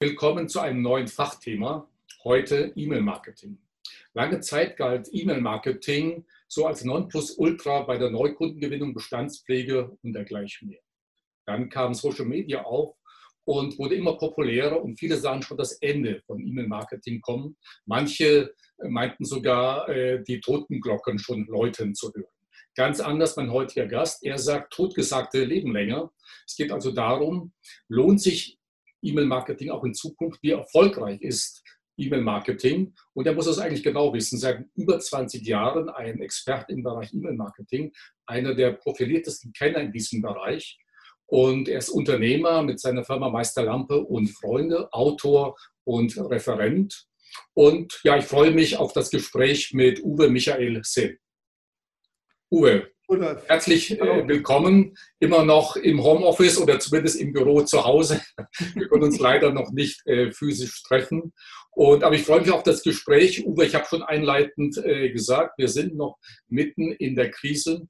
Willkommen 0.00 0.48
zu 0.48 0.60
einem 0.60 0.80
neuen 0.80 1.08
Fachthema, 1.08 1.90
heute 2.22 2.72
E-Mail-Marketing. 2.76 3.58
Lange 4.14 4.38
Zeit 4.38 4.76
galt 4.76 5.08
E-Mail-Marketing 5.10 6.24
so 6.46 6.68
als 6.68 6.84
Nonplusultra 6.84 7.82
bei 7.82 7.98
der 7.98 8.08
Neukundengewinnung, 8.10 8.94
Bestandspflege 8.94 9.98
und 10.00 10.12
dergleichen 10.12 10.68
mehr. 10.68 10.78
Dann 11.46 11.68
kam 11.68 11.94
Social 11.94 12.26
Media 12.26 12.62
auf 12.62 12.94
und 13.42 13.76
wurde 13.80 13.96
immer 13.96 14.16
populärer 14.16 14.80
und 14.80 15.00
viele 15.00 15.16
sahen 15.16 15.42
schon 15.42 15.58
das 15.58 15.72
Ende 15.80 16.22
von 16.28 16.46
E-Mail-Marketing 16.46 17.20
kommen. 17.20 17.56
Manche 17.84 18.54
meinten 18.76 19.24
sogar, 19.24 19.88
äh, 19.88 20.22
die 20.22 20.38
Totenglocken 20.38 21.18
schon 21.18 21.44
läuten 21.46 21.96
zu 21.96 22.12
hören. 22.14 22.30
Ganz 22.76 23.00
anders 23.00 23.34
mein 23.34 23.50
heutiger 23.50 23.88
Gast. 23.88 24.24
Er 24.24 24.38
sagt, 24.38 24.72
Totgesagte 24.72 25.42
leben 25.42 25.72
länger. 25.72 26.12
Es 26.46 26.54
geht 26.54 26.70
also 26.70 26.92
darum, 26.92 27.52
lohnt 27.88 28.20
sich 28.20 28.57
E-Mail-Marketing 29.02 29.70
auch 29.70 29.84
in 29.84 29.94
Zukunft, 29.94 30.42
wie 30.42 30.50
erfolgreich 30.50 31.20
ist 31.20 31.62
E-Mail-Marketing. 31.98 32.94
Und 33.12 33.26
er 33.26 33.34
muss 33.34 33.46
das 33.46 33.58
eigentlich 33.58 33.82
genau 33.82 34.12
wissen. 34.14 34.38
Seit 34.38 34.64
über 34.74 34.98
20 34.98 35.46
Jahren 35.46 35.88
ein 35.88 36.20
Experte 36.20 36.72
im 36.72 36.82
Bereich 36.82 37.12
E-Mail-Marketing, 37.12 37.92
einer 38.26 38.54
der 38.54 38.72
profiliertesten 38.72 39.52
Kenner 39.52 39.80
in 39.80 39.92
diesem 39.92 40.22
Bereich. 40.22 40.78
Und 41.26 41.68
er 41.68 41.78
ist 41.78 41.90
Unternehmer 41.90 42.62
mit 42.62 42.80
seiner 42.80 43.04
Firma 43.04 43.28
Meister 43.28 43.64
Lampe 43.64 44.00
und 44.00 44.28
Freunde, 44.28 44.90
Autor 44.92 45.56
und 45.84 46.16
Referent. 46.16 47.06
Und 47.52 48.00
ja, 48.04 48.16
ich 48.16 48.24
freue 48.24 48.50
mich 48.50 48.76
auf 48.78 48.92
das 48.92 49.10
Gespräch 49.10 49.74
mit 49.74 50.02
Uwe 50.02 50.30
Michael 50.30 50.80
Sinn. 50.84 51.18
Uwe, 52.50 52.90
Herzlich 53.10 53.98
äh, 53.98 54.28
willkommen, 54.28 54.94
immer 55.18 55.42
noch 55.42 55.76
im 55.76 56.02
Homeoffice 56.04 56.58
oder 56.58 56.78
zumindest 56.78 57.18
im 57.18 57.32
Büro 57.32 57.62
zu 57.62 57.82
Hause. 57.84 58.20
Wir 58.74 58.86
können 58.86 59.04
uns 59.04 59.18
leider 59.18 59.50
noch 59.50 59.70
nicht 59.70 60.06
äh, 60.06 60.30
physisch 60.30 60.82
treffen. 60.82 61.32
Und, 61.70 62.04
aber 62.04 62.16
ich 62.16 62.24
freue 62.24 62.40
mich 62.42 62.50
auf 62.50 62.64
das 62.64 62.82
Gespräch. 62.82 63.46
Uwe, 63.46 63.64
ich 63.64 63.74
habe 63.74 63.86
schon 63.86 64.02
einleitend 64.02 64.76
äh, 64.84 65.10
gesagt, 65.10 65.54
wir 65.56 65.68
sind 65.68 65.96
noch 65.96 66.18
mitten 66.48 66.92
in 66.92 67.16
der 67.16 67.30
Krise. 67.30 67.88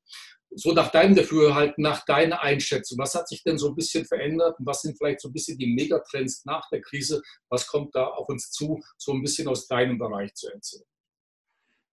So 0.50 0.72
nach 0.72 0.92
deinem 0.92 1.16
Dafürhalten, 1.16 1.82
nach 1.82 2.04
deiner 2.04 2.42
Einschätzung, 2.42 2.98
was 2.98 3.16
hat 3.16 3.26
sich 3.26 3.42
denn 3.42 3.58
so 3.58 3.70
ein 3.70 3.74
bisschen 3.74 4.04
verändert 4.04 4.60
und 4.60 4.66
was 4.66 4.82
sind 4.82 4.96
vielleicht 4.96 5.20
so 5.20 5.30
ein 5.30 5.32
bisschen 5.32 5.58
die 5.58 5.74
Megatrends 5.74 6.44
nach 6.44 6.68
der 6.70 6.80
Krise? 6.80 7.22
Was 7.48 7.66
kommt 7.66 7.92
da 7.96 8.04
auf 8.04 8.28
uns 8.28 8.52
zu, 8.52 8.80
so 8.96 9.12
ein 9.12 9.22
bisschen 9.22 9.48
aus 9.48 9.66
deinem 9.66 9.98
Bereich 9.98 10.32
zu 10.34 10.48
erzählen? 10.48 10.84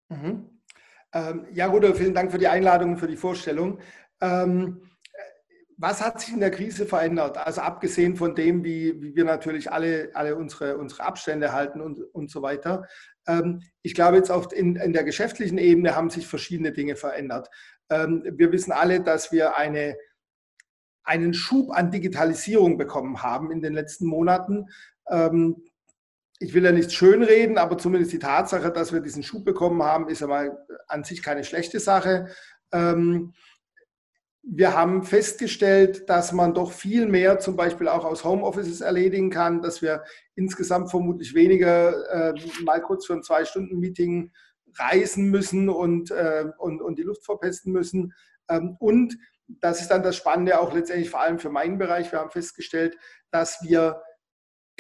Mhm. 0.09 0.60
Ähm, 1.13 1.47
ja, 1.53 1.67
Rudolf, 1.67 1.97
vielen 1.97 2.13
Dank 2.13 2.31
für 2.31 2.37
die 2.37 2.47
Einladung 2.47 2.91
und 2.91 2.97
für 2.97 3.07
die 3.07 3.17
Vorstellung. 3.17 3.79
Ähm, 4.21 4.81
was 5.77 5.99
hat 5.99 6.21
sich 6.21 6.31
in 6.31 6.39
der 6.39 6.51
Krise 6.51 6.85
verändert? 6.85 7.37
Also 7.37 7.61
abgesehen 7.61 8.15
von 8.15 8.35
dem, 8.35 8.63
wie, 8.63 9.01
wie 9.01 9.15
wir 9.15 9.25
natürlich 9.25 9.71
alle, 9.71 10.11
alle 10.13 10.35
unsere, 10.35 10.77
unsere 10.77 11.03
Abstände 11.03 11.53
halten 11.53 11.81
und, 11.81 11.99
und 12.13 12.29
so 12.29 12.43
weiter. 12.43 12.87
Ähm, 13.27 13.61
ich 13.81 13.95
glaube, 13.95 14.17
jetzt 14.17 14.29
auf, 14.29 14.53
in, 14.53 14.75
in 14.75 14.93
der 14.93 15.03
geschäftlichen 15.03 15.57
Ebene 15.57 15.95
haben 15.95 16.11
sich 16.11 16.27
verschiedene 16.27 16.71
Dinge 16.71 16.95
verändert. 16.95 17.49
Ähm, 17.89 18.23
wir 18.35 18.51
wissen 18.51 18.71
alle, 18.71 19.01
dass 19.01 19.31
wir 19.31 19.57
eine, 19.57 19.97
einen 21.03 21.33
Schub 21.33 21.71
an 21.71 21.89
Digitalisierung 21.89 22.77
bekommen 22.77 23.23
haben 23.23 23.51
in 23.51 23.61
den 23.61 23.73
letzten 23.73 24.05
Monaten. 24.05 24.67
Ähm, 25.09 25.63
ich 26.41 26.55
will 26.55 26.65
ja 26.65 26.71
nicht 26.71 26.91
schönreden, 26.91 27.59
aber 27.59 27.77
zumindest 27.77 28.13
die 28.13 28.19
Tatsache, 28.19 28.71
dass 28.71 28.91
wir 28.91 28.99
diesen 28.99 29.21
Schub 29.21 29.45
bekommen 29.45 29.83
haben, 29.83 30.09
ist 30.09 30.23
aber 30.23 30.65
an 30.87 31.03
sich 31.03 31.21
keine 31.21 31.43
schlechte 31.43 31.79
Sache. 31.79 32.29
Ähm, 32.71 33.33
wir 34.41 34.75
haben 34.75 35.03
festgestellt, 35.03 36.09
dass 36.09 36.31
man 36.31 36.55
doch 36.55 36.71
viel 36.71 37.05
mehr 37.05 37.37
zum 37.37 37.55
Beispiel 37.55 37.87
auch 37.87 38.05
aus 38.05 38.23
Homeoffices 38.23 38.81
erledigen 38.81 39.29
kann, 39.29 39.61
dass 39.61 39.83
wir 39.83 40.03
insgesamt 40.33 40.89
vermutlich 40.89 41.35
weniger 41.35 42.33
äh, 42.33 42.33
mal 42.63 42.81
kurz 42.81 43.05
für 43.05 43.13
ein 43.13 43.21
Zwei-Stunden-Meeting 43.21 44.31
reisen 44.79 45.29
müssen 45.29 45.69
und, 45.69 46.09
äh, 46.09 46.45
und, 46.57 46.81
und 46.81 46.97
die 46.97 47.03
Luft 47.03 47.23
verpesten 47.23 47.71
müssen. 47.71 48.13
Ähm, 48.49 48.77
und 48.79 49.15
das 49.47 49.79
ist 49.79 49.89
dann 49.89 50.01
das 50.01 50.15
Spannende 50.15 50.59
auch 50.59 50.73
letztendlich 50.73 51.11
vor 51.11 51.21
allem 51.21 51.37
für 51.37 51.51
meinen 51.51 51.77
Bereich. 51.77 52.11
Wir 52.11 52.17
haben 52.17 52.31
festgestellt, 52.31 52.97
dass 53.29 53.59
wir 53.61 54.01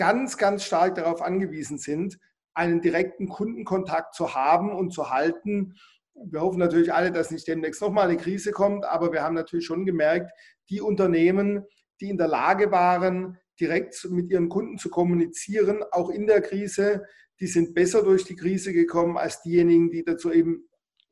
ganz, 0.01 0.35
ganz 0.39 0.63
stark 0.63 0.95
darauf 0.95 1.21
angewiesen 1.21 1.77
sind, 1.77 2.17
einen 2.55 2.81
direkten 2.81 3.29
Kundenkontakt 3.29 4.15
zu 4.15 4.33
haben 4.33 4.71
und 4.71 4.91
zu 4.91 5.11
halten. 5.11 5.75
Wir 6.15 6.41
hoffen 6.41 6.57
natürlich 6.57 6.91
alle, 6.91 7.11
dass 7.11 7.29
nicht 7.29 7.47
demnächst 7.47 7.83
nochmal 7.83 8.09
eine 8.09 8.17
Krise 8.17 8.51
kommt, 8.51 8.83
aber 8.83 9.13
wir 9.13 9.21
haben 9.21 9.35
natürlich 9.35 9.67
schon 9.67 9.85
gemerkt, 9.85 10.31
die 10.71 10.81
Unternehmen, 10.81 11.67
die 11.99 12.09
in 12.09 12.17
der 12.17 12.29
Lage 12.29 12.71
waren, 12.71 13.37
direkt 13.59 14.07
mit 14.09 14.31
ihren 14.31 14.49
Kunden 14.49 14.79
zu 14.79 14.89
kommunizieren, 14.89 15.83
auch 15.91 16.09
in 16.09 16.25
der 16.25 16.41
Krise, 16.41 17.05
die 17.39 17.45
sind 17.45 17.75
besser 17.75 18.01
durch 18.01 18.25
die 18.25 18.35
Krise 18.35 18.73
gekommen 18.73 19.19
als 19.19 19.43
diejenigen, 19.43 19.91
die 19.91 20.03
dazu 20.03 20.31
eben 20.31 20.67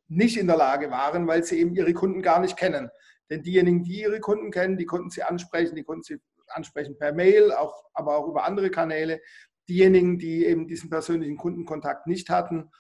nicht 0.07 0.35
in 0.35 0.47
der 0.47 0.57
Lage 0.57 0.89
waren, 0.89 1.27
weil 1.27 1.43
sie 1.43 1.59
eben 1.59 1.75
ihre 1.75 1.93
Kunden 1.93 2.23
gar 2.23 2.39
nicht 2.39 2.57
kennen. 2.57 2.89
Denn 3.29 3.43
diejenigen, 3.43 3.83
die 3.83 4.01
ihre 4.01 4.19
Kunden 4.19 4.49
kennen, 4.49 4.77
die 4.77 4.85
konnten 4.85 5.11
sie 5.11 5.21
ansprechen, 5.21 5.75
die 5.75 5.83
konnten 5.83 6.01
sie 6.01 6.17
ansprechen 6.51 6.97
per 6.97 7.13
Mail, 7.13 7.51
auch, 7.51 7.85
aber 7.93 8.17
auch 8.17 8.27
über 8.27 8.43
andere 8.43 8.69
Kanäle. 8.69 9.21
Diejenigen, 9.67 10.17
die 10.17 10.45
eben 10.45 10.67
diesen 10.67 10.89
persönlichen 10.89 11.37
Kundenkontakt 11.37 12.07
nicht 12.07 12.29
hatten, 12.29 12.71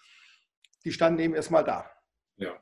die 0.85 0.91
standen 0.91 1.19
eben 1.19 1.35
erstmal 1.35 1.63
da. 1.63 1.89
Ja. 2.37 2.59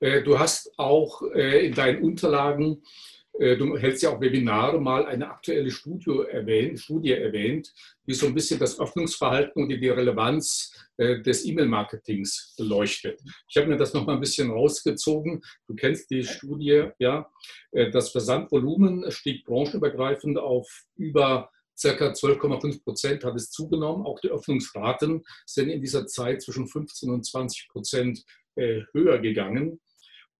Äh, 0.00 0.22
du 0.22 0.38
hast 0.38 0.72
auch 0.78 1.22
äh, 1.34 1.66
in 1.66 1.74
deinen 1.74 2.02
Unterlagen 2.02 2.82
du 3.38 3.76
hältst 3.76 4.02
ja 4.02 4.10
auch 4.10 4.20
Webinare, 4.20 4.80
mal 4.80 5.06
eine 5.06 5.30
aktuelle 5.30 5.70
Studie 5.70 6.24
erwähnt, 6.28 6.80
Studie 6.80 7.12
erwähnt, 7.12 7.72
die 8.06 8.14
so 8.14 8.26
ein 8.26 8.34
bisschen 8.34 8.58
das 8.58 8.80
Öffnungsverhalten 8.80 9.62
und 9.62 9.68
die 9.68 9.88
Relevanz 9.88 10.72
äh, 10.98 11.22
des 11.22 11.44
E-Mail-Marketings 11.46 12.54
beleuchtet. 12.56 13.20
Ich 13.48 13.56
habe 13.56 13.68
mir 13.68 13.76
das 13.76 13.94
noch 13.94 14.04
mal 14.04 14.14
ein 14.14 14.20
bisschen 14.20 14.50
rausgezogen. 14.50 15.40
Du 15.68 15.76
kennst 15.76 16.10
die 16.10 16.24
Studie, 16.24 16.88
ja. 16.98 17.30
Äh, 17.70 17.90
das 17.90 18.10
Versandvolumen 18.10 19.08
stieg 19.12 19.44
branchenübergreifend 19.44 20.38
auf 20.38 20.68
über 20.96 21.50
circa 21.76 22.06
12,5 22.06 22.82
Prozent 22.82 23.22
hat 23.22 23.36
es 23.36 23.50
zugenommen. 23.52 24.04
Auch 24.04 24.18
die 24.18 24.30
Öffnungsraten 24.30 25.24
sind 25.46 25.68
in 25.68 25.80
dieser 25.80 26.08
Zeit 26.08 26.42
zwischen 26.42 26.66
15 26.66 27.10
und 27.10 27.24
20 27.24 27.68
Prozent 27.68 28.24
höher 28.56 29.20
gegangen. 29.20 29.78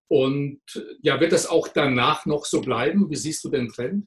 Und 0.09 0.61
ja, 1.03 1.21
wird 1.21 1.33
das 1.33 1.47
auch 1.47 1.69
danach 1.69 2.27
noch 2.27 2.47
so 2.47 2.61
bleiben? 2.61 3.11
Wie 3.11 3.17
siehst 3.17 3.45
du 3.45 3.51
den 3.51 3.69
Trend? 3.69 4.07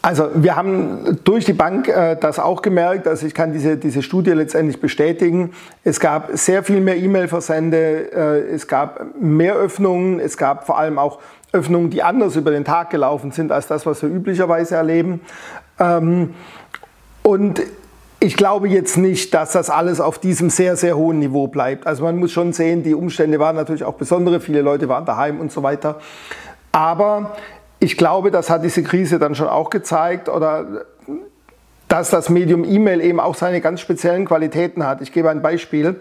Also 0.00 0.30
wir 0.34 0.54
haben 0.54 1.18
durch 1.24 1.46
die 1.46 1.54
Bank 1.54 1.88
äh, 1.88 2.16
das 2.16 2.38
auch 2.38 2.60
gemerkt, 2.60 3.08
also 3.08 3.26
ich 3.26 3.32
kann 3.32 3.54
diese, 3.54 3.78
diese 3.78 4.02
Studie 4.02 4.32
letztendlich 4.32 4.78
bestätigen. 4.78 5.54
Es 5.82 5.98
gab 5.98 6.28
sehr 6.34 6.62
viel 6.62 6.80
mehr 6.80 6.98
E-Mail-Versende, 6.98 8.12
äh, 8.12 8.54
es 8.54 8.68
gab 8.68 9.18
mehr 9.18 9.54
Öffnungen, 9.54 10.20
es 10.20 10.36
gab 10.36 10.66
vor 10.66 10.78
allem 10.78 10.98
auch 10.98 11.20
Öffnungen, 11.52 11.88
die 11.88 12.02
anders 12.02 12.36
über 12.36 12.50
den 12.50 12.66
Tag 12.66 12.90
gelaufen 12.90 13.30
sind 13.32 13.50
als 13.50 13.66
das, 13.66 13.86
was 13.86 14.02
wir 14.02 14.10
üblicherweise 14.10 14.74
erleben. 14.74 15.22
Ähm, 15.78 16.34
und 17.22 17.62
ich 18.24 18.36
glaube 18.36 18.68
jetzt 18.68 18.96
nicht, 18.96 19.34
dass 19.34 19.52
das 19.52 19.68
alles 19.68 20.00
auf 20.00 20.18
diesem 20.18 20.48
sehr, 20.48 20.76
sehr 20.76 20.96
hohen 20.96 21.18
Niveau 21.18 21.46
bleibt. 21.46 21.86
Also 21.86 22.04
man 22.04 22.16
muss 22.16 22.32
schon 22.32 22.54
sehen, 22.54 22.82
die 22.82 22.94
Umstände 22.94 23.38
waren 23.38 23.54
natürlich 23.54 23.84
auch 23.84 23.94
besondere, 23.94 24.40
viele 24.40 24.62
Leute 24.62 24.88
waren 24.88 25.04
daheim 25.04 25.40
und 25.40 25.52
so 25.52 25.62
weiter. 25.62 26.00
Aber 26.72 27.36
ich 27.80 27.98
glaube, 27.98 28.30
das 28.30 28.48
hat 28.48 28.64
diese 28.64 28.82
Krise 28.82 29.18
dann 29.18 29.34
schon 29.34 29.48
auch 29.48 29.68
gezeigt 29.68 30.30
oder 30.30 30.86
dass 31.86 32.08
das 32.08 32.30
Medium 32.30 32.64
E-Mail 32.64 33.02
eben 33.02 33.20
auch 33.20 33.34
seine 33.34 33.60
ganz 33.60 33.82
speziellen 33.82 34.24
Qualitäten 34.24 34.86
hat. 34.86 35.02
Ich 35.02 35.12
gebe 35.12 35.28
ein 35.28 35.42
Beispiel. 35.42 36.00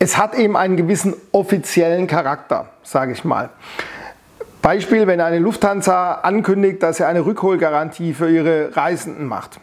Es 0.00 0.18
hat 0.18 0.34
eben 0.34 0.56
einen 0.56 0.76
gewissen 0.76 1.14
offiziellen 1.30 2.08
Charakter, 2.08 2.70
sage 2.82 3.12
ich 3.12 3.24
mal. 3.24 3.50
Beispiel, 4.62 5.06
wenn 5.06 5.20
eine 5.20 5.38
Lufthansa 5.38 6.14
ankündigt, 6.14 6.82
dass 6.82 6.96
sie 6.96 7.06
eine 7.06 7.24
Rückholgarantie 7.24 8.14
für 8.14 8.28
ihre 8.28 8.76
Reisenden 8.76 9.26
macht 9.26 9.60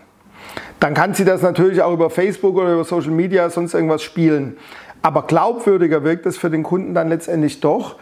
dann 0.79 0.93
kann 0.93 1.13
sie 1.13 1.25
das 1.25 1.41
natürlich 1.41 1.81
auch 1.81 1.93
über 1.93 2.09
Facebook 2.09 2.55
oder 2.55 2.73
über 2.73 2.83
Social 2.83 3.11
Media 3.11 3.49
sonst 3.49 3.73
irgendwas 3.73 4.03
spielen. 4.03 4.57
Aber 5.01 5.23
glaubwürdiger 5.23 6.03
wirkt 6.03 6.25
es 6.25 6.37
für 6.37 6.49
den 6.49 6.63
Kunden 6.63 6.93
dann 6.93 7.09
letztendlich 7.09 7.59
doch, 7.61 7.95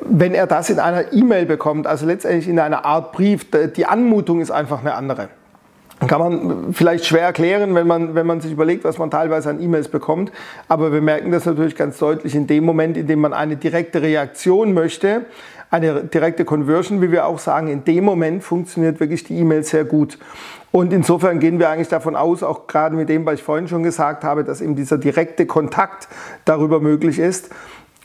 wenn 0.00 0.34
er 0.34 0.46
das 0.46 0.70
in 0.70 0.78
einer 0.78 1.12
E-Mail 1.12 1.46
bekommt, 1.46 1.86
also 1.86 2.06
letztendlich 2.06 2.48
in 2.48 2.58
einer 2.58 2.84
Art 2.84 3.12
Brief. 3.12 3.46
Die 3.76 3.86
Anmutung 3.86 4.40
ist 4.40 4.50
einfach 4.50 4.80
eine 4.80 4.94
andere. 4.94 5.28
Kann 6.08 6.18
man 6.18 6.72
vielleicht 6.72 7.04
schwer 7.04 7.22
erklären, 7.22 7.74
wenn 7.76 7.86
man, 7.86 8.14
wenn 8.16 8.26
man 8.26 8.40
sich 8.40 8.50
überlegt, 8.50 8.82
was 8.82 8.98
man 8.98 9.10
teilweise 9.10 9.50
an 9.50 9.62
E-Mails 9.62 9.88
bekommt. 9.88 10.32
Aber 10.66 10.92
wir 10.92 11.00
merken 11.00 11.30
das 11.30 11.46
natürlich 11.46 11.76
ganz 11.76 11.98
deutlich 11.98 12.34
in 12.34 12.46
dem 12.46 12.64
Moment, 12.64 12.96
in 12.96 13.06
dem 13.06 13.20
man 13.20 13.32
eine 13.32 13.56
direkte 13.56 14.02
Reaktion 14.02 14.74
möchte, 14.74 15.26
eine 15.70 16.02
direkte 16.02 16.44
Conversion, 16.44 17.00
wie 17.02 17.12
wir 17.12 17.26
auch 17.26 17.38
sagen. 17.38 17.68
In 17.68 17.84
dem 17.84 18.04
Moment 18.04 18.42
funktioniert 18.42 18.98
wirklich 18.98 19.22
die 19.24 19.38
E-Mail 19.38 19.62
sehr 19.62 19.84
gut. 19.84 20.18
Und 20.72 20.92
insofern 20.92 21.38
gehen 21.38 21.58
wir 21.58 21.68
eigentlich 21.68 21.88
davon 21.88 22.16
aus, 22.16 22.42
auch 22.42 22.66
gerade 22.66 22.96
mit 22.96 23.08
dem, 23.08 23.24
was 23.26 23.34
ich 23.34 23.42
vorhin 23.42 23.68
schon 23.68 23.82
gesagt 23.82 24.24
habe, 24.24 24.42
dass 24.42 24.60
eben 24.60 24.74
dieser 24.74 24.98
direkte 24.98 25.46
Kontakt 25.46 26.08
darüber 26.44 26.80
möglich 26.80 27.18
ist. 27.18 27.50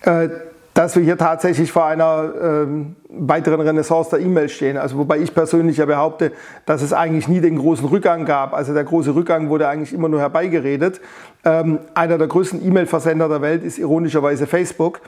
Äh, 0.01 0.29
dass 0.77 0.95
wir 0.95 1.01
hier 1.01 1.17
tatsächlich 1.17 1.71
vor 1.71 1.87
einer 1.87 2.33
ähm, 2.39 2.95
weiteren 3.09 3.61
Renaissance 3.61 4.11
der 4.11 4.19
E-Mail 4.19 4.47
stehen. 4.47 4.77
Also 4.77 4.99
wobei 4.99 5.17
ich 5.17 5.33
persönlich 5.33 5.77
ja 5.77 5.87
behaupte, 5.87 6.31
dass 6.67 6.83
es 6.83 6.93
eigentlich 6.93 7.27
nie 7.27 7.41
den 7.41 7.57
großen 7.57 7.87
Rückgang 7.87 8.25
gab. 8.25 8.53
Also 8.53 8.75
der 8.75 8.83
große 8.83 9.15
Rückgang 9.15 9.49
wurde 9.49 9.67
eigentlich 9.67 9.91
immer 9.91 10.07
nur 10.07 10.19
herbeigeredet. 10.19 11.01
Ähm, 11.43 11.79
einer 11.95 12.19
der 12.19 12.27
größten 12.27 12.63
E-Mail-Versender 12.63 13.27
der 13.27 13.41
Welt 13.41 13.63
ist 13.63 13.79
ironischerweise 13.79 14.45
Facebook, 14.45 15.01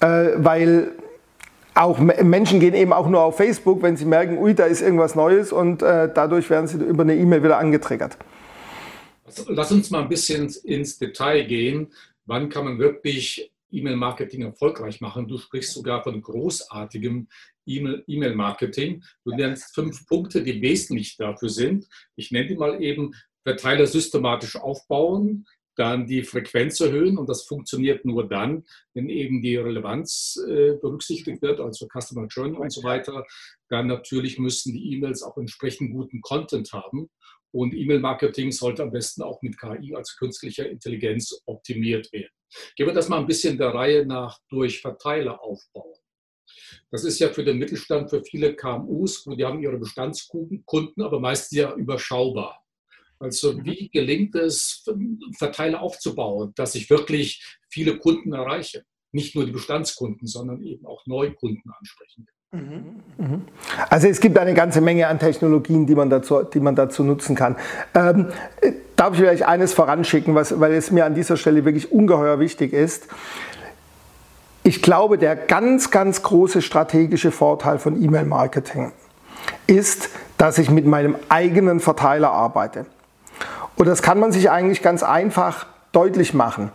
äh, 0.00 0.30
weil 0.38 0.88
auch 1.76 1.98
Menschen 1.98 2.58
gehen 2.60 2.74
eben 2.74 2.92
auch 2.92 3.08
nur 3.08 3.22
auf 3.22 3.36
Facebook, 3.36 3.82
wenn 3.82 3.96
sie 3.96 4.06
merken, 4.06 4.38
ui, 4.38 4.54
da 4.54 4.64
ist 4.64 4.80
irgendwas 4.80 5.14
Neues 5.14 5.52
und 5.52 5.82
äh, 5.82 6.10
dadurch 6.12 6.48
werden 6.48 6.66
sie 6.66 6.78
über 6.78 7.02
eine 7.02 7.14
E-Mail 7.14 7.42
wieder 7.42 7.58
angetriggert. 7.58 8.16
Lass 9.48 9.72
uns 9.72 9.90
mal 9.90 10.02
ein 10.02 10.08
bisschen 10.08 10.48
ins 10.64 10.98
Detail 10.98 11.44
gehen. 11.44 11.92
Wann 12.24 12.48
kann 12.48 12.64
man 12.64 12.78
wirklich 12.78 13.52
E-Mail-Marketing 13.70 14.42
erfolgreich 14.42 15.00
machen? 15.00 15.28
Du 15.28 15.36
sprichst 15.36 15.72
sogar 15.72 16.02
von 16.02 16.20
großartigem 16.22 17.28
E-Mail-Marketing. 17.66 19.02
Du 19.24 19.32
nennst 19.32 19.74
fünf 19.74 20.06
Punkte, 20.06 20.42
die 20.42 20.62
wesentlich 20.62 21.16
dafür 21.16 21.50
sind. 21.50 21.86
Ich 22.14 22.30
nenne 22.30 22.48
die 22.48 22.56
mal 22.56 22.82
eben 22.82 23.12
Verteiler 23.42 23.86
systematisch 23.86 24.56
aufbauen, 24.56 25.46
dann 25.76 26.06
die 26.06 26.22
Frequenz 26.22 26.80
erhöhen 26.80 27.18
und 27.18 27.28
das 27.28 27.44
funktioniert 27.44 28.04
nur 28.04 28.28
dann, 28.28 28.64
wenn 28.94 29.08
eben 29.08 29.42
die 29.42 29.56
Relevanz 29.56 30.38
äh, 30.48 30.72
berücksichtigt 30.80 31.42
wird, 31.42 31.60
also 31.60 31.86
Customer 31.86 32.26
Journey 32.26 32.56
und 32.56 32.72
so 32.72 32.82
weiter. 32.82 33.24
Dann 33.68 33.86
natürlich 33.86 34.38
müssen 34.38 34.72
die 34.72 34.94
E-Mails 34.94 35.22
auch 35.22 35.36
entsprechend 35.36 35.92
guten 35.92 36.20
Content 36.20 36.72
haben 36.72 37.08
und 37.52 37.74
E-Mail-Marketing 37.74 38.52
sollte 38.52 38.82
am 38.82 38.90
besten 38.90 39.22
auch 39.22 39.40
mit 39.42 39.58
KI, 39.58 39.94
also 39.94 40.14
künstlicher 40.18 40.68
Intelligenz, 40.68 41.42
optimiert 41.46 42.12
werden. 42.12 42.30
Gehen 42.76 42.86
wir 42.86 42.94
das 42.94 43.08
mal 43.08 43.18
ein 43.18 43.26
bisschen 43.26 43.58
der 43.58 43.74
Reihe 43.74 44.06
nach 44.06 44.38
durch 44.48 44.80
Verteiler 44.80 45.42
aufbauen. 45.42 45.96
Das 46.90 47.04
ist 47.04 47.18
ja 47.18 47.28
für 47.28 47.44
den 47.44 47.58
Mittelstand, 47.58 48.10
für 48.10 48.22
viele 48.22 48.54
KMUs, 48.54 49.24
die 49.24 49.44
haben 49.44 49.60
ihre 49.60 49.78
Bestandskunden, 49.78 51.02
aber 51.02 51.20
meistens 51.20 51.58
ja 51.58 51.74
überschaubar. 51.74 52.65
Also 53.18 53.52
mhm. 53.52 53.64
wie 53.64 53.88
gelingt 53.88 54.34
es, 54.34 54.84
Verteiler 55.36 55.82
aufzubauen, 55.82 56.52
dass 56.56 56.74
ich 56.74 56.90
wirklich 56.90 57.58
viele 57.68 57.98
Kunden 57.98 58.32
erreiche? 58.32 58.84
Nicht 59.12 59.34
nur 59.34 59.46
die 59.46 59.52
Bestandskunden, 59.52 60.26
sondern 60.26 60.62
eben 60.62 60.84
auch 60.86 61.06
Neukunden 61.06 61.72
ansprechen 61.78 62.26
kann. 62.26 62.36
Mhm. 62.52 63.02
Mhm. 63.18 63.42
Also 63.90 64.08
es 64.08 64.20
gibt 64.20 64.38
eine 64.38 64.54
ganze 64.54 64.80
Menge 64.80 65.08
an 65.08 65.18
Technologien, 65.18 65.86
die 65.86 65.94
man 65.94 66.10
dazu, 66.10 66.42
die 66.42 66.60
man 66.60 66.76
dazu 66.76 67.02
nutzen 67.02 67.34
kann. 67.34 67.56
Ähm, 67.94 68.28
darf 68.96 69.12
ich 69.12 69.20
vielleicht 69.20 69.42
eines 69.42 69.74
voranschicken, 69.74 70.34
was, 70.34 70.58
weil 70.60 70.72
es 70.72 70.90
mir 70.90 71.04
an 71.04 71.14
dieser 71.14 71.36
Stelle 71.36 71.64
wirklich 71.64 71.92
ungeheuer 71.92 72.38
wichtig 72.38 72.72
ist. 72.72 73.08
Ich 74.62 74.82
glaube, 74.82 75.16
der 75.18 75.36
ganz, 75.36 75.90
ganz 75.90 76.22
große 76.22 76.60
strategische 76.60 77.30
Vorteil 77.30 77.78
von 77.78 78.02
E-Mail-Marketing 78.02 78.92
ist, 79.66 80.10
dass 80.38 80.58
ich 80.58 80.70
mit 80.70 80.86
meinem 80.86 81.16
eigenen 81.28 81.80
Verteiler 81.80 82.30
arbeite. 82.30 82.86
Und 83.76 83.86
das 83.86 84.02
kann 84.02 84.18
man 84.18 84.32
sich 84.32 84.50
eigentlich 84.50 84.82
ganz 84.82 85.02
einfach 85.02 85.66
deutlich 85.92 86.34
machen. 86.34 86.70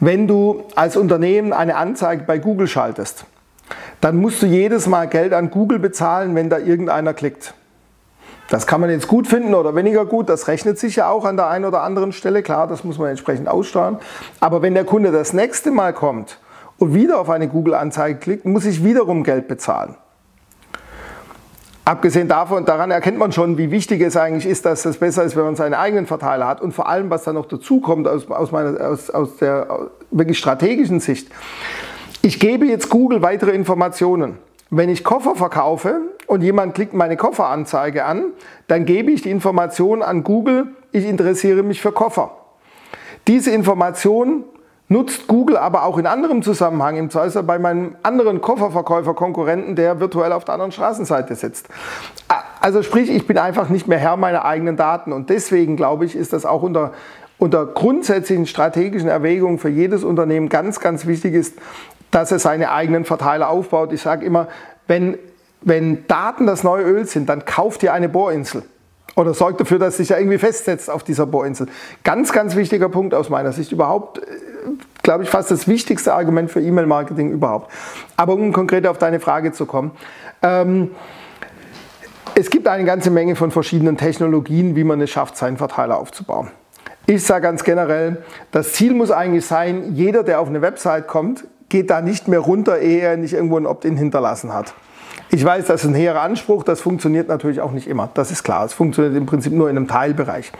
Wenn 0.00 0.26
du 0.26 0.64
als 0.74 0.96
Unternehmen 0.96 1.52
eine 1.52 1.76
Anzeige 1.76 2.24
bei 2.24 2.38
Google 2.38 2.66
schaltest, 2.66 3.24
dann 4.00 4.16
musst 4.16 4.42
du 4.42 4.46
jedes 4.46 4.86
Mal 4.86 5.08
Geld 5.08 5.32
an 5.32 5.50
Google 5.50 5.78
bezahlen, 5.78 6.34
wenn 6.34 6.50
da 6.50 6.58
irgendeiner 6.58 7.14
klickt. 7.14 7.54
Das 8.48 8.66
kann 8.66 8.80
man 8.80 8.90
jetzt 8.90 9.08
gut 9.08 9.26
finden 9.26 9.54
oder 9.54 9.74
weniger 9.74 10.04
gut, 10.04 10.28
das 10.28 10.48
rechnet 10.48 10.78
sich 10.78 10.96
ja 10.96 11.08
auch 11.08 11.24
an 11.24 11.36
der 11.36 11.48
einen 11.48 11.64
oder 11.64 11.82
anderen 11.82 12.12
Stelle, 12.12 12.42
klar, 12.42 12.66
das 12.66 12.84
muss 12.84 12.98
man 12.98 13.08
entsprechend 13.08 13.48
aussteuern. 13.48 13.98
Aber 14.40 14.60
wenn 14.60 14.74
der 14.74 14.84
Kunde 14.84 15.12
das 15.12 15.32
nächste 15.32 15.70
Mal 15.70 15.94
kommt 15.94 16.38
und 16.78 16.92
wieder 16.92 17.18
auf 17.18 17.30
eine 17.30 17.48
Google-Anzeige 17.48 18.18
klickt, 18.18 18.44
muss 18.44 18.66
ich 18.66 18.84
wiederum 18.84 19.24
Geld 19.24 19.48
bezahlen. 19.48 19.96
Abgesehen 21.86 22.28
davon, 22.28 22.64
daran 22.64 22.90
erkennt 22.90 23.18
man 23.18 23.30
schon, 23.32 23.58
wie 23.58 23.70
wichtig 23.70 24.00
es 24.00 24.16
eigentlich 24.16 24.46
ist, 24.46 24.64
dass 24.64 24.86
es 24.86 24.96
besser 24.96 25.22
ist, 25.22 25.36
wenn 25.36 25.44
man 25.44 25.54
seinen 25.54 25.74
eigenen 25.74 26.06
Verteiler 26.06 26.46
hat. 26.46 26.62
Und 26.62 26.72
vor 26.72 26.88
allem, 26.88 27.10
was 27.10 27.24
da 27.24 27.34
noch 27.34 27.46
dazu 27.46 27.80
kommt 27.80 28.08
aus, 28.08 28.30
aus, 28.30 28.52
meiner, 28.52 28.80
aus, 28.80 29.10
aus 29.10 29.36
der 29.36 29.90
wirklich 30.10 30.38
strategischen 30.38 31.00
Sicht. 31.00 31.28
Ich 32.22 32.40
gebe 32.40 32.64
jetzt 32.64 32.88
Google 32.88 33.20
weitere 33.20 33.50
Informationen. 33.50 34.38
Wenn 34.70 34.88
ich 34.88 35.04
Koffer 35.04 35.34
verkaufe 35.34 36.00
und 36.26 36.42
jemand 36.42 36.74
klickt 36.74 36.94
meine 36.94 37.18
Kofferanzeige 37.18 38.06
an, 38.06 38.28
dann 38.66 38.86
gebe 38.86 39.10
ich 39.10 39.20
die 39.20 39.30
Information 39.30 40.02
an 40.02 40.24
Google, 40.24 40.68
ich 40.90 41.04
interessiere 41.04 41.62
mich 41.62 41.82
für 41.82 41.92
Koffer. 41.92 42.30
Diese 43.28 43.50
Information 43.50 44.44
nutzt 44.88 45.26
Google 45.26 45.56
aber 45.56 45.84
auch 45.84 45.98
in 45.98 46.06
anderem 46.06 46.42
Zusammenhang, 46.42 46.96
im 46.96 47.10
Zweifel 47.10 47.42
bei 47.42 47.58
meinem 47.58 47.96
anderen 48.02 48.40
Kofferverkäufer-Konkurrenten, 48.40 49.76
der 49.76 50.00
virtuell 50.00 50.32
auf 50.32 50.44
der 50.44 50.54
anderen 50.54 50.72
Straßenseite 50.72 51.34
sitzt. 51.34 51.68
Also 52.60 52.82
sprich, 52.82 53.10
ich 53.10 53.26
bin 53.26 53.38
einfach 53.38 53.68
nicht 53.68 53.88
mehr 53.88 53.98
Herr 53.98 54.16
meiner 54.16 54.44
eigenen 54.44 54.76
Daten 54.76 55.12
und 55.12 55.30
deswegen 55.30 55.76
glaube 55.76 56.04
ich, 56.04 56.16
ist 56.16 56.32
das 56.32 56.46
auch 56.46 56.62
unter, 56.62 56.92
unter 57.38 57.66
grundsätzlichen 57.66 58.46
strategischen 58.46 59.08
Erwägungen 59.08 59.58
für 59.58 59.68
jedes 59.68 60.04
Unternehmen 60.04 60.48
ganz, 60.48 60.80
ganz 60.80 61.06
wichtig 61.06 61.34
ist, 61.34 61.58
dass 62.10 62.30
es 62.30 62.42
seine 62.42 62.70
eigenen 62.70 63.04
Verteiler 63.04 63.48
aufbaut. 63.48 63.92
Ich 63.92 64.02
sage 64.02 64.24
immer, 64.24 64.48
wenn, 64.86 65.18
wenn 65.62 66.06
Daten 66.06 66.46
das 66.46 66.62
neue 66.62 66.84
Öl 66.84 67.06
sind, 67.06 67.28
dann 67.28 67.44
kauft 67.44 67.82
ihr 67.82 67.92
eine 67.92 68.08
Bohrinsel 68.08 68.62
oder 69.16 69.34
sorgt 69.34 69.60
dafür, 69.60 69.78
dass 69.78 69.96
sich 69.96 70.08
ja 70.10 70.18
irgendwie 70.18 70.38
festsetzt 70.38 70.90
auf 70.90 71.04
dieser 71.04 71.26
Bohrinsel. 71.26 71.68
Ganz, 72.02 72.32
ganz 72.32 72.56
wichtiger 72.56 72.88
Punkt 72.88 73.14
aus 73.14 73.30
meiner 73.30 73.52
Sicht. 73.52 73.72
Überhaupt, 73.72 74.18
äh, 74.18 74.22
glaube 75.04 75.22
ich, 75.22 75.30
fast 75.30 75.52
das 75.52 75.68
wichtigste 75.68 76.12
Argument 76.14 76.50
für 76.50 76.60
E-Mail-Marketing 76.60 77.30
überhaupt. 77.30 77.70
Aber 78.16 78.32
um 78.32 78.52
konkret 78.52 78.86
auf 78.88 78.98
deine 78.98 79.20
Frage 79.20 79.52
zu 79.52 79.66
kommen. 79.66 79.92
Ähm, 80.42 80.90
es 82.34 82.50
gibt 82.50 82.66
eine 82.66 82.84
ganze 82.84 83.10
Menge 83.10 83.36
von 83.36 83.52
verschiedenen 83.52 83.96
Technologien, 83.96 84.74
wie 84.74 84.82
man 84.82 85.00
es 85.00 85.10
schafft, 85.10 85.36
seinen 85.36 85.56
Verteiler 85.56 85.98
aufzubauen. 85.98 86.50
Ich 87.06 87.22
sage 87.22 87.42
ganz 87.42 87.62
generell, 87.62 88.24
das 88.50 88.72
Ziel 88.72 88.94
muss 88.94 89.10
eigentlich 89.10 89.46
sein, 89.46 89.94
jeder, 89.94 90.24
der 90.24 90.40
auf 90.40 90.48
eine 90.48 90.62
Website 90.62 91.06
kommt, 91.06 91.44
geht 91.68 91.90
da 91.90 92.00
nicht 92.00 92.26
mehr 92.26 92.40
runter, 92.40 92.78
ehe 92.78 93.02
er 93.02 93.16
nicht 93.16 93.34
irgendwo 93.34 93.58
ein 93.58 93.66
Opt-in 93.66 93.96
hinterlassen 93.96 94.52
hat. 94.52 94.74
Ich 95.30 95.44
weiß, 95.44 95.66
das 95.66 95.82
ist 95.82 95.90
ein 95.90 95.94
hehrer 95.94 96.22
Anspruch, 96.22 96.64
das 96.64 96.80
funktioniert 96.80 97.28
natürlich 97.28 97.60
auch 97.60 97.72
nicht 97.72 97.88
immer, 97.88 98.08
das 98.14 98.30
ist 98.30 98.42
klar. 98.42 98.64
Es 98.64 98.72
funktioniert 98.72 99.14
im 99.16 99.26
Prinzip 99.26 99.52
nur 99.52 99.68
in 99.68 99.76
einem 99.76 99.86
Teilbereich. 99.86 100.50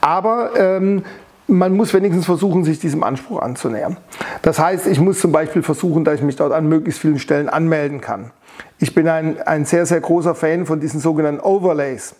Aber 0.00 0.50
ähm, 0.56 1.04
man 1.50 1.76
muss 1.76 1.92
wenigstens 1.92 2.26
versuchen, 2.26 2.64
sich 2.64 2.78
diesem 2.78 3.02
Anspruch 3.02 3.40
anzunähern. 3.42 3.96
Das 4.42 4.58
heißt, 4.58 4.86
ich 4.86 5.00
muss 5.00 5.20
zum 5.20 5.32
Beispiel 5.32 5.62
versuchen, 5.62 6.04
dass 6.04 6.16
ich 6.16 6.22
mich 6.22 6.36
dort 6.36 6.52
an 6.52 6.68
möglichst 6.68 7.00
vielen 7.00 7.18
Stellen 7.18 7.48
anmelden 7.48 8.00
kann. 8.00 8.30
Ich 8.78 8.94
bin 8.94 9.08
ein, 9.08 9.40
ein 9.42 9.64
sehr, 9.64 9.84
sehr 9.84 10.00
großer 10.00 10.34
Fan 10.34 10.64
von 10.66 10.80
diesen 10.80 11.00
sogenannten 11.00 11.40
Overlays. 11.40 12.14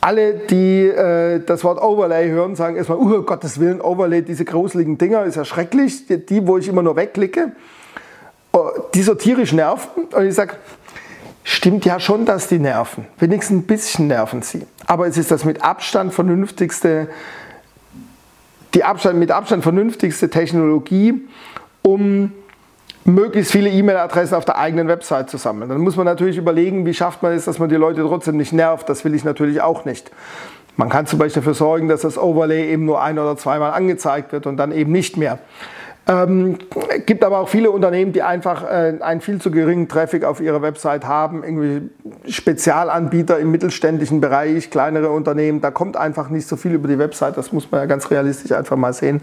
Alle, 0.00 0.34
die 0.34 0.86
äh, 0.86 1.40
das 1.44 1.62
Wort 1.62 1.80
Overlay 1.80 2.28
hören, 2.28 2.56
sagen 2.56 2.76
erstmal, 2.76 2.98
oh 2.98 3.22
Gottes 3.22 3.60
Willen, 3.60 3.80
Overlay, 3.80 4.22
diese 4.22 4.44
gruseligen 4.44 4.98
Dinger, 4.98 5.24
ist 5.24 5.36
ja 5.36 5.44
schrecklich. 5.44 6.06
Die, 6.06 6.18
die 6.18 6.46
wo 6.46 6.58
ich 6.58 6.68
immer 6.68 6.82
nur 6.82 6.96
wegklicke. 6.96 7.52
Oh, 8.52 8.68
die 8.94 9.02
so 9.02 9.14
tierisch 9.14 9.52
nerven. 9.52 10.04
Und 10.12 10.26
ich 10.26 10.34
sage, 10.34 10.54
stimmt 11.44 11.84
ja 11.84 12.00
schon, 12.00 12.24
dass 12.24 12.48
die 12.48 12.58
nerven. 12.58 13.06
Wenigstens 13.18 13.58
ein 13.58 13.62
bisschen 13.62 14.08
nerven 14.08 14.42
sie. 14.42 14.66
Aber 14.86 15.06
es 15.06 15.16
ist 15.16 15.30
das 15.30 15.44
mit 15.44 15.62
Abstand 15.62 16.12
vernünftigste, 16.12 17.08
die 18.74 18.84
Abstand, 18.84 19.18
mit 19.18 19.30
Abstand 19.30 19.62
vernünftigste 19.62 20.30
Technologie, 20.30 21.26
um 21.82 22.32
möglichst 23.04 23.52
viele 23.52 23.70
E-Mail-Adressen 23.70 24.34
auf 24.34 24.44
der 24.44 24.58
eigenen 24.58 24.88
Website 24.88 25.28
zu 25.28 25.36
sammeln. 25.36 25.68
Dann 25.68 25.80
muss 25.80 25.96
man 25.96 26.06
natürlich 26.06 26.36
überlegen, 26.36 26.86
wie 26.86 26.94
schafft 26.94 27.22
man 27.22 27.32
es, 27.32 27.44
dass 27.44 27.58
man 27.58 27.68
die 27.68 27.76
Leute 27.76 28.02
trotzdem 28.02 28.36
nicht 28.36 28.52
nervt. 28.52 28.88
Das 28.88 29.04
will 29.04 29.14
ich 29.14 29.24
natürlich 29.24 29.60
auch 29.60 29.84
nicht. 29.84 30.10
Man 30.76 30.88
kann 30.88 31.06
zum 31.06 31.18
Beispiel 31.18 31.42
dafür 31.42 31.54
sorgen, 31.54 31.88
dass 31.88 32.00
das 32.02 32.16
Overlay 32.16 32.72
eben 32.72 32.84
nur 32.84 33.02
ein 33.02 33.18
oder 33.18 33.36
zweimal 33.36 33.72
angezeigt 33.72 34.32
wird 34.32 34.46
und 34.46 34.56
dann 34.56 34.72
eben 34.72 34.90
nicht 34.90 35.16
mehr. 35.16 35.38
Ähm, 36.08 36.58
gibt 37.06 37.22
aber 37.22 37.38
auch 37.38 37.48
viele 37.48 37.70
Unternehmen, 37.70 38.12
die 38.12 38.22
einfach 38.22 38.64
äh, 38.64 38.94
einen 39.00 39.20
viel 39.20 39.40
zu 39.40 39.52
geringen 39.52 39.88
Traffic 39.88 40.24
auf 40.24 40.40
ihrer 40.40 40.60
Website 40.60 41.06
haben, 41.06 41.44
irgendwie 41.44 41.90
Spezialanbieter 42.28 43.38
im 43.38 43.52
mittelständischen 43.52 44.20
Bereich, 44.20 44.70
kleinere 44.70 45.10
Unternehmen, 45.10 45.60
da 45.60 45.70
kommt 45.70 45.96
einfach 45.96 46.28
nicht 46.28 46.48
so 46.48 46.56
viel 46.56 46.72
über 46.72 46.88
die 46.88 46.98
Website, 46.98 47.36
das 47.36 47.52
muss 47.52 47.70
man 47.70 47.82
ja 47.82 47.86
ganz 47.86 48.10
realistisch 48.10 48.50
einfach 48.50 48.76
mal 48.76 48.92
sehen. 48.92 49.20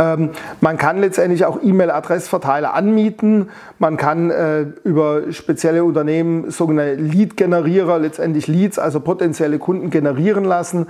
Ähm, 0.00 0.30
man 0.60 0.78
kann 0.78 0.98
letztendlich 0.98 1.44
auch 1.44 1.60
E-Mail-Adressverteiler 1.62 2.74
anmieten, 2.74 3.50
man 3.78 3.96
kann 3.96 4.32
äh, 4.32 4.62
über 4.82 5.32
spezielle 5.32 5.84
Unternehmen 5.84 6.50
sogenannte 6.50 7.00
Lead-Generierer, 7.00 8.00
letztendlich 8.00 8.48
Leads, 8.48 8.80
also 8.80 8.98
potenzielle 8.98 9.60
Kunden 9.60 9.90
generieren 9.90 10.44
lassen. 10.44 10.88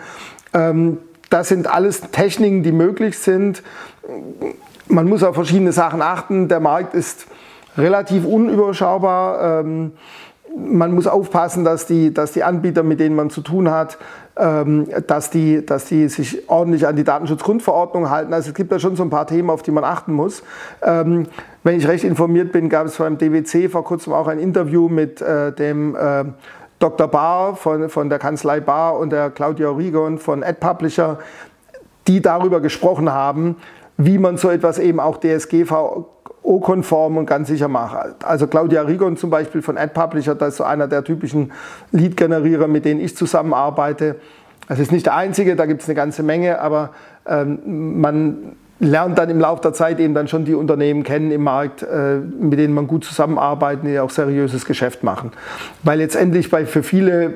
Ähm, 0.55 0.97
das 1.28 1.49
sind 1.49 1.66
alles 1.66 2.00
Techniken, 2.12 2.62
die 2.62 2.73
möglich 2.73 3.19
sind 3.19 3.62
man 4.88 5.09
muss 5.09 5.23
auf 5.23 5.35
verschiedene 5.35 5.73
Sachen 5.73 6.02
achten. 6.02 6.49
Der 6.49 6.61
Markt 6.61 6.95
ist 6.95 7.26
relativ 7.76 8.25
unüberschaubar. 8.25 9.61
Ähm, 9.61 9.93
man 10.57 10.95
muss 10.95 11.07
aufpassen, 11.07 11.64
dass 11.64 11.87
die, 11.87 12.14
dass 12.14 12.33
die 12.33 12.43
Anbieter, 12.43 12.83
mit 12.83 12.99
denen 12.99 13.14
man 13.14 13.28
zu 13.28 13.43
tun 13.43 13.71
hat, 13.71 13.99
ähm, 14.37 14.88
dass, 15.07 15.31
die, 15.31 15.64
dass 15.64 15.85
die 15.87 16.09
sich 16.09 16.49
ordentlich 16.49 16.87
an 16.87 16.97
die 16.97 17.05
Datenschutzgrundverordnung 17.05 18.11
halten. 18.11 18.33
Also 18.33 18.49
es 18.49 18.55
gibt 18.55 18.73
da 18.73 18.78
schon 18.78 18.97
so 18.97 19.02
ein 19.02 19.11
paar 19.11 19.26
Themen, 19.26 19.50
auf 19.50 19.62
die 19.62 19.71
man 19.71 19.85
achten 19.85 20.12
muss. 20.12 20.43
Ähm, 20.83 21.26
wenn 21.62 21.78
ich 21.78 21.87
recht 21.87 22.05
informiert 22.05 22.52
bin, 22.52 22.69
gab 22.69 22.87
es 22.87 22.97
beim 22.97 23.19
DWC 23.19 23.69
vor 23.69 23.85
kurzem 23.85 24.12
auch 24.12 24.28
ein 24.28 24.38
Interview 24.38 24.88
mit 24.88 25.21
äh, 25.21 25.52
dem 25.52 25.95
äh, 25.95 26.25
Dr. 26.78 27.09
Barr 27.09 27.57
von, 27.57 27.88
von 27.88 28.09
der 28.09 28.19
Kanzlei 28.19 28.61
Barr 28.61 28.99
und 28.99 29.11
der 29.11 29.31
Claudia 29.31 29.69
Origon 29.69 30.19
von 30.19 30.43
AdPublisher, 30.43 31.19
die 32.07 32.21
darüber 32.21 32.61
gesprochen 32.61 33.12
haben, 33.12 33.57
wie 33.99 34.19
man 34.19 34.37
so 34.37 34.50
etwas 34.50 34.79
eben 34.79 35.00
auch 35.00 35.19
DSGVO-konform 35.19 37.17
und 37.17 37.26
ganz 37.26 37.49
sicher 37.49 37.69
macht. 37.69 38.25
Also 38.25 38.47
Claudia 38.47 38.83
Rigon 38.83 39.17
zum 39.17 39.31
Beispiel 39.31 39.62
von 39.62 39.79
AdPublisher, 39.79 40.35
das 40.35 40.50
ist 40.50 40.57
so 40.59 40.65
einer 40.65 40.87
der 40.88 41.05
typischen 41.05 41.53
Lead-Generierer, 41.93 42.69
mit 42.69 42.85
denen 42.85 43.00
ich 43.00 43.17
zusammenarbeite. 43.17 44.17
Das 44.69 44.79
ist 44.79 44.93
nicht 44.93 45.07
der 45.07 45.15
einzige, 45.17 45.57
da 45.57 45.67
gibt 45.67 45.83
es 45.83 45.88
eine 45.88 45.95
ganze 45.95 46.23
Menge, 46.23 46.61
aber 46.61 46.91
ähm, 47.26 48.00
man 48.00 48.57
lernt 48.79 49.17
dann 49.17 49.31
im 49.31 49.41
Laufe 49.41 49.62
der 49.62 49.73
Zeit 49.73 49.99
eben 50.00 50.12
dann 50.12 50.29
schon 50.29 50.45
die 50.45 50.55
Unternehmen 50.55 51.03
kennen 51.03 51.31
im 51.31 51.43
Markt, 51.43 51.83
äh, 51.83 52.17
mit 52.19 52.59
denen 52.59 52.75
man 52.75 52.87
gut 52.87 53.05
zusammenarbeitet, 53.05 53.87
die 53.87 53.99
auch 53.99 54.11
seriöses 54.11 54.67
Geschäft 54.67 55.03
machen. 55.03 55.33
Weil 55.83 55.99
letztendlich 55.99 56.50
bei, 56.50 56.67
für 56.67 56.83
viele 56.83 57.33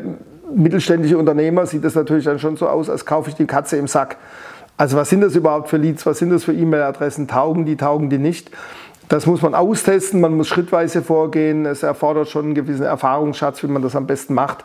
mittelständische 0.55 1.17
Unternehmer 1.17 1.65
sieht 1.67 1.85
das 1.85 1.95
natürlich 1.95 2.25
dann 2.25 2.39
schon 2.39 2.57
so 2.57 2.69
aus, 2.69 2.91
als 2.91 3.07
kaufe 3.07 3.31
ich 3.31 3.37
die 3.37 3.47
Katze 3.47 3.77
im 3.77 3.87
Sack. 3.87 4.17
Also 4.81 4.97
was 4.97 5.11
sind 5.11 5.21
das 5.21 5.37
überhaupt 5.37 5.69
für 5.69 5.77
Leads, 5.77 6.07
was 6.07 6.21
sind 6.21 6.31
das 6.31 6.45
für 6.45 6.55
E-Mail-Adressen, 6.55 7.29
taugen 7.29 7.67
die, 7.67 7.77
taugen 7.77 8.09
die 8.09 8.17
nicht? 8.17 8.51
Das 9.11 9.27
muss 9.27 9.43
man 9.43 9.55
austesten, 9.55 10.23
man 10.23 10.35
muss 10.35 10.49
schrittweise 10.49 11.03
vorgehen. 11.03 11.67
Es 11.67 11.83
erfordert 11.83 12.31
schon 12.31 12.47
einen 12.47 12.55
gewissen 12.55 12.85
Erfahrungsschatz, 12.85 13.63
wie 13.63 13.67
man 13.67 13.83
das 13.83 13.95
am 13.95 14.07
besten 14.07 14.33
macht. 14.33 14.65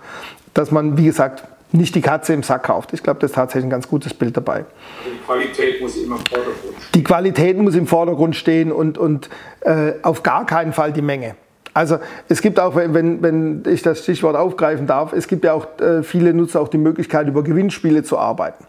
Dass 0.53 0.71
man, 0.71 0.97
wie 0.97 1.03
gesagt, 1.03 1.43
nicht 1.73 1.95
die 1.95 2.01
Katze 2.01 2.31
im 2.31 2.43
Sack 2.43 2.63
kauft. 2.63 2.93
Ich 2.93 3.03
glaube, 3.03 3.19
das 3.19 3.31
ist 3.31 3.35
tatsächlich 3.35 3.65
ein 3.65 3.69
ganz 3.69 3.89
gutes 3.89 4.13
Bild 4.13 4.37
dabei. 4.37 4.63
Die 5.05 5.17
Qualität 5.25 5.81
muss 5.81 5.97
immer 5.97 6.15
im 6.15 6.21
Vordergrund 6.25 6.55
stehen. 6.77 6.91
Die 6.93 7.03
Qualität 7.03 7.57
muss 7.57 7.75
im 7.75 7.87
Vordergrund 7.87 8.35
stehen 8.37 8.71
und, 8.71 8.97
und 8.97 9.29
äh, 9.61 9.95
auf 10.01 10.23
gar 10.23 10.45
keinen 10.45 10.71
Fall 10.71 10.93
die 10.93 11.01
Menge. 11.01 11.35
Also 11.73 11.97
es 12.29 12.41
gibt 12.41 12.57
auch, 12.61 12.77
wenn, 12.77 13.21
wenn 13.21 13.63
ich 13.67 13.81
das 13.81 14.03
Stichwort 14.03 14.37
aufgreifen 14.37 14.87
darf, 14.87 15.11
es 15.11 15.27
gibt 15.27 15.43
ja 15.43 15.51
auch, 15.51 15.77
äh, 15.81 16.03
viele 16.03 16.33
nutzen 16.33 16.59
auch 16.59 16.69
die 16.69 16.77
Möglichkeit, 16.77 17.27
über 17.27 17.43
Gewinnspiele 17.43 18.03
zu 18.03 18.17
arbeiten. 18.17 18.63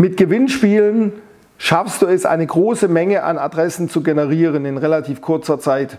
Mit 0.00 0.16
Gewinnspielen 0.16 1.12
schaffst 1.58 2.00
du 2.00 2.06
es, 2.06 2.24
eine 2.24 2.46
große 2.46 2.88
Menge 2.88 3.22
an 3.22 3.36
Adressen 3.36 3.90
zu 3.90 4.02
generieren 4.02 4.64
in 4.64 4.78
relativ 4.78 5.20
kurzer 5.20 5.60
Zeit. 5.60 5.98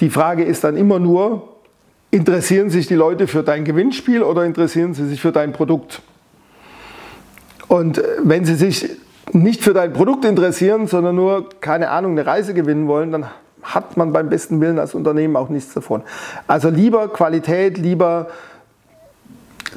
Die 0.00 0.08
Frage 0.08 0.42
ist 0.42 0.64
dann 0.64 0.74
immer 0.78 0.98
nur, 0.98 1.56
interessieren 2.10 2.70
sich 2.70 2.86
die 2.86 2.94
Leute 2.94 3.26
für 3.26 3.42
dein 3.42 3.66
Gewinnspiel 3.66 4.22
oder 4.22 4.46
interessieren 4.46 4.94
sie 4.94 5.06
sich 5.06 5.20
für 5.20 5.32
dein 5.32 5.52
Produkt? 5.52 6.00
Und 7.68 8.02
wenn 8.22 8.46
sie 8.46 8.54
sich 8.54 8.88
nicht 9.32 9.62
für 9.62 9.74
dein 9.74 9.92
Produkt 9.92 10.24
interessieren, 10.24 10.86
sondern 10.86 11.16
nur, 11.16 11.50
keine 11.60 11.90
Ahnung, 11.90 12.12
eine 12.12 12.26
Reise 12.26 12.54
gewinnen 12.54 12.88
wollen, 12.88 13.12
dann 13.12 13.26
hat 13.62 13.98
man 13.98 14.14
beim 14.14 14.30
besten 14.30 14.62
Willen 14.62 14.78
als 14.78 14.94
Unternehmen 14.94 15.36
auch 15.36 15.50
nichts 15.50 15.74
davon. 15.74 16.04
Also 16.46 16.70
lieber 16.70 17.08
Qualität, 17.08 17.76
lieber 17.76 18.28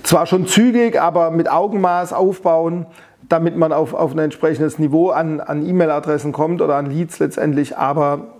zwar 0.04 0.28
schon 0.28 0.48
zügig, 0.48 1.02
aber 1.02 1.30
mit 1.32 1.52
Augenmaß 1.52 2.14
aufbauen 2.14 2.86
damit 3.30 3.56
man 3.56 3.72
auf, 3.72 3.94
auf 3.94 4.12
ein 4.12 4.20
entsprechendes 4.20 4.80
Niveau 4.80 5.10
an, 5.10 5.40
an 5.40 5.68
E-Mail-Adressen 5.68 6.32
kommt 6.32 6.62
oder 6.62 6.76
an 6.76 6.90
Leads 6.90 7.20
letztendlich, 7.20 7.78
aber 7.78 8.40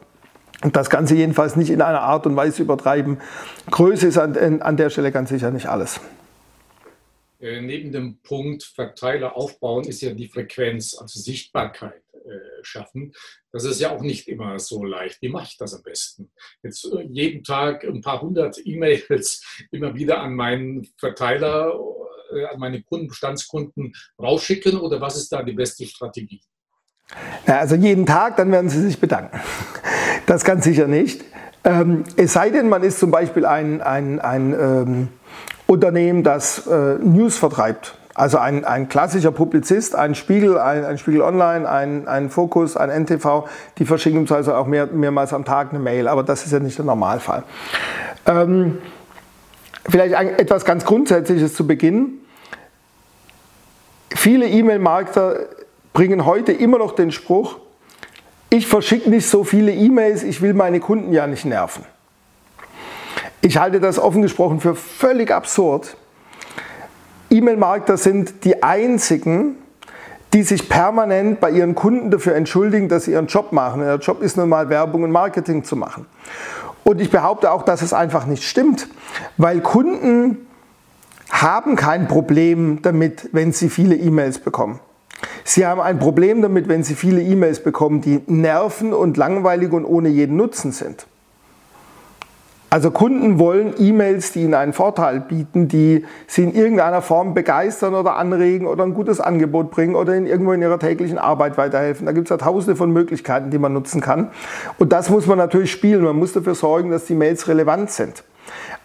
das 0.74 0.90
Ganze 0.90 1.16
jedenfalls 1.16 1.56
nicht 1.56 1.70
in 1.70 1.82
einer 1.82 2.02
Art 2.02 2.26
und 2.26 2.36
Weise 2.36 2.64
übertreiben. 2.64 3.22
Größe 3.72 4.08
ist 4.08 4.18
an, 4.18 4.62
an 4.62 4.78
der 4.78 4.90
Stelle 4.90 5.12
ganz 5.12 5.30
sicher 5.30 5.52
nicht 5.52 5.68
alles. 5.68 6.02
Äh, 7.40 7.62
neben 7.62 7.92
dem 7.92 8.18
Punkt 8.22 8.64
Verteiler 8.64 9.38
aufbauen 9.38 9.86
ist 9.86 10.02
ja 10.02 10.14
die 10.14 10.28
Frequenz, 10.28 10.98
also 11.00 11.20
Sichtbarkeit 11.20 12.04
äh, 12.14 12.64
schaffen. 12.64 13.14
Das 13.54 13.64
ist 13.64 13.80
ja 13.80 13.92
auch 13.92 14.02
nicht 14.02 14.28
immer 14.28 14.60
so 14.60 14.84
leicht. 14.84 15.22
Wie 15.22 15.30
mache 15.30 15.48
ich 15.52 15.58
das 15.58 15.74
am 15.74 15.84
besten? 15.84 16.30
Jetzt 16.62 16.86
äh, 16.86 17.04
jeden 17.04 17.44
Tag 17.46 17.86
ein 17.86 18.02
paar 18.02 18.22
hundert 18.22 18.60
E-Mails 18.64 19.46
immer 19.72 19.96
wieder 19.96 20.20
an 20.22 20.36
meinen 20.36 20.86
Verteiler 20.98 21.80
an 22.52 22.60
meine 22.60 22.82
Kunden, 22.82 23.08
Bestandskunden 23.08 23.94
rausschicken 24.22 24.78
oder 24.78 25.02
was 25.02 25.18
ist 25.18 25.32
da 25.32 25.44
die 25.44 25.54
beste 25.54 25.86
Strategie? 25.86 26.42
Ja, 27.48 27.60
also 27.60 27.76
jeden 27.76 28.06
Tag, 28.06 28.38
dann 28.38 28.52
werden 28.52 28.70
Sie 28.70 28.82
sich 28.82 29.00
bedanken. 29.00 29.40
Das 30.26 30.44
ganz 30.44 30.64
sicher 30.64 30.88
nicht. 30.88 31.24
Ähm, 31.64 32.04
es 32.16 32.34
sei 32.34 32.52
denn, 32.52 32.70
man 32.70 32.84
ist 32.84 33.00
zum 33.00 33.12
Beispiel 33.12 33.46
ein, 33.46 33.82
ein, 33.82 34.20
ein 34.20 34.54
ähm, 34.54 35.08
Unternehmen, 35.66 36.24
das 36.24 36.68
äh, 36.68 36.96
News 37.00 37.38
vertreibt. 37.38 37.96
Also 38.16 38.38
ein, 38.38 38.66
ein 38.66 38.90
klassischer 38.90 39.32
Publizist, 39.32 39.96
ein 39.96 40.14
Spiegel, 40.14 40.58
ein, 40.58 40.84
ein 40.84 40.98
Spiegel 40.98 41.22
Online, 41.22 41.70
ein, 41.70 42.08
ein 42.08 42.30
Fokus, 42.30 42.76
ein 42.76 42.90
NTV, 42.90 43.48
die 43.78 43.86
verschicken 43.86 44.20
uns 44.20 44.32
also 44.32 44.54
auch 44.54 44.68
mehr, 44.68 44.88
mehrmals 44.88 45.32
am 45.32 45.46
Tag 45.46 45.70
eine 45.70 45.80
Mail, 45.80 46.08
aber 46.08 46.24
das 46.24 46.46
ist 46.46 46.52
ja 46.52 46.60
nicht 46.60 46.78
der 46.78 46.86
Normalfall. 46.86 47.44
Ähm, 48.26 48.80
Vielleicht 49.90 50.14
etwas 50.14 50.66
ganz 50.66 50.86
Grundsätzliches 50.86 51.56
zu 51.56 51.66
Beginn. 51.66 52.20
Viele 54.12 54.48
E-Mail-Marketer 54.48 55.48
bringen 55.94 56.26
heute 56.26 56.52
immer 56.52 56.78
noch 56.78 56.94
den 56.94 57.12
Spruch, 57.12 57.58
ich 58.52 58.68
verschicke 58.68 59.10
nicht 59.10 59.28
so 59.28 59.44
viele 59.44 59.72
E-Mails, 59.72 60.24
ich 60.24 60.42
will 60.42 60.54
meine 60.54 60.80
Kunden 60.80 61.14
ja 61.14 61.28
nicht 61.28 61.46
nerven. 61.46 61.86
Ich 63.42 63.58
halte 63.58 63.80
das 63.80 64.00
offen 64.00 64.22
gesprochen 64.22 64.60
für 64.60 64.76
völlig 64.76 65.32
absurd. 65.32 65.96
E-Mail-Marketer 67.30 67.98
sind 67.98 68.44
die 68.44 68.64
einzigen, 68.64 69.56
die 70.34 70.44
sich 70.44 70.68
permanent 70.68 71.40
bei 71.40 71.52
ihren 71.52 71.76
Kunden 71.76 72.12
dafür 72.12 72.36
entschuldigen, 72.36 72.90
dass 72.90 73.06
sie 73.06 73.12
ihren 73.12 73.28
Job 73.28 73.52
machen. 73.52 73.82
Der 73.82 73.96
Job 73.96 74.22
ist 74.22 74.36
nun 74.36 74.50
mal 74.50 74.70
Werbung 74.70 75.04
und 75.04 75.12
Marketing 75.12 75.64
zu 75.64 75.76
machen. 75.76 76.06
Und 76.84 77.02
ich 77.02 77.12
behaupte 77.12 77.52
auch, 77.52 77.64
dass 77.64 77.82
es 77.82 77.94
einfach 77.94 78.26
nicht 78.26 78.44
stimmt, 78.44 78.88
weil 79.38 79.62
Kunden 79.62 80.48
haben 81.30 81.76
kein 81.76 82.08
Problem 82.08 82.82
damit, 82.82 83.30
wenn 83.32 83.52
sie 83.52 83.70
viele 83.70 83.96
E-Mails 83.96 84.40
bekommen. 84.40 84.80
Sie 85.44 85.66
haben 85.66 85.82
ein 85.82 86.00
Problem 86.00 86.42
damit, 86.42 86.68
wenn 86.68 86.84
sie 86.84 86.96
viele 86.96 87.22
E-Mails 87.22 87.64
bekommen, 87.64 88.02
die 88.02 88.22
nerven 88.28 88.94
und 88.94 89.18
langweilig 89.18 89.72
und 89.72 89.86
ohne 89.86 90.10
jeden 90.10 90.38
Nutzen 90.38 90.72
sind. 90.72 91.08
Also 92.72 92.92
Kunden 92.92 93.40
wollen 93.40 93.74
E-Mails, 93.80 94.32
die 94.32 94.44
ihnen 94.44 94.54
einen 94.54 94.74
Vorteil 94.74 95.22
bieten, 95.22 95.68
die 95.68 96.06
sie 96.28 96.44
in 96.44 96.54
irgendeiner 96.54 97.02
Form 97.02 97.34
begeistern 97.34 97.96
oder 97.96 98.16
anregen 98.16 98.68
oder 98.68 98.84
ein 98.84 98.94
gutes 98.94 99.20
Angebot 99.20 99.72
bringen 99.72 99.96
oder 99.96 100.14
in 100.16 100.28
irgendwo 100.28 100.52
in 100.54 100.62
ihrer 100.62 100.78
täglichen 100.78 101.18
Arbeit 101.18 101.58
weiterhelfen. 101.58 102.06
Da 102.06 102.12
gibt 102.12 102.28
es 102.28 102.30
ja 102.30 102.38
tausende 102.38 102.76
von 102.76 102.92
Möglichkeiten, 102.92 103.50
die 103.50 103.58
man 103.58 103.74
nutzen 103.74 104.02
kann. 104.02 104.30
Und 104.78 104.94
das 104.94 105.10
muss 105.10 105.26
man 105.26 105.40
natürlich 105.40 105.72
spielen. 105.72 106.04
Man 106.04 106.18
muss 106.18 106.34
dafür 106.34 106.54
sorgen, 106.54 106.92
dass 106.92 107.06
die 107.06 107.16
Mails 107.16 107.48
relevant 107.48 107.90
sind. 107.90 108.24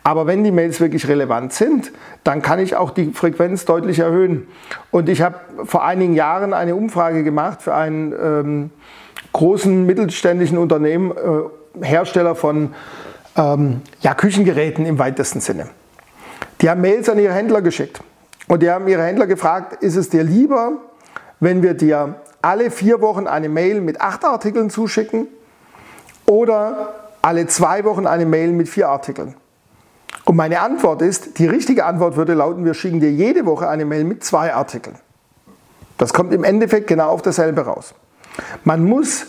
Aber 0.03 0.26
wenn 0.26 0.45
die 0.45 0.50
Mails 0.50 0.81
wirklich 0.81 1.09
relevant 1.09 1.53
sind, 1.53 1.93
dann 2.25 2.43
kann 2.43 2.59
ich 2.59 2.76
auch 2.76 2.91
die 2.91 3.12
Frequenz 3.12 3.64
deutlich 3.64 3.99
erhöhen. 3.99 4.47
Und 4.91 5.09
ich 5.09 5.23
habe 5.23 5.37
vor 5.64 5.85
einigen 5.85 6.14
Jahren 6.14 6.53
eine 6.55 6.75
Umfrage 6.75 7.23
gemacht 7.23 7.62
für 7.62 7.75
einen 7.75 8.12
ähm, 8.12 8.71
großen 9.33 9.85
mittelständischen 9.85 10.59
Unternehmen, 10.59 11.12
äh, 11.12 11.85
Hersteller 11.85 12.35
von 12.35 12.75
ähm, 13.37 13.83
ja, 14.00 14.14
Küchengeräten 14.14 14.87
im 14.87 14.99
weitesten 14.99 15.41
Sinne. 15.41 15.69
Die 16.61 16.71
haben 16.71 16.81
Mails 16.81 17.09
an 17.09 17.19
ihre 17.19 17.33
Händler 17.33 17.62
geschickt 17.62 18.00
und 18.49 18.62
die 18.62 18.71
haben 18.71 18.87
ihre 18.88 19.03
Händler 19.03 19.26
gefragt, 19.26 19.83
ist 19.83 19.97
es 19.97 20.09
dir 20.09 20.23
lieber, 20.23 20.73
wenn 21.41 21.62
wir 21.62 21.75
dir 21.75 22.21
alle 22.43 22.71
vier 22.71 23.00
Wochen 23.00 23.26
eine 23.26 23.49
Mail 23.49 23.81
mit 23.81 24.00
acht 24.00 24.25
Artikeln 24.25 24.71
zuschicken 24.71 25.29
oder 26.26 26.95
alle 27.23 27.47
zwei 27.47 27.85
Wochen 27.85 28.07
eine 28.07 28.26
Mail 28.26 28.53
mit 28.53 28.69
vier 28.69 28.88
Artikeln? 28.88 29.35
Und 30.25 30.37
meine 30.37 30.61
Antwort 30.61 31.03
ist, 31.03 31.38
die 31.38 31.47
richtige 31.47 31.85
Antwort 31.85 32.17
würde 32.17 32.35
lauten, 32.35 32.64
wir 32.64 32.75
schicken 32.75 33.00
dir 33.00 33.11
jede 33.11 33.45
Woche 33.45 33.69
eine 33.69 33.85
Mail 33.85 34.05
mit 34.05 34.25
zwei 34.25 34.55
Artikeln. 34.55 34.97
Das 35.99 36.12
kommt 36.12 36.33
im 36.33 36.45
Endeffekt 36.45 36.87
genau 36.87 37.11
auf 37.11 37.23
dasselbe 37.23 37.62
raus. 37.62 37.95
Man 38.64 38.85
muss 38.85 39.26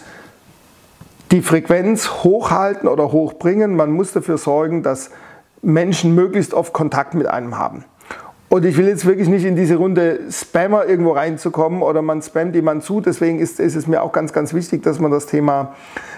die 1.32 1.42
Frequenz 1.42 2.24
hochhalten 2.24 2.88
oder 2.88 3.12
hochbringen. 3.12 3.76
Man 3.76 3.92
muss 3.92 4.14
dafür 4.14 4.38
sorgen, 4.38 4.84
dass 4.84 5.10
Menschen 5.62 6.14
möglichst 6.16 6.54
oft 6.54 6.74
Kontakt 6.74 7.14
mit 7.14 7.28
einem 7.28 7.58
haben. 7.58 7.86
Und 8.48 8.64
ich 8.64 8.78
will 8.78 8.88
jetzt 8.88 9.06
wirklich 9.06 9.28
nicht 9.28 9.44
in 9.44 9.56
diese 9.56 9.76
Runde 9.76 10.20
Spammer 10.30 10.86
irgendwo 10.86 11.12
reinzukommen 11.12 11.82
oder 11.82 12.02
man 12.02 12.22
spammt 12.22 12.56
jemand 12.56 12.84
zu. 12.84 13.02
Deswegen 13.02 13.40
ist, 13.40 13.60
ist, 13.60 13.76
es 13.76 13.88
mir 13.88 14.04
auch 14.04 14.12
ganz, 14.12 14.34
ganz 14.34 14.54
wichtig, 14.54 14.84
dass 14.84 15.00
man 15.00 15.12
das 15.12 15.26
Thema, 15.26 15.76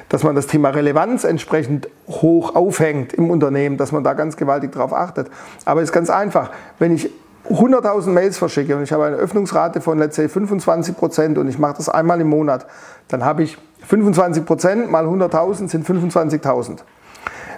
dass 0.09 0.23
man 0.23 0.35
das 0.35 0.45
Thema 0.45 0.69
Relevanz 0.69 1.23
entsprechend 1.23 1.87
hoch 2.07 2.53
aufhängt 2.53 3.13
im 3.13 3.31
Unternehmen, 3.31 3.77
dass 3.77 3.93
man 3.93 4.03
da 4.03 4.13
ganz 4.13 4.35
gewaltig 4.35 4.73
drauf 4.73 4.93
achtet. 4.93 5.31
Aber 5.63 5.81
es 5.81 5.89
ist 5.89 5.93
ganz 5.93 6.09
einfach. 6.09 6.51
Wenn 6.79 6.93
ich 6.93 7.09
100.000 7.49 8.09
Mails 8.09 8.37
verschicke 8.37 8.75
und 8.75 8.83
ich 8.83 8.91
habe 8.91 9.05
eine 9.05 9.15
Öffnungsrate 9.15 9.81
von, 9.81 9.97
let's 9.97 10.15
say, 10.15 10.27
25 10.27 10.97
Prozent 10.97 11.37
und 11.37 11.47
ich 11.47 11.57
mache 11.57 11.77
das 11.77 11.89
einmal 11.89 12.19
im 12.19 12.27
Monat, 12.27 12.65
dann 13.07 13.23
habe 13.23 13.43
ich 13.43 13.57
25 13.87 14.45
Prozent 14.45 14.91
mal 14.91 15.05
100.000 15.05 15.69
sind 15.69 15.87
25.000. 15.87 16.79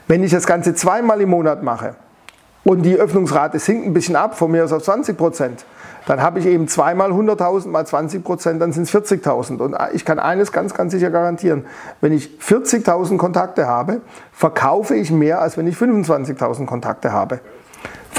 Wenn 0.07 0.23
ich 0.23 0.31
das 0.31 0.45
Ganze 0.45 0.75
zweimal 0.75 1.21
im 1.21 1.29
Monat 1.29 1.63
mache, 1.63 1.95
und 2.63 2.83
die 2.83 2.97
Öffnungsrate 2.97 3.57
sinkt 3.57 3.87
ein 3.87 3.93
bisschen 3.93 4.15
ab, 4.15 4.37
von 4.37 4.51
mir 4.51 4.63
aus 4.63 4.73
auf 4.73 4.83
20 4.83 5.17
Prozent, 5.17 5.65
dann 6.05 6.21
habe 6.21 6.39
ich 6.39 6.45
eben 6.45 6.67
zweimal 6.67 7.11
100.000 7.11 7.67
mal 7.67 7.85
20 7.85 8.23
Prozent, 8.23 8.61
dann 8.61 8.73
sind 8.73 8.83
es 8.83 8.93
40.000. 8.93 9.59
Und 9.59 9.75
ich 9.93 10.05
kann 10.05 10.19
eines 10.19 10.51
ganz, 10.51 10.73
ganz 10.73 10.91
sicher 10.91 11.09
garantieren, 11.09 11.65
wenn 12.01 12.13
ich 12.13 12.37
40.000 12.41 13.17
Kontakte 13.17 13.67
habe, 13.67 14.01
verkaufe 14.31 14.95
ich 14.95 15.11
mehr, 15.11 15.41
als 15.41 15.57
wenn 15.57 15.67
ich 15.67 15.75
25.000 15.77 16.65
Kontakte 16.65 17.11
habe. 17.11 17.39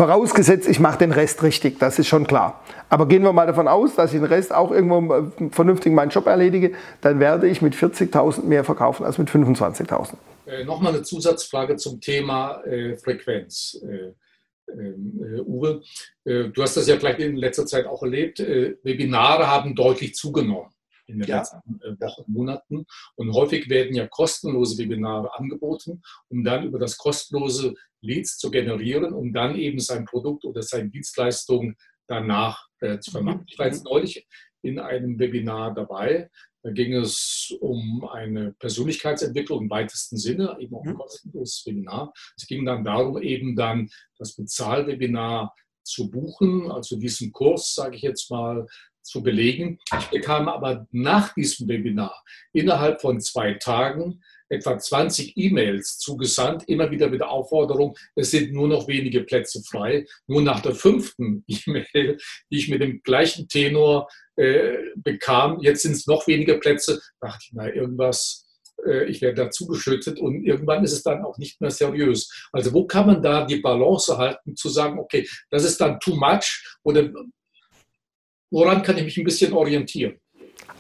Vorausgesetzt, 0.01 0.67
ich 0.67 0.81
mache 0.81 0.97
den 0.97 1.13
Rest 1.13 1.43
richtig, 1.43 1.79
das 1.79 1.99
ist 1.99 2.07
schon 2.07 2.27
klar. 2.27 2.65
Aber 2.89 3.07
gehen 3.07 3.23
wir 3.23 3.35
mal 3.35 3.47
davon 3.47 3.69
aus, 3.69 3.97
dass 3.97 4.15
ich 4.15 4.19
den 4.19 4.25
Rest 4.25 4.51
auch 4.51 4.71
irgendwo 4.71 5.15
äh, 5.15 5.51
vernünftig 5.51 5.93
meinen 5.93 6.09
Job 6.09 6.25
erledige, 6.27 6.73
dann 7.03 7.21
werde 7.21 7.47
ich 7.47 7.61
mit 7.61 7.75
40.000 7.75 8.45
mehr 8.45 8.65
verkaufen 8.65 9.05
als 9.05 9.19
mit 9.19 9.29
25.000. 9.29 10.15
Äh, 10.47 10.65
Nochmal 10.65 10.95
eine 10.95 11.03
Zusatzfrage 11.03 11.77
zum 11.77 12.01
Thema 12.01 12.63
äh, 12.65 12.97
Frequenz. 12.97 13.79
Äh, 13.83 14.15
ähm, 14.73 15.21
äh, 15.23 15.41
Uwe, 15.43 15.83
äh, 16.25 16.45
du 16.45 16.63
hast 16.63 16.79
das 16.79 16.87
ja 16.87 16.97
vielleicht 16.97 17.19
in 17.19 17.37
letzter 17.37 17.67
Zeit 17.67 17.85
auch 17.85 18.03
erlebt. 18.03 18.39
Webinare 18.39 19.49
haben 19.49 19.75
deutlich 19.75 20.15
zugenommen 20.15 20.71
in 21.11 21.19
den 21.19 21.29
ja. 21.29 21.39
letzten 21.39 21.81
Wochen, 22.01 22.33
Monaten. 22.33 22.87
Und 23.17 23.33
häufig 23.33 23.69
werden 23.69 23.95
ja 23.95 24.07
kostenlose 24.07 24.79
Webinare 24.79 25.37
angeboten, 25.39 26.03
um 26.29 26.45
dann 26.45 26.65
über 26.65 26.79
das 26.79 26.97
kostenlose 26.97 27.75
Leads 28.01 28.39
zu 28.39 28.51
generieren, 28.51 29.13
um 29.13 29.33
dann 29.33 29.57
eben 29.57 29.79
sein 29.79 30.05
Produkt 30.05 30.45
oder 30.45 30.63
seine 30.63 30.89
Dienstleistung 30.89 31.75
danach 32.07 32.67
äh, 32.81 32.99
zu 32.99 33.11
vermarkten. 33.11 33.47
Ich 33.49 33.59
war 33.59 33.67
jetzt 33.67 33.85
mhm. 33.85 33.91
neulich 33.91 34.27
in 34.63 34.79
einem 34.79 35.19
Webinar 35.19 35.75
dabei. 35.75 36.31
Da 36.63 36.71
ging 36.71 36.93
es 36.93 37.57
um 37.61 38.07
eine 38.11 38.53
Persönlichkeitsentwicklung 38.59 39.63
im 39.63 39.71
weitesten 39.71 40.19
Sinne, 40.19 40.57
eben 40.61 40.75
auch 40.75 40.85
ein 40.85 40.93
mhm. 40.93 40.99
kostenloses 40.99 41.65
Webinar. 41.67 42.13
Es 42.37 42.47
ging 42.47 42.65
dann 42.67 42.85
darum, 42.85 43.21
eben 43.23 43.57
dann 43.57 43.89
das 44.19 44.35
Bezahlwebinar 44.37 45.55
zu 45.83 46.11
buchen, 46.11 46.71
also 46.71 46.97
diesen 46.97 47.33
Kurs, 47.33 47.75
sage 47.75 47.97
ich 47.97 48.03
jetzt 48.03 48.31
mal, 48.31 48.67
zu 49.11 49.23
belegen. 49.23 49.79
Ich 49.99 50.07
bekam 50.07 50.49
aber 50.49 50.87
nach 50.93 51.35
diesem 51.35 51.69
Webinar 51.69 52.23
innerhalb 52.53 53.01
von 53.01 53.21
zwei 53.21 53.55
Tagen 53.55 54.23
etwa 54.49 54.79
20 54.79 55.37
E-Mails 55.37 55.99
zugesandt, 55.99 56.69
immer 56.69 56.91
wieder 56.91 57.09
mit 57.09 57.21
der 57.21 57.31
Aufforderung, 57.31 57.97
es 58.17 58.33
sind 58.33 58.53
nur 58.53 58.69
noch 58.69 58.89
wenige 58.89 59.23
Plätze 59.23 59.63
frei. 59.63 60.07
Nur 60.27 60.43
nach 60.43 60.61
der 60.61 60.75
fünften 60.75 61.45
E-Mail, 61.49 62.19
die 62.51 62.59
ich 62.59 62.69
mit 62.69 62.83
dem 62.83 63.01
gleichen 63.03 63.49
Tenor 63.49 64.09
äh, 64.37 64.77
bekam, 64.97 65.61
jetzt 65.61 65.83
sind 65.83 65.93
es 65.93 66.07
noch 66.07 66.27
weniger 66.27 66.59
Plätze, 66.59 67.01
dachte 67.21 67.39
ich, 67.43 67.51
na, 67.53 67.73
irgendwas, 67.73 68.47
äh, 68.87 69.05
ich 69.05 69.23
werde 69.23 69.45
dazu 69.45 69.67
geschüttet 69.67 70.19
und 70.19 70.45
irgendwann 70.45 70.85
ist 70.85 70.93
es 70.93 71.03
dann 71.03 71.25
auch 71.25 71.39
nicht 71.39 71.61
mehr 71.61 71.71
seriös. 71.71 72.49
Also 72.53 72.73
wo 72.73 72.87
kann 72.87 73.07
man 73.07 73.23
da 73.23 73.45
die 73.45 73.61
Balance 73.61 74.19
halten, 74.19 74.57
zu 74.57 74.69
sagen, 74.69 74.99
okay, 74.99 75.29
das 75.51 75.65
ist 75.65 75.81
dann 75.81 76.01
too 76.01 76.17
much 76.17 76.65
oder 76.83 77.11
woran 78.51 78.83
kann 78.83 78.97
ich 78.99 79.05
mich 79.05 79.19
ein 79.19 79.25
bisschen 79.25 79.53
orientieren? 79.53 80.15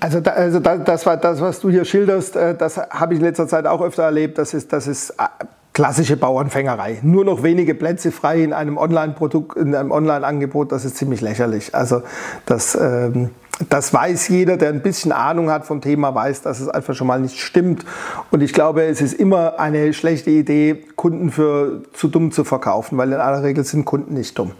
Also, 0.01 0.21
da, 0.21 0.31
also 0.31 0.61
da, 0.61 0.79
das, 0.79 1.05
war 1.05 1.17
das, 1.19 1.41
was 1.41 1.61
du 1.61 1.71
hier 1.71 1.85
schilderst, 1.85 2.35
äh, 2.35 2.57
das 2.57 2.79
habe 2.79 3.15
ich 3.15 3.21
in 3.21 3.27
letzter 3.27 3.47
Zeit 3.47 3.67
auch 3.67 3.83
öfter 3.83 4.05
erlebt. 4.05 4.39
Das 4.39 4.55
ist, 4.55 4.73
das 4.73 4.87
ist 4.87 5.11
äh, 5.11 5.25
klassische 5.73 6.17
Bauernfängerei. 6.17 7.01
Nur 7.03 7.25
noch 7.25 7.43
wenige 7.43 7.75
Plätze 7.75 8.11
frei 8.11 8.43
in 8.43 8.53
einem 8.53 8.79
Online-Produkt, 8.79 9.57
in 9.57 9.75
einem 9.75 9.91
Online-Angebot, 9.91 10.73
das 10.73 10.85
ist 10.85 10.97
ziemlich 10.97 11.21
lächerlich. 11.21 11.75
Also 11.75 12.03
das, 12.47 12.75
ähm, 12.75 13.31
das 13.69 13.93
weiß 13.93 14.29
jeder, 14.29 14.57
der 14.57 14.71
ein 14.71 14.83
bisschen 14.83 15.13
Ahnung 15.13 15.51
hat 15.51 15.67
vom 15.67 15.81
Thema, 15.81 16.15
weiß, 16.15 16.43
dass 16.43 16.61
es 16.61 16.69
einfach 16.69 16.95
schon 16.95 17.07
mal 17.07 17.21
nicht 17.21 17.39
stimmt. 17.39 17.85
Und 18.31 18.43
ich 18.43 18.53
glaube, 18.53 18.85
es 18.85 19.03
ist 19.03 19.13
immer 19.13 19.61
eine 19.61 19.93
schlechte 19.93 20.31
Idee, 20.31 20.85
Kunden 20.97 21.31
für 21.31 21.83
zu 21.93 22.09
dumm 22.09 22.33
zu 22.33 22.45
verkaufen, 22.45 22.97
weil 22.97 23.13
in 23.13 23.21
aller 23.21 23.43
Regel 23.43 23.65
sind 23.65 23.85
Kunden 23.85 24.15
nicht 24.15 24.39
dumm. 24.39 24.53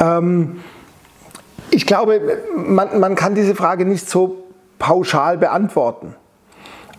Ähm, 0.00 0.60
ich 1.70 1.86
glaube, 1.86 2.20
man, 2.56 3.00
man 3.00 3.14
kann 3.14 3.34
diese 3.34 3.54
Frage 3.54 3.84
nicht 3.84 4.08
so 4.08 4.44
pauschal 4.78 5.38
beantworten. 5.38 6.14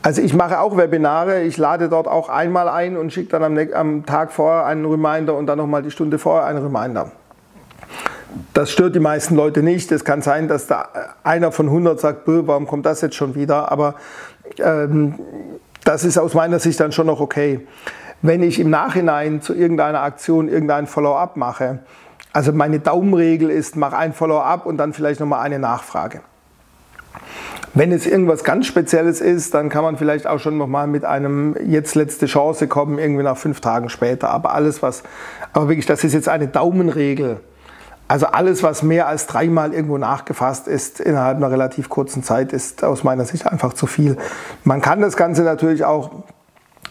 Also 0.02 0.22
ich 0.22 0.36
mache 0.36 0.60
auch 0.60 0.78
Webinare, 0.78 1.42
ich 1.42 1.58
lade 1.58 1.90
dort 1.90 2.08
auch 2.08 2.30
einmal 2.30 2.70
ein 2.70 2.96
und 2.96 3.12
schicke 3.12 3.40
dann 3.40 3.44
am, 3.44 3.74
am 3.74 4.06
Tag 4.06 4.32
vorher 4.32 4.66
einen 4.66 4.86
Reminder 4.86 5.36
und 5.36 5.48
dann 5.48 5.58
nochmal 5.58 5.82
die 5.82 5.90
Stunde 5.90 6.20
vorher 6.20 6.46
einen 6.46 6.64
Reminder. 6.64 7.12
Das 8.54 8.70
stört 8.70 8.96
die 8.96 9.00
meisten 9.00 9.36
Leute 9.36 9.64
nicht. 9.64 9.92
Es 9.92 10.06
kann 10.06 10.22
sein, 10.22 10.48
dass 10.48 10.68
da 10.68 10.90
einer 11.24 11.52
von 11.52 11.68
100 11.68 12.00
sagt, 12.00 12.22
warum 12.26 12.68
kommt 12.68 12.86
das 12.86 13.02
jetzt 13.02 13.16
schon 13.16 13.34
wieder? 13.34 13.72
Aber 13.72 13.96
ähm, 14.60 15.16
das 15.84 16.04
ist 16.04 16.18
aus 16.18 16.34
meiner 16.34 16.60
Sicht 16.60 16.80
dann 16.80 16.92
schon 16.92 17.08
noch 17.08 17.20
okay. 17.20 17.66
Wenn 18.22 18.44
ich 18.44 18.60
im 18.60 18.70
Nachhinein 18.70 19.42
zu 19.42 19.54
irgendeiner 19.54 20.02
Aktion 20.02 20.50
irgendein 20.50 20.88
Follow-up 20.88 21.36
mache, 21.38 21.80
also 22.36 22.52
meine 22.52 22.80
Daumenregel 22.80 23.50
ist, 23.50 23.78
mach 23.78 23.94
ein 23.94 24.12
Follow-up 24.12 24.66
und 24.66 24.76
dann 24.76 24.92
vielleicht 24.92 25.22
nochmal 25.22 25.40
eine 25.40 25.58
Nachfrage. 25.58 26.20
Wenn 27.74 27.94
es 27.94 28.06
irgendwas 28.06 28.44
ganz 28.44 28.66
Spezielles 28.66 29.22
ist, 29.22 29.54
dann 29.54 29.70
kann 29.70 29.86
man 29.86 29.96
vielleicht 29.96 30.28
auch 30.28 30.40
schon 30.40 30.58
nochmal 30.58 30.86
mit 30.88 31.06
einem 31.06 31.56
jetzt 31.66 31.96
letzte 31.96 32.26
Chance 32.26 32.68
kommen, 32.68 33.00
irgendwie 33.00 33.24
nach 33.24 33.38
fünf 33.38 33.62
Tagen 33.62 33.88
später. 33.88 34.32
Aber 34.32 34.54
alles, 34.54 34.84
was, 34.84 35.04
aber 35.54 35.70
wirklich, 35.70 35.86
das 35.86 36.04
ist 36.04 36.12
jetzt 36.12 36.28
eine 36.28 36.50
Daumenregel. 36.50 37.40
Also 38.10 38.26
alles, 38.26 38.64
was 38.64 38.84
mehr 38.84 39.08
als 39.08 39.28
dreimal 39.28 39.74
irgendwo 39.74 39.98
nachgefasst 39.98 40.68
ist 40.68 41.00
innerhalb 41.00 41.38
einer 41.38 41.50
relativ 41.50 41.88
kurzen 41.88 42.22
Zeit, 42.22 42.52
ist 42.52 42.84
aus 42.84 43.06
meiner 43.06 43.24
Sicht 43.24 43.48
einfach 43.48 43.72
zu 43.72 43.88
viel. 43.88 44.18
Man 44.66 44.82
kann 44.82 45.00
das 45.00 45.16
Ganze 45.16 45.44
natürlich 45.44 45.86
auch 45.86 46.12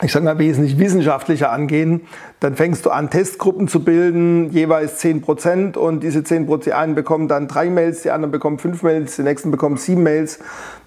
ich 0.04 0.12
sage 0.12 0.24
mal, 0.24 0.38
wesentlich 0.38 0.78
wissenschaftlicher 0.78 1.50
angehen, 1.50 2.02
dann 2.40 2.56
fängst 2.56 2.84
du 2.84 2.90
an, 2.90 3.08
Testgruppen 3.08 3.68
zu 3.68 3.82
bilden, 3.82 4.50
jeweils 4.50 4.98
10 4.98 5.22
Prozent 5.22 5.76
und 5.76 6.02
diese 6.02 6.22
10 6.22 6.46
Prozent, 6.46 6.66
die 6.66 6.72
einen 6.74 6.94
bekommen 6.94 7.26
dann 7.26 7.48
drei 7.48 7.70
Mails, 7.70 8.02
die 8.02 8.10
anderen 8.10 8.30
bekommen 8.30 8.58
fünf 8.58 8.82
Mails, 8.82 9.16
die 9.16 9.22
nächsten 9.22 9.50
bekommen 9.50 9.76
sieben 9.78 10.02
Mails. 10.02 10.38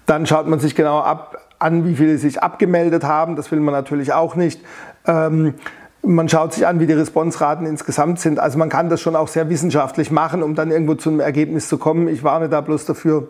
Dann 0.06 0.24
schaut 0.24 0.46
man 0.46 0.60
sich 0.60 0.74
genau 0.74 1.00
ab, 1.00 1.36
an, 1.58 1.84
wie 1.84 1.96
viele 1.96 2.16
sich 2.18 2.42
abgemeldet 2.42 3.04
haben, 3.04 3.34
das 3.34 3.50
will 3.50 3.60
man 3.60 3.74
natürlich 3.74 4.12
auch 4.12 4.36
nicht. 4.36 4.60
Ähm, 5.06 5.54
man 6.02 6.28
schaut 6.28 6.54
sich 6.54 6.66
an, 6.66 6.78
wie 6.78 6.86
die 6.86 6.92
Responsraten 6.92 7.66
insgesamt 7.66 8.20
sind. 8.20 8.38
Also 8.38 8.56
man 8.56 8.68
kann 8.68 8.88
das 8.88 9.00
schon 9.00 9.16
auch 9.16 9.28
sehr 9.28 9.50
wissenschaftlich 9.50 10.12
machen, 10.12 10.44
um 10.44 10.54
dann 10.54 10.70
irgendwo 10.70 10.94
zu 10.94 11.10
einem 11.10 11.20
Ergebnis 11.20 11.68
zu 11.68 11.76
kommen. 11.76 12.06
Ich 12.06 12.22
warne 12.22 12.48
da 12.48 12.60
bloß 12.60 12.84
dafür, 12.84 13.28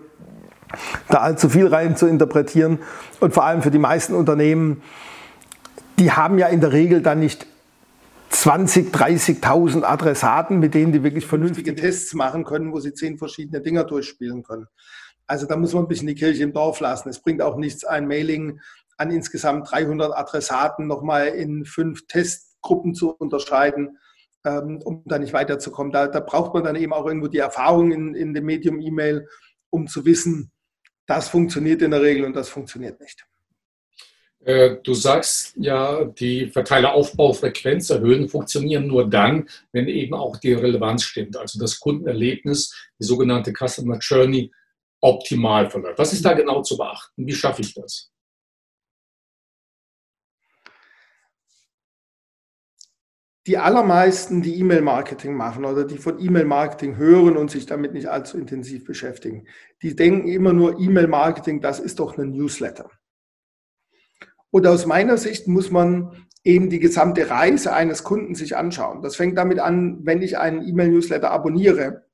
da 1.09 1.19
allzu 1.19 1.49
viel 1.49 1.67
rein 1.67 1.97
zu 1.97 2.07
interpretieren. 2.07 2.79
Und 3.21 3.33
vor 3.33 3.45
allem 3.45 3.63
für 3.63 3.71
die 3.71 3.79
meisten 3.79 4.15
Unternehmen, 4.15 4.83
die 5.99 6.13
haben 6.13 6.39
ja 6.39 6.49
in 6.49 6.61
der 6.61 6.73
Regel 6.73 7.03
dann 7.03 7.21
nicht 7.21 7.47
20, 8.31 8.95
30.000 8.95 9.83
Adressaten, 9.83 10.59
mit 10.59 10.75
denen 10.75 10.93
die 10.93 11.03
wirklich 11.03 11.27
vernünftige 11.27 11.75
Tests 11.75 12.15
machen 12.15 12.45
können, 12.45 12.73
wo 12.73 12.81
sie 12.81 12.95
zehn 12.95 13.19
verschiedene 13.19 13.61
Dinger 13.61 13.85
durchspielen 13.85 14.43
können. 14.43 14.67
Also 15.27 15.47
da 15.47 15.57
muss 15.57 15.75
man 15.75 15.85
ein 15.85 15.89
bisschen 15.89 16.07
die 16.07 16.15
Kirche 16.15 16.43
im 16.43 16.53
Dorf 16.53 16.81
lassen. 16.81 17.09
Es 17.09 17.21
bringt 17.21 17.43
auch 17.43 17.57
nichts, 17.57 17.85
ein 17.85 18.07
Mailing 18.07 18.61
an 18.97 19.11
insgesamt 19.11 19.71
300 19.71 20.17
Adressaten 20.17 20.87
nochmal 20.87 21.29
in 21.29 21.65
fünf 21.65 22.07
Testgruppen 22.07 22.95
zu 22.95 23.15
unterscheiden, 23.15 23.99
ähm, 24.45 24.81
um 24.85 25.03
da 25.05 25.19
nicht 25.19 25.33
weiterzukommen. 25.33 25.93
Da, 25.93 26.09
da 26.09 26.21
braucht 26.21 26.55
man 26.55 26.65
dann 26.65 26.77
eben 26.77 26.93
auch 26.93 27.07
irgendwo 27.07 27.29
die 27.29 27.39
Erfahrung 27.39 27.93
in, 27.93 28.15
in 28.15 28.35
dem 28.35 28.45
Medium 28.45 28.81
E-Mail, 28.81 29.27
um 29.71 29.87
zu 29.87 30.05
wissen, 30.05 30.51
das 31.07 31.29
funktioniert 31.29 31.83
in 31.83 31.91
der 31.91 32.03
Regel 32.03 32.25
und 32.25 32.35
das 32.35 32.49
funktioniert 32.49 33.01
nicht. 33.01 33.28
Äh, 34.49 34.79
du 34.83 34.95
sagst 34.95 35.53
ja, 35.59 36.05
die 36.07 36.47
Verteileraufbaufrequenz 36.47 37.91
erhöhen 37.91 38.31
funktionieren 38.31 38.87
nur 38.87 39.07
dann, 39.07 39.47
wenn 39.73 39.89
eben 39.89 40.15
auch 40.15 40.39
die 40.39 40.55
Relevanz 40.55 41.03
stimmt, 41.03 41.37
also 41.37 41.61
das 41.61 41.79
Kundenerlebnis, 41.79 42.75
die 42.99 43.05
sogenannte 43.05 43.53
Customer 43.53 43.99
Journey 43.99 44.51
optimal 45.03 45.69
verläuft. 45.69 45.99
Was 45.99 46.15
ist 46.15 46.25
da 46.25 46.33
genau 46.33 46.63
zu 46.63 46.79
beachten? 46.79 47.27
Wie 47.27 47.35
schaffe 47.35 47.61
ich 47.61 47.75
das? 47.75 48.11
Die 53.47 53.59
allermeisten, 53.59 54.41
die 54.41 54.59
E-Mail-Marketing 54.61 55.35
machen 55.35 55.67
oder 55.67 55.85
die 55.85 55.99
von 55.99 56.19
E-Mail-Marketing 56.19 56.97
hören 56.97 57.37
und 57.37 57.51
sich 57.51 57.67
damit 57.67 57.93
nicht 57.93 58.07
allzu 58.07 58.39
intensiv 58.39 58.87
beschäftigen, 58.87 59.47
die 59.83 59.95
denken 59.95 60.27
immer 60.27 60.55
nur 60.55 60.81
E-Mail-Marketing, 60.81 61.61
das 61.61 61.81
ist 61.81 61.99
doch 61.99 62.17
ein 62.17 62.31
Newsletter. 62.31 62.91
Und 64.51 64.67
aus 64.67 64.87
meiner 64.87 65.17
Sicht 65.19 65.47
muss 65.47 65.71
man 65.71 66.13
eben 66.45 66.71
die 66.71 66.79
gesamte 66.79 67.29
Reise 67.29 67.73
eines 67.73 68.05
Kunden 68.05 68.35
sich 68.35 68.57
anschauen. 68.57 69.03
Das 69.03 69.17
fängt 69.17 69.37
damit 69.37 69.59
an, 69.59 69.99
wenn 70.03 70.23
ich 70.23 70.39
einen 70.39 70.67
E-Mail-Newsletter 70.67 71.31
abonniere. 71.31 72.07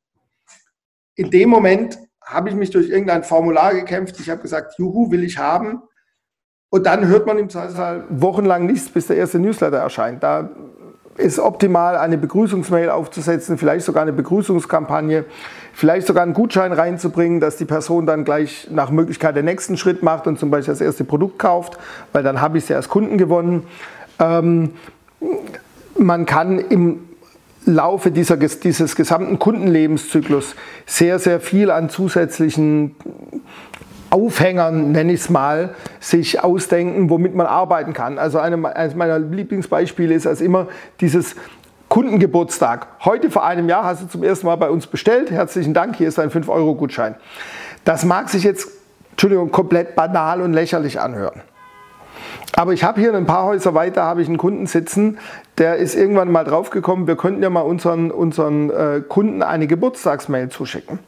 In 1.15 1.31
dem 1.31 1.49
Moment 1.49 1.99
habe 2.21 2.49
ich 2.49 2.55
mich 2.55 2.71
durch 2.71 2.89
irgendein 2.89 3.23
Formular 3.23 3.75
gekämpft. 3.75 4.19
Ich 4.19 4.31
habe 4.31 4.43
gesagt, 4.43 4.75
Juhu, 4.79 5.11
will 5.11 5.23
ich 5.23 5.39
haben. 5.39 5.83
Und 6.71 6.87
dann 6.87 7.07
hört 7.07 7.27
man 7.27 7.39
im 7.39 7.49
Zweifelsfall 7.49 8.07
wochenlang 8.11 8.67
nichts, 8.67 8.89
bis 8.89 9.07
der 9.07 9.17
erste 9.17 9.39
Newsletter 9.39 9.77
erscheint. 9.77 10.23
Da 10.25 10.51
ist 11.17 11.39
optimal, 11.39 11.97
eine 11.97 12.19
Begrüßungsmail 12.19 12.91
aufzusetzen, 12.91 13.59
vielleicht 13.59 13.85
sogar 13.85 14.03
eine 14.03 14.13
Begrüßungskampagne, 14.13 15.25
vielleicht 15.73 16.07
sogar 16.07 16.23
einen 16.23 16.35
Gutschein 16.35 16.73
reinzubringen, 16.73 17.41
dass 17.41 17.57
die 17.57 17.65
Person 17.65 18.07
dann 18.07 18.25
gleich 18.25 18.69
nach 18.71 18.91
Möglichkeit 18.91 19.37
den 19.37 19.45
nächsten 19.45 19.77
Schritt 19.77 20.03
macht 20.03 20.27
und 20.27 20.39
zum 20.39 20.51
Beispiel 20.51 20.73
das 20.73 20.81
erste 20.81 21.05
Produkt 21.05 21.39
kauft, 21.39 21.79
weil 22.13 22.23
dann 22.23 22.41
habe 22.41 22.59
ich 22.59 22.65
sie 22.65 22.75
als 22.75 22.89
Kunden 22.89 23.19
gewonnen. 23.19 23.65
Ähm, 24.19 24.71
man 25.97 26.27
kann 26.27 26.59
im 26.59 27.01
Laufe 27.67 28.11
dieser, 28.11 28.37
dieses 28.37 28.95
gesamten 28.95 29.39
Kundenlebenszyklus 29.39 30.55
sehr, 30.85 31.19
sehr 31.19 31.41
viel 31.41 31.71
an 31.71 31.89
zusätzlichen 31.89 32.95
Aufhängern, 34.15 34.93
nenne 34.93 35.13
ich 35.13 35.23
es 35.23 35.29
mal, 35.29 35.75
sich 35.99 36.45
ausdenken, 36.45 37.11
womit 37.11 37.35
man 37.35 37.49
arbeiten 37.49 37.93
kann. 37.95 38.17
Also 38.17 38.39
eine, 38.39 38.77
eines 38.77 38.95
meiner 38.95 39.19
Lieblingsbeispiele 39.19 40.15
ist 40.15 40.25
als 40.25 40.41
immer 40.41 40.69
dieses 41.01 41.35
Kundengeburtstag. 41.89 42.87
Heute 43.05 43.29
vor 43.29 43.45
einem 43.45 43.69
Jahr 43.69 43.83
hast 43.83 44.03
du 44.03 44.07
zum 44.07 44.23
ersten 44.23 44.47
Mal 44.47 44.55
bei 44.55 44.71
uns 44.71 44.87
bestellt. 44.87 45.33
Herzlichen 45.33 45.75
Dank, 45.75 45.97
hier 45.97 46.07
ist 46.07 46.21
ein 46.21 46.31
5-Euro-Gutschein. 46.31 47.17
Das 47.85 48.05
mag 48.05 48.29
sich 48.29 48.45
jetzt, 48.45 48.69
Entschuldigung, 49.11 49.51
komplett 49.51 49.97
banal 49.97 50.43
und 50.43 50.53
lächerlich 50.53 51.01
anhören. 51.01 51.43
Aber 52.55 52.73
ich 52.73 52.85
habe 52.85 53.01
hier 53.01 53.13
ein 53.15 53.27
paar 53.27 53.47
Häuser 53.47 53.75
weiter, 53.75 54.05
habe 54.05 54.23
ich 54.23 54.29
einen 54.29 54.39
Kunden 54.39 54.67
sitzen, 54.67 55.19
der 55.59 55.77
ist 55.79 55.97
irgendwann 55.97 56.31
mal 56.31 56.45
draufgekommen, 56.45 57.09
wir 57.09 57.17
könnten 57.17 57.43
ja 57.43 57.51
mal 57.51 57.63
unseren, 57.63 58.13
unseren 58.13 58.71
äh, 58.71 59.01
Kunden 59.01 59.43
eine 59.43 59.67
Geburtstagsmail 59.67 60.51
zuschicken. 60.51 61.01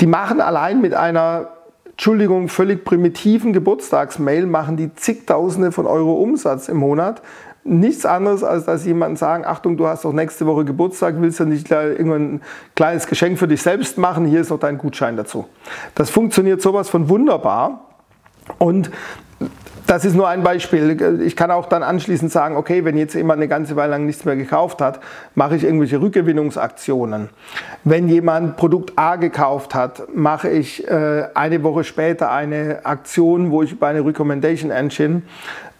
Die 0.00 0.06
machen 0.06 0.40
allein 0.40 0.80
mit 0.80 0.94
einer 0.94 1.48
Entschuldigung, 1.94 2.48
völlig 2.48 2.84
primitiven 2.84 3.52
Geburtstagsmail 3.52 4.46
machen 4.46 4.76
die 4.76 4.92
zigtausende 4.96 5.70
von 5.70 5.86
Euro 5.86 6.14
Umsatz 6.14 6.68
im 6.68 6.78
Monat. 6.78 7.22
Nichts 7.62 8.04
anderes, 8.04 8.42
als 8.42 8.64
dass 8.64 8.84
jemand 8.84 9.16
sagen, 9.16 9.44
Achtung, 9.44 9.76
du 9.76 9.86
hast 9.86 10.04
doch 10.04 10.12
nächste 10.12 10.44
Woche 10.44 10.64
Geburtstag, 10.64 11.14
willst 11.18 11.38
du 11.38 11.44
nicht 11.44 11.70
irgendein 11.70 12.42
kleines 12.74 13.06
Geschenk 13.06 13.38
für 13.38 13.46
dich 13.46 13.62
selbst 13.62 13.96
machen, 13.96 14.26
hier 14.26 14.40
ist 14.40 14.50
noch 14.50 14.58
dein 14.58 14.76
Gutschein 14.76 15.16
dazu. 15.16 15.46
Das 15.94 16.10
funktioniert 16.10 16.60
sowas 16.60 16.90
von 16.90 17.08
wunderbar. 17.08 17.90
Und 18.58 18.90
das 19.86 20.04
ist 20.04 20.14
nur 20.14 20.28
ein 20.28 20.42
Beispiel. 20.42 21.20
Ich 21.22 21.36
kann 21.36 21.50
auch 21.50 21.66
dann 21.66 21.82
anschließend 21.82 22.32
sagen, 22.32 22.56
okay, 22.56 22.84
wenn 22.84 22.96
jetzt 22.96 23.14
jemand 23.14 23.38
eine 23.38 23.48
ganze 23.48 23.76
Weile 23.76 23.92
lang 23.92 24.06
nichts 24.06 24.24
mehr 24.24 24.36
gekauft 24.36 24.80
hat, 24.80 25.00
mache 25.34 25.56
ich 25.56 25.64
irgendwelche 25.64 26.00
Rückgewinnungsaktionen. 26.00 27.28
Wenn 27.84 28.08
jemand 28.08 28.56
Produkt 28.56 28.92
A 28.96 29.16
gekauft 29.16 29.74
hat, 29.74 30.14
mache 30.14 30.48
ich 30.48 30.88
äh, 30.88 31.28
eine 31.34 31.62
Woche 31.62 31.84
später 31.84 32.30
eine 32.30 32.80
Aktion, 32.84 33.50
wo 33.50 33.62
ich 33.62 33.72
über 33.72 33.88
eine 33.88 34.04
Recommendation 34.04 34.70
Engine 34.70 35.22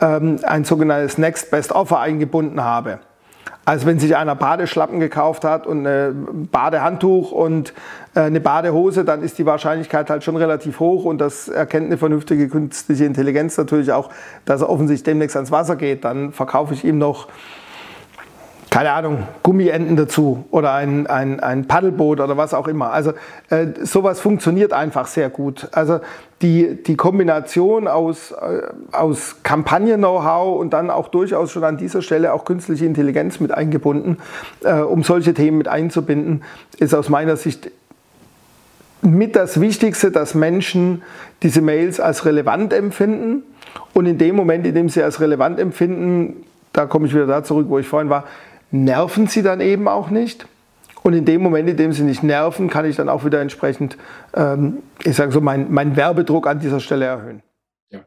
ähm, 0.00 0.38
ein 0.42 0.64
sogenanntes 0.64 1.18
Next 1.18 1.50
Best 1.50 1.72
Offer 1.72 2.00
eingebunden 2.00 2.62
habe. 2.62 2.98
Also 3.64 3.86
wenn 3.86 3.98
sich 3.98 4.14
einer 4.14 4.34
Badeschlappen 4.34 5.00
gekauft 5.00 5.44
hat 5.44 5.66
und 5.66 5.86
ein 5.86 6.48
Badehandtuch 6.52 7.32
und 7.32 7.72
äh, 8.14 8.20
eine 8.20 8.40
Badehose, 8.40 9.04
dann 9.04 9.22
ist 9.22 9.38
die 9.38 9.46
Wahrscheinlichkeit 9.46 10.10
halt 10.10 10.22
schon 10.22 10.36
relativ 10.36 10.80
hoch 10.80 11.04
und 11.04 11.18
das 11.18 11.48
erkennt 11.48 11.86
eine 11.86 11.96
vernünftige 11.96 12.48
künstliche 12.48 13.04
Intelligenz 13.04 13.56
natürlich 13.56 13.92
auch, 13.92 14.10
dass 14.44 14.60
er 14.60 14.68
offensichtlich 14.68 15.04
demnächst 15.04 15.36
ans 15.36 15.50
Wasser 15.50 15.76
geht. 15.76 16.04
Dann 16.04 16.32
verkaufe 16.32 16.74
ich 16.74 16.84
ihm 16.84 16.98
noch 16.98 17.28
keine 18.74 18.90
Ahnung, 18.90 19.22
Gummienten 19.44 19.94
dazu 19.94 20.46
oder 20.50 20.72
ein, 20.72 21.06
ein, 21.06 21.38
ein 21.38 21.68
Paddelboot 21.68 22.18
oder 22.18 22.36
was 22.36 22.54
auch 22.54 22.66
immer. 22.66 22.90
Also 22.90 23.12
äh, 23.48 23.68
sowas 23.84 24.18
funktioniert 24.18 24.72
einfach 24.72 25.06
sehr 25.06 25.30
gut. 25.30 25.68
Also 25.70 26.00
die, 26.42 26.82
die 26.82 26.96
Kombination 26.96 27.86
aus, 27.86 28.32
äh, 28.32 28.62
aus 28.90 29.36
Kampagnen-Know-how 29.44 30.58
und 30.58 30.72
dann 30.72 30.90
auch 30.90 31.06
durchaus 31.06 31.52
schon 31.52 31.62
an 31.62 31.76
dieser 31.76 32.02
Stelle 32.02 32.32
auch 32.32 32.44
künstliche 32.44 32.84
Intelligenz 32.84 33.38
mit 33.38 33.52
eingebunden, 33.52 34.16
äh, 34.64 34.80
um 34.80 35.04
solche 35.04 35.34
Themen 35.34 35.58
mit 35.58 35.68
einzubinden, 35.68 36.42
ist 36.76 36.94
aus 36.94 37.08
meiner 37.08 37.36
Sicht 37.36 37.70
mit 39.02 39.36
das 39.36 39.60
Wichtigste, 39.60 40.10
dass 40.10 40.34
Menschen 40.34 41.02
diese 41.44 41.60
Mails 41.60 42.00
als 42.00 42.26
relevant 42.26 42.72
empfinden. 42.72 43.44
Und 43.92 44.06
in 44.06 44.18
dem 44.18 44.34
Moment, 44.34 44.66
in 44.66 44.74
dem 44.74 44.88
sie 44.88 45.00
als 45.00 45.20
relevant 45.20 45.60
empfinden, 45.60 46.44
da 46.72 46.86
komme 46.86 47.06
ich 47.06 47.14
wieder 47.14 47.28
da 47.28 47.44
zurück, 47.44 47.66
wo 47.68 47.78
ich 47.78 47.86
vorhin 47.86 48.10
war, 48.10 48.24
nerven 48.74 49.28
sie 49.28 49.42
dann 49.42 49.60
eben 49.60 49.88
auch 49.88 50.10
nicht. 50.10 50.46
Und 51.02 51.12
in 51.12 51.24
dem 51.24 51.42
Moment, 51.42 51.68
in 51.68 51.76
dem 51.76 51.92
sie 51.92 52.02
nicht 52.02 52.22
nerven, 52.22 52.68
kann 52.68 52.88
ich 52.88 52.96
dann 52.96 53.08
auch 53.08 53.24
wieder 53.24 53.40
entsprechend, 53.40 53.96
ähm, 54.34 54.82
ich 55.04 55.14
sage 55.14 55.32
so, 55.32 55.40
meinen 55.40 55.72
mein 55.72 55.96
Werbedruck 55.96 56.46
an 56.46 56.60
dieser 56.60 56.80
Stelle 56.80 57.04
erhöhen. 57.04 57.42
Ja. 57.90 58.04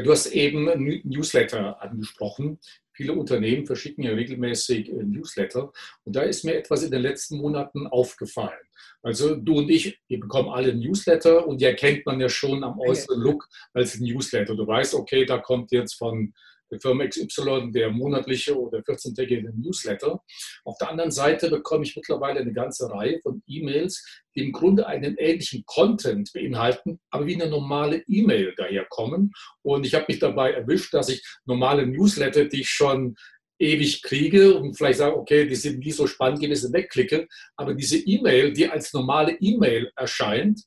Du 0.00 0.10
hast 0.10 0.26
eben 0.26 0.64
Newsletter 1.04 1.80
angesprochen. 1.80 2.58
Viele 2.92 3.14
Unternehmen 3.14 3.64
verschicken 3.66 4.02
ja 4.02 4.12
regelmäßig 4.12 4.90
äh, 4.90 5.02
Newsletter. 5.02 5.72
Und 6.04 6.16
da 6.16 6.22
ist 6.22 6.44
mir 6.44 6.56
etwas 6.56 6.82
in 6.82 6.90
den 6.90 7.00
letzten 7.00 7.38
Monaten 7.38 7.86
aufgefallen. 7.86 8.58
Also 9.02 9.36
du 9.36 9.58
und 9.58 9.70
ich, 9.70 9.98
wir 10.08 10.20
bekommen 10.20 10.50
alle 10.50 10.74
Newsletter 10.74 11.46
und 11.46 11.60
die 11.60 11.64
erkennt 11.64 12.04
man 12.04 12.20
ja 12.20 12.28
schon 12.28 12.62
am 12.64 12.78
äußeren 12.78 13.18
Look 13.20 13.48
als 13.72 13.98
Newsletter. 13.98 14.54
Du 14.54 14.66
weißt, 14.66 14.94
okay, 14.94 15.24
da 15.24 15.38
kommt 15.38 15.72
jetzt 15.72 15.94
von 15.94 16.34
der 16.70 16.80
Firma 16.80 17.06
XY 17.06 17.70
der 17.72 17.90
monatliche 17.90 18.58
oder 18.58 18.78
14-tägige 18.78 19.52
Newsletter. 19.54 20.22
Auf 20.64 20.76
der 20.78 20.90
anderen 20.90 21.10
Seite 21.10 21.50
bekomme 21.50 21.84
ich 21.84 21.96
mittlerweile 21.96 22.40
eine 22.40 22.52
ganze 22.52 22.90
Reihe 22.90 23.20
von 23.22 23.42
E-Mails, 23.46 24.04
die 24.34 24.44
im 24.44 24.52
Grunde 24.52 24.86
einen 24.86 25.16
ähnlichen 25.16 25.64
Content 25.66 26.32
beinhalten, 26.32 27.00
aber 27.10 27.26
wie 27.26 27.34
eine 27.34 27.50
normale 27.50 28.02
E-Mail 28.06 28.54
daherkommen. 28.56 29.32
Und 29.62 29.86
ich 29.86 29.94
habe 29.94 30.06
mich 30.08 30.18
dabei 30.18 30.52
erwischt, 30.52 30.94
dass 30.94 31.08
ich 31.08 31.24
normale 31.44 31.86
Newsletter, 31.86 32.44
die 32.44 32.60
ich 32.60 32.70
schon 32.70 33.16
ewig 33.58 34.02
kriege 34.02 34.54
und 34.54 34.74
vielleicht 34.74 34.98
sage, 34.98 35.16
okay, 35.16 35.46
die 35.46 35.54
sind 35.54 35.80
nie 35.80 35.92
so 35.92 36.06
spannend 36.06 36.40
gewesen, 36.40 36.72
wegklicke. 36.72 37.28
Aber 37.56 37.74
diese 37.74 37.98
E-Mail, 37.98 38.52
die 38.52 38.68
als 38.68 38.92
normale 38.92 39.36
E-Mail 39.38 39.90
erscheint, 39.96 40.62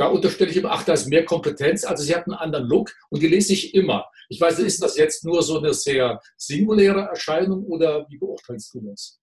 da 0.00 0.06
unterstelle 0.06 0.50
ich 0.50 0.56
immer, 0.56 0.70
ach, 0.70 0.82
da 0.82 0.94
ist 0.94 1.08
mehr 1.08 1.26
Kompetenz. 1.26 1.84
Also 1.84 2.02
sie 2.02 2.16
hat 2.16 2.24
einen 2.24 2.32
anderen 2.32 2.66
Look 2.66 2.90
und 3.10 3.22
die 3.22 3.28
lese 3.28 3.52
ich 3.52 3.74
immer. 3.74 4.10
Ich 4.30 4.40
weiß, 4.40 4.58
ist 4.60 4.82
das 4.82 4.96
jetzt 4.96 5.26
nur 5.26 5.42
so 5.42 5.58
eine 5.58 5.74
sehr 5.74 6.18
singuläre 6.38 7.02
Erscheinung 7.02 7.66
oder 7.66 8.08
wie 8.08 8.16
beurteilst 8.16 8.72
du 8.72 8.80
das? 8.80 9.20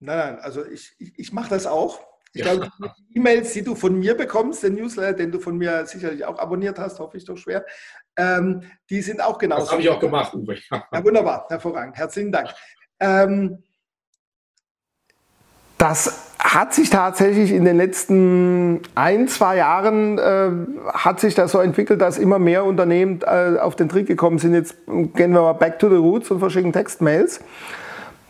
Nein, 0.00 0.18
nein, 0.18 0.38
also 0.40 0.66
ich, 0.66 0.94
ich, 0.98 1.18
ich 1.18 1.32
mache 1.32 1.48
das 1.48 1.66
auch. 1.66 2.00
Ich 2.34 2.44
ja. 2.44 2.52
glaube, 2.52 2.70
die 3.08 3.16
E-Mails, 3.16 3.54
die 3.54 3.62
du 3.62 3.74
von 3.74 3.98
mir 3.98 4.14
bekommst, 4.14 4.62
den 4.62 4.74
Newsletter, 4.74 5.14
den 5.14 5.32
du 5.32 5.40
von 5.40 5.56
mir 5.56 5.86
sicherlich 5.86 6.22
auch 6.26 6.38
abonniert 6.38 6.78
hast, 6.78 6.98
hoffe 6.98 7.16
ich 7.16 7.24
doch 7.24 7.38
schwer, 7.38 7.64
ähm, 8.18 8.62
die 8.90 9.00
sind 9.00 9.22
auch 9.22 9.38
genauso. 9.38 9.62
Das 9.62 9.72
habe 9.72 9.80
ich 9.80 9.88
auch 9.88 10.00
gemacht, 10.00 10.34
Uwe. 10.34 10.58
Ja, 10.70 10.84
wunderbar, 11.02 11.46
hervorragend. 11.48 11.96
Herzlichen 11.96 12.30
Dank. 12.30 12.50
Ähm, 13.00 13.62
das 15.84 16.14
hat 16.38 16.72
sich 16.72 16.88
tatsächlich 16.88 17.52
in 17.52 17.66
den 17.66 17.76
letzten 17.76 18.80
ein, 18.94 19.28
zwei 19.28 19.56
Jahren 19.58 20.18
äh, 20.18 20.50
hat 20.94 21.20
sich 21.20 21.34
das 21.34 21.52
so 21.52 21.58
entwickelt, 21.58 22.00
dass 22.00 22.16
immer 22.16 22.38
mehr 22.38 22.64
Unternehmen 22.64 23.20
äh, 23.22 23.58
auf 23.58 23.76
den 23.76 23.90
Trick 23.90 24.06
gekommen 24.06 24.38
sind. 24.38 24.54
Jetzt 24.54 24.76
gehen 24.86 25.32
wir 25.32 25.42
mal 25.42 25.52
back 25.52 25.78
to 25.78 25.90
the 25.90 25.96
roots 25.96 26.30
und 26.30 26.38
verschicken 26.38 26.72
Textmails. 26.72 27.40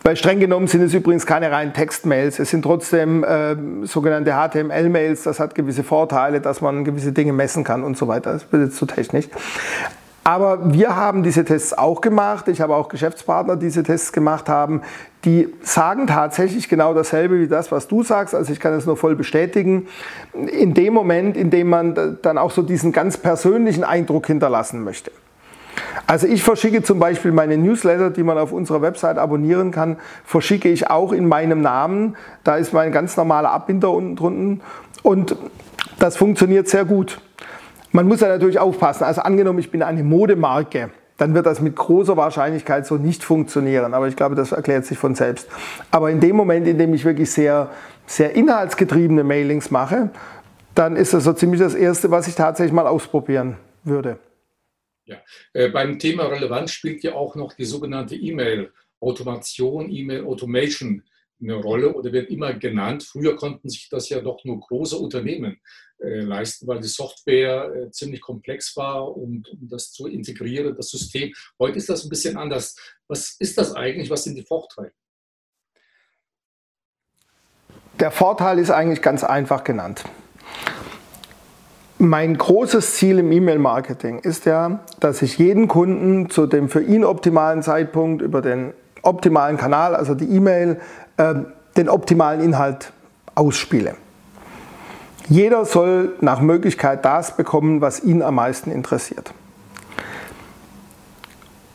Weil 0.02 0.16
streng 0.16 0.40
genommen 0.40 0.66
sind 0.66 0.82
es 0.82 0.94
übrigens 0.94 1.26
keine 1.26 1.52
reinen 1.52 1.72
Textmails. 1.72 2.40
Es 2.40 2.50
sind 2.50 2.62
trotzdem 2.62 3.22
äh, 3.22 3.54
sogenannte 3.86 4.32
HTML-Mails. 4.32 5.22
Das 5.22 5.38
hat 5.38 5.54
gewisse 5.54 5.84
Vorteile, 5.84 6.40
dass 6.40 6.60
man 6.60 6.84
gewisse 6.84 7.12
Dinge 7.12 7.32
messen 7.32 7.62
kann 7.62 7.84
und 7.84 7.96
so 7.96 8.08
weiter. 8.08 8.32
Das 8.32 8.50
wird 8.52 8.64
jetzt 8.64 8.76
zu 8.76 8.86
technisch. 8.86 9.28
Aber 10.26 10.72
wir 10.72 10.96
haben 10.96 11.22
diese 11.22 11.44
Tests 11.44 11.76
auch 11.76 12.00
gemacht. 12.00 12.48
Ich 12.48 12.62
habe 12.62 12.74
auch 12.74 12.88
Geschäftspartner, 12.88 13.56
die 13.56 13.66
diese 13.66 13.82
Tests 13.82 14.10
gemacht 14.10 14.48
haben. 14.48 14.80
Die 15.26 15.52
sagen 15.62 16.06
tatsächlich 16.06 16.70
genau 16.70 16.94
dasselbe 16.94 17.40
wie 17.40 17.46
das, 17.46 17.70
was 17.70 17.88
du 17.88 18.02
sagst. 18.02 18.34
Also 18.34 18.50
ich 18.50 18.58
kann 18.58 18.72
es 18.72 18.86
nur 18.86 18.96
voll 18.96 19.16
bestätigen. 19.16 19.86
In 20.32 20.72
dem 20.72 20.94
Moment, 20.94 21.36
in 21.36 21.50
dem 21.50 21.68
man 21.68 22.18
dann 22.22 22.38
auch 22.38 22.50
so 22.50 22.62
diesen 22.62 22.90
ganz 22.90 23.18
persönlichen 23.18 23.84
Eindruck 23.84 24.26
hinterlassen 24.26 24.82
möchte. 24.82 25.10
Also 26.06 26.26
ich 26.26 26.42
verschicke 26.42 26.82
zum 26.82 26.98
Beispiel 26.98 27.32
meine 27.32 27.58
Newsletter, 27.58 28.10
die 28.10 28.22
man 28.22 28.38
auf 28.38 28.52
unserer 28.52 28.80
Website 28.80 29.18
abonnieren 29.18 29.70
kann, 29.70 29.96
verschicke 30.24 30.68
ich 30.68 30.88
auch 30.88 31.12
in 31.12 31.26
meinem 31.26 31.60
Namen. 31.60 32.16
Da 32.44 32.56
ist 32.56 32.72
mein 32.72 32.92
ganz 32.92 33.16
normaler 33.16 33.50
Abbinder 33.50 33.90
unten 33.90 34.16
drunten 34.16 34.60
und 35.02 35.36
das 35.98 36.16
funktioniert 36.16 36.68
sehr 36.68 36.84
gut. 36.84 37.20
Man 37.94 38.08
muss 38.08 38.22
ja 38.22 38.26
natürlich 38.26 38.58
aufpassen. 38.58 39.04
Also 39.04 39.20
angenommen, 39.20 39.60
ich 39.60 39.70
bin 39.70 39.80
eine 39.80 40.02
Modemarke, 40.02 40.90
dann 41.16 41.32
wird 41.32 41.46
das 41.46 41.60
mit 41.60 41.76
großer 41.76 42.16
Wahrscheinlichkeit 42.16 42.88
so 42.88 42.96
nicht 42.96 43.22
funktionieren. 43.22 43.94
Aber 43.94 44.08
ich 44.08 44.16
glaube, 44.16 44.34
das 44.34 44.50
erklärt 44.50 44.84
sich 44.84 44.98
von 44.98 45.14
selbst. 45.14 45.48
Aber 45.92 46.10
in 46.10 46.18
dem 46.18 46.34
Moment, 46.34 46.66
in 46.66 46.76
dem 46.76 46.92
ich 46.92 47.04
wirklich 47.04 47.30
sehr, 47.30 47.70
sehr 48.04 48.34
inhaltsgetriebene 48.34 49.22
Mailings 49.22 49.70
mache, 49.70 50.10
dann 50.74 50.96
ist 50.96 51.14
das 51.14 51.22
so 51.22 51.32
ziemlich 51.34 51.60
das 51.60 51.76
Erste, 51.76 52.10
was 52.10 52.26
ich 52.26 52.34
tatsächlich 52.34 52.72
mal 52.72 52.88
ausprobieren 52.88 53.58
würde. 53.84 54.18
Ja. 55.04 55.18
Äh, 55.52 55.68
beim 55.68 56.00
Thema 56.00 56.24
Relevanz 56.24 56.72
spielt 56.72 57.04
ja 57.04 57.14
auch 57.14 57.36
noch 57.36 57.52
die 57.52 57.64
sogenannte 57.64 58.16
E-Mail-Automation, 58.16 59.88
E-Mail-Automation 59.88 61.04
eine 61.40 61.54
Rolle 61.54 61.94
oder 61.94 62.12
wird 62.12 62.30
immer 62.30 62.54
genannt. 62.54 63.02
Früher 63.02 63.36
konnten 63.36 63.68
sich 63.68 63.88
das 63.88 64.08
ja 64.08 64.20
doch 64.20 64.44
nur 64.44 64.60
große 64.60 64.96
Unternehmen 64.96 65.58
äh, 65.98 66.20
leisten, 66.20 66.66
weil 66.66 66.80
die 66.80 66.88
Software 66.88 67.72
äh, 67.74 67.90
ziemlich 67.90 68.20
komplex 68.20 68.76
war, 68.76 69.16
um, 69.16 69.42
um, 69.50 69.68
das 69.68 69.92
zu 69.92 70.06
integrieren, 70.06 70.74
das 70.76 70.90
System. 70.90 71.32
Heute 71.58 71.78
ist 71.78 71.88
das 71.88 72.04
ein 72.04 72.08
bisschen 72.08 72.36
anders. 72.36 72.76
Was 73.08 73.36
ist 73.38 73.58
das 73.58 73.74
eigentlich? 73.74 74.10
Was 74.10 74.24
sind 74.24 74.36
die 74.36 74.44
Vorteile? 74.44 74.92
Der 78.00 78.10
Vorteil 78.10 78.58
ist 78.58 78.70
eigentlich 78.70 79.02
ganz 79.02 79.22
einfach 79.22 79.62
genannt. 79.62 80.04
Mein 81.98 82.36
großes 82.36 82.96
Ziel 82.96 83.20
im 83.20 83.30
E-Mail-Marketing 83.30 84.18
ist 84.18 84.46
ja, 84.46 84.84
dass 84.98 85.22
ich 85.22 85.38
jeden 85.38 85.68
Kunden 85.68 86.28
zu 86.28 86.46
dem 86.46 86.68
für 86.68 86.82
ihn 86.82 87.04
optimalen 87.04 87.62
Zeitpunkt 87.62 88.20
über 88.20 88.42
den 88.42 88.74
optimalen 89.04 89.56
Kanal, 89.56 89.94
also 89.94 90.14
die 90.14 90.26
E-Mail, 90.26 90.80
äh, 91.16 91.34
den 91.76 91.88
optimalen 91.88 92.40
Inhalt 92.40 92.92
ausspiele. 93.34 93.96
Jeder 95.28 95.64
soll 95.64 96.12
nach 96.20 96.40
Möglichkeit 96.40 97.04
das 97.04 97.36
bekommen, 97.36 97.80
was 97.80 98.00
ihn 98.00 98.22
am 98.22 98.34
meisten 98.34 98.70
interessiert. 98.70 99.32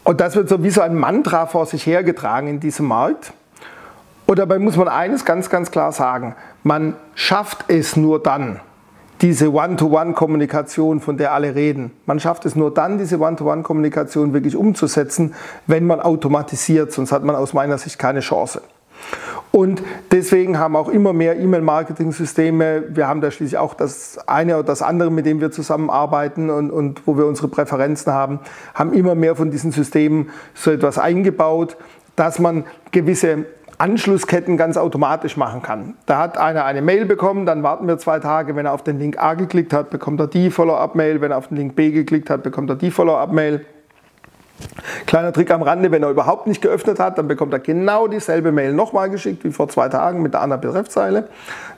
Und 0.03 0.21
das 0.21 0.35
wird 0.35 0.49
so 0.49 0.63
wie 0.63 0.69
so 0.69 0.81
ein 0.81 0.95
Mantra 0.95 1.45
vor 1.45 1.65
sich 1.65 1.85
hergetragen 1.85 2.47
in 2.47 2.59
diesem 2.59 2.87
Markt. 2.87 3.33
Und 4.25 4.39
dabei 4.39 4.59
muss 4.59 4.75
man 4.75 4.87
eines 4.87 5.25
ganz, 5.25 5.49
ganz 5.49 5.71
klar 5.71 5.91
sagen. 5.91 6.35
Man 6.63 6.95
schafft 7.15 7.65
es 7.67 7.95
nur 7.95 8.21
dann, 8.21 8.59
diese 9.21 9.51
One-to-One-Kommunikation, 9.53 11.01
von 11.01 11.17
der 11.17 11.33
alle 11.33 11.55
reden. 11.55 11.91
Man 12.05 12.19
schafft 12.19 12.45
es 12.45 12.55
nur 12.55 12.73
dann, 12.73 12.97
diese 12.97 13.19
One-to-One-Kommunikation 13.19 14.33
wirklich 14.33 14.55
umzusetzen, 14.55 15.35
wenn 15.67 15.85
man 15.85 15.99
automatisiert, 15.99 16.91
sonst 16.91 17.11
hat 17.11 17.23
man 17.23 17.35
aus 17.35 17.53
meiner 17.53 17.77
Sicht 17.77 17.99
keine 17.99 18.21
Chance. 18.21 18.61
Und 19.51 19.81
deswegen 20.11 20.59
haben 20.59 20.75
auch 20.75 20.89
immer 20.89 21.11
mehr 21.11 21.37
E-Mail-Marketing-Systeme, 21.39 22.83
wir 22.89 23.07
haben 23.07 23.19
da 23.19 23.31
schließlich 23.31 23.57
auch 23.57 23.73
das 23.73 24.19
eine 24.27 24.55
oder 24.55 24.63
das 24.63 24.81
andere, 24.81 25.09
mit 25.09 25.25
dem 25.25 25.41
wir 25.41 25.51
zusammenarbeiten 25.51 26.49
und, 26.49 26.69
und 26.69 27.07
wo 27.07 27.17
wir 27.17 27.25
unsere 27.25 27.47
Präferenzen 27.47 28.13
haben, 28.13 28.39
haben 28.75 28.93
immer 28.93 29.15
mehr 29.15 29.35
von 29.35 29.49
diesen 29.49 29.71
Systemen 29.71 30.29
so 30.53 30.71
etwas 30.71 30.99
eingebaut, 30.99 31.77
dass 32.15 32.37
man 32.37 32.65
gewisse 32.91 33.45
Anschlussketten 33.79 34.57
ganz 34.57 34.75
automatisch 34.77 35.37
machen 35.37 35.61
kann. 35.61 35.95
Da 36.05 36.19
hat 36.19 36.37
einer 36.37 36.65
eine 36.65 36.81
Mail 36.81 37.05
bekommen, 37.05 37.45
dann 37.45 37.63
warten 37.63 37.87
wir 37.87 37.97
zwei 37.97 38.19
Tage. 38.19 38.55
Wenn 38.55 38.65
er 38.65 38.73
auf 38.73 38.83
den 38.83 38.99
Link 38.99 39.17
A 39.17 39.33
geklickt 39.33 39.73
hat, 39.73 39.89
bekommt 39.89 40.19
er 40.19 40.27
die 40.27 40.51
Follow-up-Mail. 40.51 41.21
Wenn 41.21 41.31
er 41.31 41.37
auf 41.37 41.47
den 41.47 41.57
Link 41.57 41.75
B 41.75 41.91
geklickt 41.91 42.29
hat, 42.29 42.43
bekommt 42.43 42.69
er 42.69 42.75
die 42.75 42.91
Follow-up-Mail. 42.91 43.65
Kleiner 45.05 45.31
Trick 45.31 45.51
am 45.51 45.61
Rande, 45.61 45.91
wenn 45.91 46.03
er 46.03 46.09
überhaupt 46.09 46.45
nicht 46.45 46.61
geöffnet 46.61 46.99
hat, 46.99 47.17
dann 47.17 47.29
bekommt 47.29 47.53
er 47.53 47.59
genau 47.59 48.09
dieselbe 48.09 48.51
Mail 48.51 48.73
nochmal 48.73 49.09
geschickt 49.09 49.45
wie 49.45 49.51
vor 49.51 49.69
zwei 49.69 49.87
Tagen 49.87 50.21
mit 50.21 50.33
der 50.33 50.41
anderen 50.41 50.61
Betreffzeile. 50.61 51.29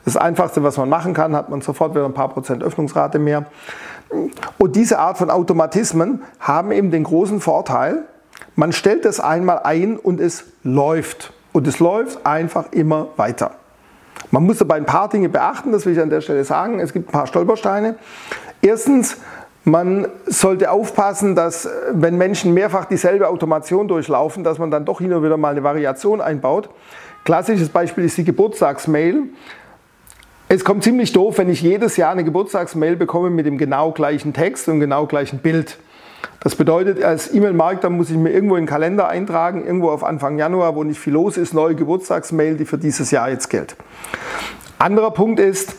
Das 0.03 0.17
Einfachste, 0.17 0.63
was 0.63 0.77
man 0.77 0.89
machen 0.89 1.13
kann, 1.13 1.35
hat 1.35 1.49
man 1.49 1.61
sofort 1.61 1.93
wieder 1.93 2.05
ein 2.05 2.15
paar 2.15 2.29
Prozent 2.29 2.63
Öffnungsrate 2.63 3.19
mehr. 3.19 3.45
Und 4.57 4.75
diese 4.75 4.97
Art 4.97 5.19
von 5.19 5.29
Automatismen 5.29 6.23
haben 6.39 6.71
eben 6.71 6.89
den 6.89 7.03
großen 7.03 7.39
Vorteil, 7.39 8.05
man 8.55 8.73
stellt 8.73 9.05
das 9.05 9.19
einmal 9.19 9.59
ein 9.63 9.97
und 9.97 10.19
es 10.19 10.45
läuft. 10.63 11.31
Und 11.51 11.67
es 11.67 11.79
läuft 11.79 12.25
einfach 12.25 12.71
immer 12.71 13.09
weiter. 13.17 13.51
Man 14.29 14.43
muss 14.43 14.59
dabei 14.59 14.75
ein 14.75 14.85
paar 14.85 15.09
Dinge 15.09 15.29
beachten, 15.29 15.71
das 15.71 15.85
will 15.85 15.93
ich 15.93 16.01
an 16.01 16.09
der 16.09 16.21
Stelle 16.21 16.43
sagen. 16.43 16.79
Es 16.79 16.93
gibt 16.93 17.09
ein 17.09 17.11
paar 17.11 17.27
Stolpersteine. 17.27 17.95
Erstens, 18.61 19.17
man 19.63 20.07
sollte 20.25 20.71
aufpassen, 20.71 21.35
dass 21.35 21.67
wenn 21.91 22.17
Menschen 22.17 22.53
mehrfach 22.53 22.85
dieselbe 22.85 23.27
Automation 23.27 23.87
durchlaufen, 23.87 24.43
dass 24.43 24.57
man 24.57 24.71
dann 24.71 24.85
doch 24.85 24.99
hin 24.99 25.13
und 25.13 25.23
wieder 25.23 25.37
mal 25.37 25.49
eine 25.49 25.63
Variation 25.63 26.21
einbaut. 26.21 26.69
Klassisches 27.25 27.69
Beispiel 27.69 28.05
ist 28.05 28.17
die 28.17 28.23
Geburtstagsmail. 28.23 29.23
Es 30.49 30.65
kommt 30.65 30.83
ziemlich 30.83 31.13
doof, 31.13 31.37
wenn 31.37 31.49
ich 31.49 31.61
jedes 31.61 31.95
Jahr 31.97 32.11
eine 32.11 32.23
Geburtstagsmail 32.23 32.95
bekomme 32.95 33.29
mit 33.29 33.45
dem 33.45 33.57
genau 33.57 33.91
gleichen 33.91 34.33
Text 34.33 34.67
und 34.67 34.79
genau 34.79 35.05
gleichen 35.05 35.39
Bild. 35.39 35.77
Das 36.43 36.55
bedeutet, 36.55 37.03
als 37.03 37.31
E-Mail-Marketer 37.31 37.91
muss 37.91 38.09
ich 38.09 38.17
mir 38.17 38.31
irgendwo 38.31 38.55
in 38.55 38.63
den 38.63 38.67
Kalender 38.67 39.07
eintragen, 39.07 39.63
irgendwo 39.63 39.91
auf 39.91 40.03
Anfang 40.03 40.39
Januar, 40.39 40.75
wo 40.75 40.83
nicht 40.83 40.99
viel 40.99 41.13
los 41.13 41.37
ist, 41.37 41.53
neue 41.53 41.75
Geburtstagsmail, 41.75 42.57
die 42.57 42.65
für 42.65 42.79
dieses 42.79 43.11
Jahr 43.11 43.29
jetzt 43.29 43.49
gilt. 43.49 43.75
Anderer 44.79 45.11
Punkt 45.11 45.39
ist, 45.39 45.75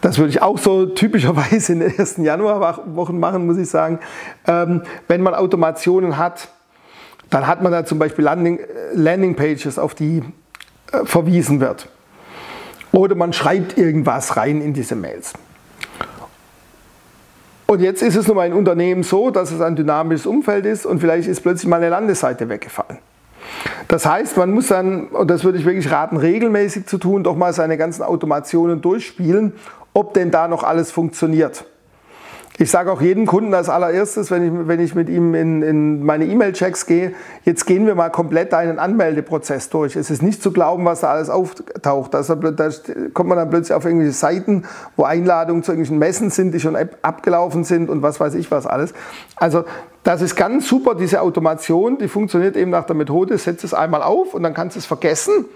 das 0.00 0.16
würde 0.16 0.30
ich 0.30 0.40
auch 0.40 0.56
so 0.56 0.86
typischerweise 0.86 1.74
in 1.74 1.80
den 1.80 1.94
ersten 1.98 2.24
Januarwochen 2.24 3.20
machen, 3.20 3.44
muss 3.46 3.58
ich 3.58 3.68
sagen, 3.68 3.98
ähm, 4.46 4.82
wenn 5.06 5.20
man 5.20 5.34
Automationen 5.34 6.16
hat, 6.16 6.48
dann 7.28 7.46
hat 7.46 7.62
man 7.62 7.70
da 7.70 7.84
zum 7.84 7.98
Beispiel 7.98 8.24
Landing, 8.24 8.58
äh, 8.58 8.64
Landingpages, 8.94 9.78
auf 9.78 9.94
die 9.94 10.22
äh, 10.92 11.04
verwiesen 11.04 11.60
wird. 11.60 11.90
Oder 12.92 13.16
man 13.16 13.34
schreibt 13.34 13.76
irgendwas 13.76 14.38
rein 14.38 14.62
in 14.62 14.72
diese 14.72 14.96
Mails. 14.96 15.34
Und 17.70 17.80
jetzt 17.80 18.02
ist 18.02 18.16
es 18.16 18.26
nun 18.26 18.34
mal 18.34 18.46
ein 18.46 18.52
Unternehmen 18.52 19.04
so, 19.04 19.30
dass 19.30 19.52
es 19.52 19.60
ein 19.60 19.76
dynamisches 19.76 20.26
Umfeld 20.26 20.66
ist 20.66 20.84
und 20.84 20.98
vielleicht 20.98 21.28
ist 21.28 21.40
plötzlich 21.40 21.68
mal 21.68 21.76
eine 21.76 21.88
Landesseite 21.88 22.48
weggefallen. 22.48 22.98
Das 23.86 24.04
heißt, 24.04 24.36
man 24.38 24.50
muss 24.50 24.66
dann, 24.66 25.06
und 25.06 25.30
das 25.30 25.44
würde 25.44 25.56
ich 25.56 25.64
wirklich 25.64 25.88
raten, 25.88 26.16
regelmäßig 26.16 26.86
zu 26.86 26.98
tun, 26.98 27.22
doch 27.22 27.36
mal 27.36 27.52
seine 27.52 27.78
ganzen 27.78 28.02
Automationen 28.02 28.82
durchspielen, 28.82 29.52
ob 29.94 30.14
denn 30.14 30.32
da 30.32 30.48
noch 30.48 30.64
alles 30.64 30.90
funktioniert. 30.90 31.64
Ich 32.62 32.70
sage 32.70 32.92
auch 32.92 33.00
jedem 33.00 33.24
Kunden 33.24 33.54
als 33.54 33.70
allererstes, 33.70 34.30
wenn 34.30 34.44
ich, 34.44 34.68
wenn 34.68 34.80
ich 34.80 34.94
mit 34.94 35.08
ihm 35.08 35.34
in, 35.34 35.62
in 35.62 36.04
meine 36.04 36.26
E-Mail-Checks 36.26 36.84
gehe, 36.84 37.14
jetzt 37.44 37.64
gehen 37.64 37.86
wir 37.86 37.94
mal 37.94 38.10
komplett 38.10 38.52
einen 38.52 38.78
Anmeldeprozess 38.78 39.70
durch. 39.70 39.96
Es 39.96 40.10
ist 40.10 40.22
nicht 40.22 40.42
zu 40.42 40.52
glauben, 40.52 40.84
was 40.84 41.00
da 41.00 41.08
alles 41.08 41.30
auftaucht. 41.30 42.12
Da, 42.12 42.20
da 42.20 42.68
kommt 43.14 43.30
man 43.30 43.38
dann 43.38 43.48
plötzlich 43.48 43.74
auf 43.74 43.86
irgendwelche 43.86 44.12
Seiten, 44.12 44.64
wo 44.94 45.04
Einladungen 45.04 45.62
zu 45.62 45.72
irgendwelchen 45.72 45.98
Messen 45.98 46.28
sind, 46.28 46.52
die 46.52 46.60
schon 46.60 46.76
abgelaufen 46.76 47.64
sind 47.64 47.88
und 47.88 48.02
was 48.02 48.20
weiß 48.20 48.34
ich 48.34 48.50
was 48.50 48.66
alles. 48.66 48.92
Also 49.36 49.64
das 50.02 50.20
ist 50.20 50.36
ganz 50.36 50.68
super, 50.68 50.94
diese 50.94 51.22
Automation, 51.22 51.96
die 51.96 52.08
funktioniert 52.08 52.58
eben 52.58 52.70
nach 52.70 52.84
der 52.84 52.94
Methode, 52.94 53.38
setz 53.38 53.64
es 53.64 53.72
einmal 53.72 54.02
auf 54.02 54.34
und 54.34 54.42
dann 54.42 54.52
kannst 54.52 54.76
du 54.76 54.80
es 54.80 54.86
vergessen. 54.86 55.46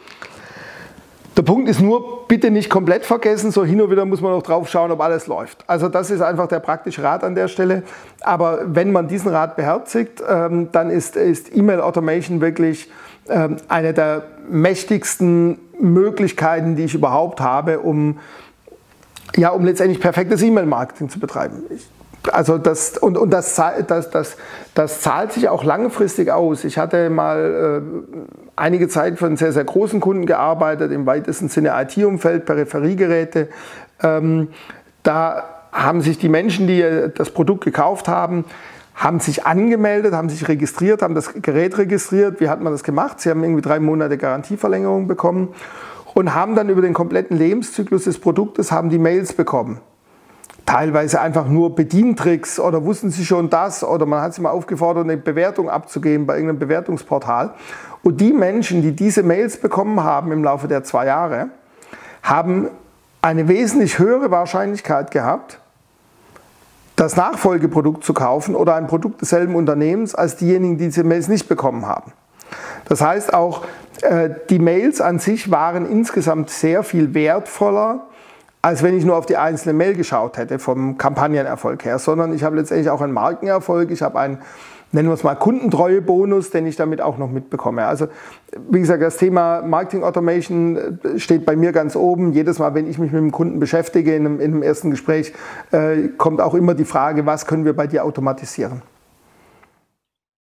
Der 1.36 1.42
Punkt 1.42 1.68
ist 1.68 1.80
nur, 1.80 2.28
bitte 2.28 2.52
nicht 2.52 2.70
komplett 2.70 3.04
vergessen, 3.04 3.50
so 3.50 3.64
hin 3.64 3.80
und 3.80 3.90
wieder 3.90 4.04
muss 4.04 4.20
man 4.20 4.30
noch 4.30 4.42
drauf 4.42 4.68
schauen, 4.68 4.92
ob 4.92 5.00
alles 5.00 5.26
läuft. 5.26 5.64
Also 5.66 5.88
das 5.88 6.10
ist 6.10 6.20
einfach 6.20 6.46
der 6.46 6.60
praktische 6.60 7.02
Rat 7.02 7.24
an 7.24 7.34
der 7.34 7.48
Stelle. 7.48 7.82
Aber 8.20 8.60
wenn 8.66 8.92
man 8.92 9.08
diesen 9.08 9.32
Rat 9.32 9.56
beherzigt, 9.56 10.22
ähm, 10.28 10.68
dann 10.70 10.90
ist, 10.90 11.16
ist 11.16 11.54
E-Mail 11.56 11.80
Automation 11.80 12.40
wirklich 12.40 12.88
ähm, 13.28 13.56
eine 13.66 13.92
der 13.92 14.26
mächtigsten 14.48 15.58
Möglichkeiten, 15.80 16.76
die 16.76 16.84
ich 16.84 16.94
überhaupt 16.94 17.40
habe, 17.40 17.80
um, 17.80 18.20
ja, 19.34 19.48
um 19.48 19.64
letztendlich 19.64 20.00
perfektes 20.00 20.40
E-Mail-Marketing 20.40 21.08
zu 21.08 21.18
betreiben. 21.18 21.64
Ich 21.70 21.84
also 22.32 22.58
das, 22.58 22.96
und, 22.98 23.18
und 23.18 23.30
das, 23.30 23.60
das, 23.86 24.10
das, 24.10 24.36
das 24.74 25.00
zahlt 25.00 25.32
sich 25.32 25.48
auch 25.48 25.64
langfristig 25.64 26.30
aus. 26.30 26.64
Ich 26.64 26.78
hatte 26.78 27.10
mal 27.10 27.82
äh, 27.82 28.26
einige 28.56 28.88
Zeit 28.88 29.18
für 29.18 29.26
einen 29.26 29.36
sehr, 29.36 29.52
sehr 29.52 29.64
großen 29.64 30.00
Kunden 30.00 30.26
gearbeitet, 30.26 30.92
im 30.92 31.06
weitesten 31.06 31.48
Sinne 31.48 31.72
IT-Umfeld, 31.74 32.46
Peripheriegeräte. 32.46 33.48
Ähm, 34.02 34.48
da 35.02 35.44
haben 35.72 36.00
sich 36.00 36.18
die 36.18 36.28
Menschen, 36.28 36.66
die 36.66 36.84
das 37.14 37.30
Produkt 37.30 37.64
gekauft 37.64 38.08
haben, 38.08 38.44
haben 38.94 39.18
sich 39.18 39.44
angemeldet, 39.44 40.14
haben 40.14 40.28
sich 40.28 40.46
registriert, 40.46 41.02
haben 41.02 41.16
das 41.16 41.32
Gerät 41.34 41.76
registriert. 41.78 42.40
Wie 42.40 42.48
hat 42.48 42.60
man 42.60 42.72
das 42.72 42.84
gemacht? 42.84 43.20
Sie 43.20 43.28
haben 43.28 43.42
irgendwie 43.42 43.62
drei 43.62 43.80
Monate 43.80 44.16
Garantieverlängerung 44.16 45.08
bekommen 45.08 45.48
und 46.14 46.32
haben 46.32 46.54
dann 46.54 46.68
über 46.68 46.80
den 46.80 46.94
kompletten 46.94 47.36
Lebenszyklus 47.36 48.04
des 48.04 48.20
Produktes 48.20 48.70
haben 48.70 48.88
die 48.88 48.98
Mails 48.98 49.32
bekommen 49.32 49.80
teilweise 50.66 51.20
einfach 51.20 51.46
nur 51.46 51.74
Bedientricks 51.74 52.58
oder 52.58 52.84
wussten 52.84 53.10
sie 53.10 53.24
schon 53.24 53.50
das 53.50 53.84
oder 53.84 54.06
man 54.06 54.22
hat 54.22 54.34
sie 54.34 54.40
mal 54.40 54.50
aufgefordert, 54.50 55.04
eine 55.04 55.16
Bewertung 55.16 55.68
abzugeben 55.68 56.26
bei 56.26 56.34
irgendeinem 56.34 56.58
Bewertungsportal. 56.58 57.54
Und 58.02 58.20
die 58.20 58.32
Menschen, 58.32 58.82
die 58.82 58.92
diese 58.92 59.22
Mails 59.22 59.58
bekommen 59.58 60.02
haben 60.02 60.32
im 60.32 60.44
Laufe 60.44 60.68
der 60.68 60.84
zwei 60.84 61.06
Jahre, 61.06 61.48
haben 62.22 62.68
eine 63.22 63.48
wesentlich 63.48 63.98
höhere 63.98 64.30
Wahrscheinlichkeit 64.30 65.10
gehabt, 65.10 65.58
das 66.96 67.16
Nachfolgeprodukt 67.16 68.04
zu 68.04 68.14
kaufen 68.14 68.54
oder 68.54 68.76
ein 68.76 68.86
Produkt 68.86 69.20
desselben 69.20 69.56
Unternehmens 69.56 70.14
als 70.14 70.36
diejenigen, 70.36 70.78
die 70.78 70.86
diese 70.86 71.04
Mails 71.04 71.28
nicht 71.28 71.48
bekommen 71.48 71.86
haben. 71.86 72.12
Das 72.86 73.00
heißt 73.00 73.34
auch, 73.34 73.64
äh, 74.02 74.30
die 74.50 74.58
Mails 74.58 75.00
an 75.00 75.18
sich 75.18 75.50
waren 75.50 75.90
insgesamt 75.90 76.50
sehr 76.50 76.82
viel 76.82 77.14
wertvoller 77.14 78.06
als 78.64 78.82
wenn 78.82 78.96
ich 78.96 79.04
nur 79.04 79.18
auf 79.18 79.26
die 79.26 79.36
einzelne 79.36 79.74
Mail 79.74 79.92
geschaut 79.92 80.38
hätte 80.38 80.58
vom 80.58 80.96
Kampagnenerfolg 80.96 81.84
her, 81.84 81.98
sondern 81.98 82.34
ich 82.34 82.44
habe 82.44 82.56
letztendlich 82.56 82.88
auch 82.88 83.02
einen 83.02 83.12
Markenerfolg, 83.12 83.90
ich 83.90 84.00
habe 84.00 84.18
einen, 84.18 84.38
nennen 84.90 85.10
wir 85.10 85.12
es 85.12 85.22
mal, 85.22 85.34
Kundentreuebonus, 85.34 86.48
den 86.48 86.64
ich 86.64 86.74
damit 86.74 87.02
auch 87.02 87.18
noch 87.18 87.30
mitbekomme. 87.30 87.84
Also 87.84 88.08
wie 88.70 88.80
gesagt, 88.80 89.02
das 89.02 89.18
Thema 89.18 89.60
Marketing 89.60 90.02
Automation 90.02 90.98
äh, 91.02 91.18
steht 91.18 91.44
bei 91.44 91.56
mir 91.56 91.72
ganz 91.72 91.94
oben. 91.94 92.32
Jedes 92.32 92.58
Mal, 92.58 92.74
wenn 92.74 92.88
ich 92.88 92.96
mich 92.96 93.12
mit 93.12 93.20
dem 93.20 93.32
Kunden 93.32 93.60
beschäftige 93.60 94.16
in 94.16 94.24
einem, 94.24 94.40
in 94.40 94.52
einem 94.52 94.62
ersten 94.62 94.90
Gespräch, 94.90 95.34
äh, 95.70 96.08
kommt 96.16 96.40
auch 96.40 96.54
immer 96.54 96.74
die 96.74 96.86
Frage, 96.86 97.26
was 97.26 97.44
können 97.44 97.66
wir 97.66 97.74
bei 97.74 97.86
dir 97.86 98.02
automatisieren? 98.02 98.80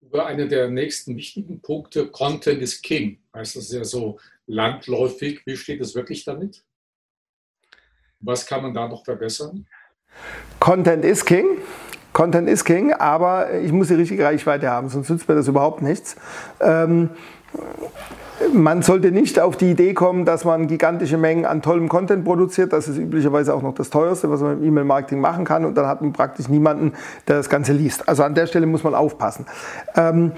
Über 0.01 0.25
eine 0.25 0.49
der 0.49 0.69
nächsten 0.69 1.15
wichtigen 1.15 1.61
Punkte, 1.61 2.07
Content 2.07 2.61
is 2.61 2.81
King, 2.81 3.19
heißt 3.33 3.55
das 3.55 3.71
ja 3.71 3.85
so 3.85 4.19
landläufig. 4.45 5.39
Wie 5.45 5.55
steht 5.55 5.79
es 5.79 5.95
wirklich 5.95 6.25
damit? 6.25 6.65
Was 8.21 8.45
kann 8.45 8.61
man 8.61 8.73
da 8.73 8.87
noch 8.87 9.03
verbessern? 9.03 9.65
Content 10.59 11.05
ist 11.05 11.25
King. 11.25 11.45
Content 12.11 12.49
ist 12.49 12.65
King, 12.65 12.93
aber 12.93 13.53
ich 13.53 13.71
muss 13.71 13.87
die 13.87 13.93
richtige 13.93 14.25
Reichweite 14.25 14.69
haben, 14.69 14.89
sonst 14.89 15.09
nützt 15.09 15.29
mir 15.29 15.35
das 15.35 15.47
überhaupt 15.47 15.81
nichts. 15.81 16.15
Ähm, 16.59 17.11
man 18.53 18.81
sollte 18.81 19.11
nicht 19.11 19.39
auf 19.39 19.57
die 19.57 19.71
Idee 19.71 19.93
kommen, 19.93 20.25
dass 20.25 20.45
man 20.45 20.67
gigantische 20.67 21.17
Mengen 21.17 21.45
an 21.45 21.61
tollem 21.61 21.89
Content 21.89 22.23
produziert. 22.23 22.73
Das 22.73 22.87
ist 22.87 22.97
üblicherweise 22.97 23.53
auch 23.53 23.61
noch 23.61 23.75
das 23.75 23.89
teuerste, 23.89 24.29
was 24.29 24.41
man 24.41 24.59
im 24.59 24.63
E-Mail-Marketing 24.63 25.19
machen 25.19 25.45
kann. 25.45 25.65
Und 25.65 25.75
dann 25.75 25.87
hat 25.87 26.01
man 26.01 26.13
praktisch 26.13 26.47
niemanden, 26.47 26.93
der 27.27 27.37
das 27.37 27.49
Ganze 27.49 27.73
liest. 27.73 28.07
Also 28.07 28.23
an 28.23 28.35
der 28.35 28.47
Stelle 28.47 28.65
muss 28.65 28.83
man 28.83 28.95
aufpassen. 28.95 29.45
Ähm, 29.95 30.31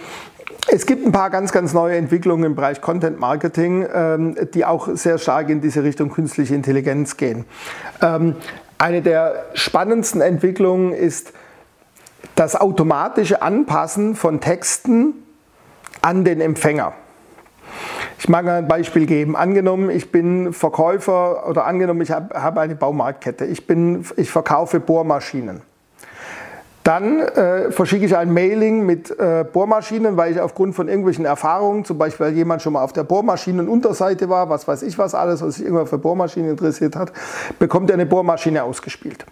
es 0.68 0.86
gibt 0.86 1.06
ein 1.06 1.12
paar 1.12 1.30
ganz, 1.30 1.52
ganz 1.52 1.74
neue 1.74 1.98
Entwicklungen 1.98 2.44
im 2.44 2.56
Bereich 2.56 2.82
Content 2.82 3.20
Marketing, 3.20 3.86
ähm, 3.94 4.36
die 4.54 4.66
auch 4.66 4.90
sehr 4.94 5.18
stark 5.18 5.50
in 5.50 5.62
diese 5.62 5.84
Richtung 5.84 6.10
künstliche 6.10 6.56
Intelligenz 6.56 7.18
gehen. 7.18 7.46
Ähm, 8.02 8.36
eine 8.78 9.02
der 9.02 9.46
spannendsten 9.54 10.22
Entwicklungen 10.22 10.94
ist 10.94 11.34
das 12.36 12.56
automatische 12.56 13.42
Anpassen 13.42 14.16
von 14.16 14.40
Texten 14.40 15.14
an 16.02 16.24
den 16.24 16.42
Empfänger. 16.42 16.94
Ich 18.18 18.30
mag 18.30 18.48
ein 18.48 18.68
Beispiel 18.68 19.06
geben. 19.06 19.36
Angenommen, 19.36 19.90
ich 19.90 20.12
bin 20.12 20.54
Verkäufer 20.54 21.48
oder 21.48 21.66
angenommen, 21.66 22.02
ich 22.02 22.12
habe 22.12 22.62
eine 22.62 22.76
Baumarktkette. 22.76 23.46
Ich, 23.46 23.68
bin, 23.68 24.06
ich 24.16 24.32
verkaufe 24.32 24.80
Bohrmaschinen. 24.80 25.62
Dann 26.84 27.20
äh, 27.20 27.72
verschicke 27.72 28.06
ich 28.06 28.18
ein 28.18 28.34
Mailing 28.34 28.86
mit 28.86 29.12
äh, 29.20 29.46
Bohrmaschinen, 29.52 30.18
weil 30.18 30.32
ich 30.32 30.42
aufgrund 30.42 30.76
von 30.76 30.88
irgendwelchen 30.88 31.26
Erfahrungen, 31.26 31.86
zum 31.86 31.98
Beispiel 32.00 32.28
weil 32.28 32.34
jemand 32.34 32.64
schon 32.64 32.74
mal 32.74 32.84
auf 32.84 32.92
der 32.92 33.04
Bohrmaschinenunterseite 33.04 34.30
war, 34.30 34.50
was 34.50 34.68
weiß 34.68 34.82
ich 34.84 34.98
was 34.98 35.14
alles, 35.14 35.42
was 35.42 35.56
sich 35.56 35.66
irgendwann 35.66 35.88
für 35.88 36.00
Bohrmaschinen 36.00 36.50
interessiert 36.50 36.96
hat, 36.96 37.12
bekommt 37.60 37.90
er 37.92 37.96
eine 37.96 38.08
Bohrmaschine 38.08 38.64
ausgespielt. 38.64 39.26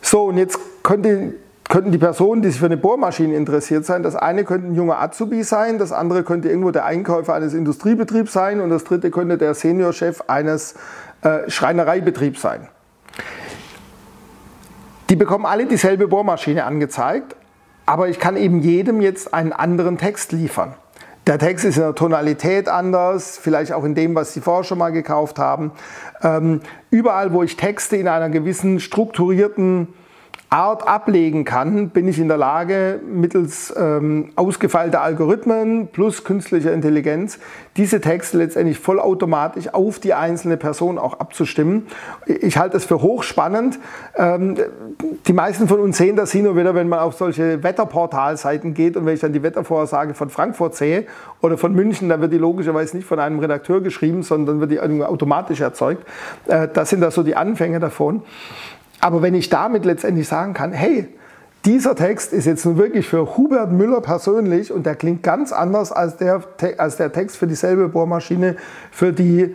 So, 0.00 0.24
und 0.24 0.38
jetzt 0.38 0.58
könnte 0.82 1.34
könnten 1.68 1.90
die 1.90 1.98
Personen, 1.98 2.42
die 2.42 2.50
sich 2.50 2.60
für 2.60 2.66
eine 2.66 2.76
Bohrmaschine 2.76 3.34
interessiert 3.34 3.84
sein, 3.84 4.02
das 4.02 4.14
eine 4.14 4.44
könnte 4.44 4.68
ein 4.68 4.74
junger 4.74 5.00
Azubi 5.00 5.42
sein, 5.42 5.78
das 5.78 5.92
andere 5.92 6.22
könnte 6.22 6.48
irgendwo 6.48 6.70
der 6.70 6.84
Einkäufer 6.84 7.34
eines 7.34 7.54
Industriebetriebs 7.54 8.32
sein 8.32 8.60
und 8.60 8.70
das 8.70 8.84
dritte 8.84 9.10
könnte 9.10 9.36
der 9.36 9.54
Seniorchef 9.54 10.22
eines 10.28 10.74
äh, 11.22 11.50
Schreinereibetriebs 11.50 12.40
sein. 12.40 12.68
Die 15.08 15.16
bekommen 15.16 15.46
alle 15.46 15.66
dieselbe 15.66 16.08
Bohrmaschine 16.08 16.64
angezeigt, 16.64 17.36
aber 17.86 18.08
ich 18.08 18.18
kann 18.18 18.36
eben 18.36 18.60
jedem 18.60 19.00
jetzt 19.00 19.32
einen 19.32 19.52
anderen 19.52 19.98
Text 19.98 20.32
liefern. 20.32 20.74
Der 21.28 21.38
Text 21.38 21.64
ist 21.64 21.76
in 21.76 21.82
der 21.82 21.94
Tonalität 21.94 22.68
anders, 22.68 23.38
vielleicht 23.38 23.72
auch 23.72 23.84
in 23.84 23.94
dem, 23.94 24.16
was 24.16 24.34
Sie 24.34 24.40
vorher 24.40 24.64
schon 24.64 24.78
mal 24.78 24.90
gekauft 24.90 25.38
haben. 25.38 25.72
Ähm, 26.22 26.60
überall, 26.90 27.32
wo 27.32 27.44
ich 27.44 27.56
Texte 27.56 27.96
in 27.96 28.08
einer 28.08 28.30
gewissen 28.30 28.80
strukturierten 28.80 29.88
Art 30.48 30.86
ablegen 30.86 31.44
kann, 31.44 31.88
bin 31.88 32.06
ich 32.06 32.20
in 32.20 32.28
der 32.28 32.36
Lage, 32.36 33.00
mittels 33.04 33.74
ähm, 33.76 34.30
ausgefeilter 34.36 35.02
Algorithmen 35.02 35.88
plus 35.88 36.22
künstlicher 36.22 36.72
Intelligenz 36.72 37.40
diese 37.76 38.00
Texte 38.00 38.38
letztendlich 38.38 38.78
vollautomatisch 38.78 39.74
auf 39.74 39.98
die 39.98 40.14
einzelne 40.14 40.56
Person 40.56 40.98
auch 40.98 41.18
abzustimmen. 41.20 41.88
Ich 42.26 42.56
halte 42.56 42.74
das 42.74 42.84
für 42.84 43.02
hochspannend. 43.02 43.78
Ähm, 44.16 44.56
die 45.26 45.32
meisten 45.32 45.68
von 45.68 45.80
uns 45.80 45.98
sehen 45.98 46.16
das 46.16 46.32
hin 46.32 46.46
und 46.46 46.56
wieder, 46.56 46.74
wenn 46.74 46.88
man 46.88 47.00
auf 47.00 47.14
solche 47.14 47.62
Wetterportalseiten 47.62 48.72
geht 48.72 48.96
und 48.96 49.04
wenn 49.04 49.14
ich 49.14 49.20
dann 49.20 49.32
die 49.32 49.42
Wettervorhersage 49.42 50.14
von 50.14 50.30
Frankfurt 50.30 50.74
sehe 50.76 51.06
oder 51.40 51.58
von 51.58 51.74
München, 51.74 52.08
dann 52.08 52.20
wird 52.20 52.32
die 52.32 52.38
logischerweise 52.38 52.96
nicht 52.96 53.06
von 53.06 53.18
einem 53.18 53.40
Redakteur 53.40 53.80
geschrieben, 53.80 54.22
sondern 54.22 54.60
wird 54.60 54.70
die 54.70 54.80
automatisch 54.80 55.60
erzeugt. 55.60 56.06
Äh, 56.46 56.68
das 56.72 56.90
sind 56.90 57.00
da 57.00 57.10
so 57.10 57.22
die 57.22 57.36
Anfänge 57.36 57.80
davon. 57.80 58.22
Aber 59.06 59.22
wenn 59.22 59.34
ich 59.34 59.50
damit 59.50 59.84
letztendlich 59.84 60.26
sagen 60.26 60.52
kann, 60.52 60.72
hey, 60.72 61.06
dieser 61.64 61.94
Text 61.94 62.32
ist 62.32 62.44
jetzt 62.44 62.66
nun 62.66 62.76
wirklich 62.76 63.06
für 63.06 63.36
Hubert 63.36 63.70
Müller 63.70 64.00
persönlich 64.00 64.72
und 64.72 64.84
der 64.84 64.96
klingt 64.96 65.22
ganz 65.22 65.52
anders 65.52 65.92
als 65.92 66.16
der, 66.16 66.42
als 66.78 66.96
der 66.96 67.12
Text 67.12 67.36
für 67.36 67.46
dieselbe 67.46 67.86
Bohrmaschine, 67.86 68.56
für 68.90 69.12
die 69.12 69.54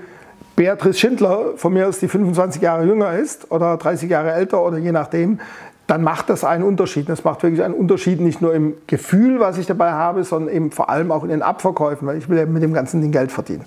Beatrice 0.55 0.97
Schindler 0.97 1.57
von 1.57 1.73
mir 1.73 1.89
aus 1.89 1.99
die 1.99 2.07
25 2.07 2.61
Jahre 2.61 2.85
jünger 2.85 3.11
ist 3.17 3.51
oder 3.51 3.75
30 3.75 4.09
Jahre 4.09 4.31
älter 4.31 4.63
oder 4.65 4.77
je 4.77 4.93
nachdem, 4.93 5.41
dann 5.85 6.01
macht 6.01 6.29
das 6.29 6.45
einen 6.45 6.63
Unterschied. 6.63 7.09
Das 7.09 7.25
macht 7.25 7.43
wirklich 7.43 7.61
einen 7.61 7.73
Unterschied 7.73 8.21
nicht 8.21 8.41
nur 8.41 8.53
im 8.53 8.75
Gefühl, 8.87 9.41
was 9.41 9.57
ich 9.57 9.65
dabei 9.65 9.91
habe, 9.91 10.23
sondern 10.23 10.55
eben 10.55 10.71
vor 10.71 10.89
allem 10.89 11.11
auch 11.11 11.23
in 11.23 11.29
den 11.29 11.41
Abverkäufen, 11.41 12.07
weil 12.07 12.17
ich 12.17 12.29
will 12.29 12.37
ja 12.37 12.45
mit 12.45 12.63
dem 12.63 12.71
ganzen 12.71 13.01
Ding 13.01 13.11
Geld 13.11 13.33
verdienen. 13.33 13.65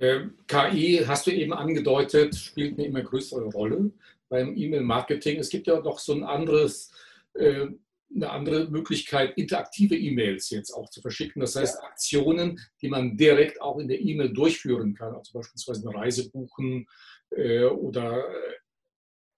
Ähm, 0.00 0.34
KI, 0.46 1.02
hast 1.06 1.26
du 1.26 1.32
eben 1.32 1.52
angedeutet, 1.52 2.34
spielt 2.36 2.78
eine 2.78 2.86
immer 2.86 3.02
größere 3.02 3.46
Rolle 3.46 3.90
beim 4.28 4.56
E-Mail-Marketing. 4.56 5.38
Es 5.38 5.48
gibt 5.48 5.66
ja 5.66 5.80
noch 5.80 5.98
so 5.98 6.14
ein 6.14 6.22
anderes, 6.22 6.92
äh, 7.34 7.66
eine 8.14 8.30
andere 8.30 8.70
Möglichkeit, 8.70 9.36
interaktive 9.36 9.96
E-Mails 9.96 10.50
jetzt 10.50 10.70
auch 10.72 10.88
zu 10.88 11.00
verschicken. 11.00 11.40
Das 11.40 11.56
heißt, 11.56 11.82
Aktionen, 11.82 12.60
die 12.80 12.88
man 12.88 13.16
direkt 13.16 13.60
auch 13.60 13.78
in 13.78 13.88
der 13.88 14.00
E-Mail 14.00 14.32
durchführen 14.32 14.94
kann, 14.94 15.14
also 15.14 15.32
beispielsweise 15.32 15.88
eine 15.88 15.98
Reise 15.98 16.30
buchen 16.30 16.86
äh, 17.30 17.64
oder 17.64 18.24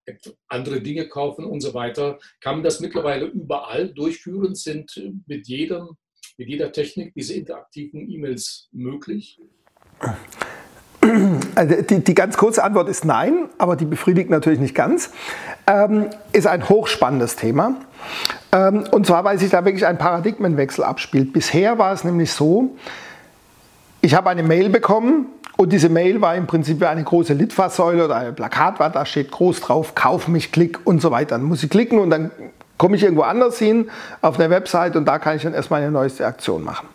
äh, 0.06 0.14
andere 0.48 0.82
Dinge 0.82 1.08
kaufen 1.08 1.44
und 1.44 1.60
so 1.60 1.72
weiter. 1.72 2.18
Kann 2.40 2.56
man 2.56 2.64
das 2.64 2.80
mittlerweile 2.80 3.26
überall 3.26 3.88
durchführen? 3.92 4.54
Sind 4.54 5.00
mit, 5.26 5.48
jedem, 5.48 5.96
mit 6.36 6.48
jeder 6.48 6.70
Technik 6.70 7.14
diese 7.14 7.34
interaktiven 7.34 8.10
E-Mails 8.10 8.68
möglich? 8.72 9.40
Also 11.54 11.76
die, 11.82 12.04
die, 12.04 12.14
ganz 12.14 12.36
kurze 12.36 12.62
Antwort 12.62 12.88
ist 12.88 13.04
nein, 13.06 13.48
aber 13.56 13.76
die 13.76 13.86
befriedigt 13.86 14.28
natürlich 14.28 14.60
nicht 14.60 14.74
ganz. 14.74 15.10
Ähm, 15.66 16.06
ist 16.32 16.46
ein 16.46 16.68
hochspannendes 16.68 17.36
Thema. 17.36 17.74
Ähm, 18.52 18.84
und 18.90 19.06
zwar, 19.06 19.24
weil 19.24 19.38
sich 19.38 19.50
da 19.50 19.64
wirklich 19.64 19.86
ein 19.86 19.96
Paradigmenwechsel 19.96 20.84
abspielt. 20.84 21.32
Bisher 21.32 21.78
war 21.78 21.92
es 21.92 22.04
nämlich 22.04 22.32
so, 22.32 22.76
ich 24.02 24.14
habe 24.14 24.28
eine 24.30 24.42
Mail 24.42 24.68
bekommen 24.68 25.26
und 25.56 25.72
diese 25.72 25.88
Mail 25.88 26.20
war 26.20 26.36
im 26.36 26.46
Prinzip 26.46 26.82
eine 26.82 27.04
große 27.04 27.34
Litfaßsäule 27.34 28.04
oder 28.04 28.16
ein 28.16 28.34
Plakatwand, 28.34 28.94
da 28.94 29.04
steht 29.04 29.30
groß 29.30 29.60
drauf, 29.60 29.94
kauf 29.94 30.28
mich, 30.28 30.52
klick 30.52 30.80
und 30.84 31.00
so 31.00 31.10
weiter. 31.10 31.36
Dann 31.36 31.44
muss 31.44 31.62
ich 31.62 31.70
klicken 31.70 31.98
und 31.98 32.10
dann 32.10 32.30
komme 32.78 32.96
ich 32.96 33.02
irgendwo 33.02 33.22
anders 33.22 33.58
hin 33.58 33.90
auf 34.22 34.38
der 34.38 34.50
Website 34.50 34.96
und 34.96 35.04
da 35.04 35.18
kann 35.18 35.36
ich 35.36 35.42
dann 35.42 35.54
erstmal 35.54 35.82
eine 35.82 35.90
neueste 35.90 36.26
Aktion 36.26 36.64
machen. 36.64 36.88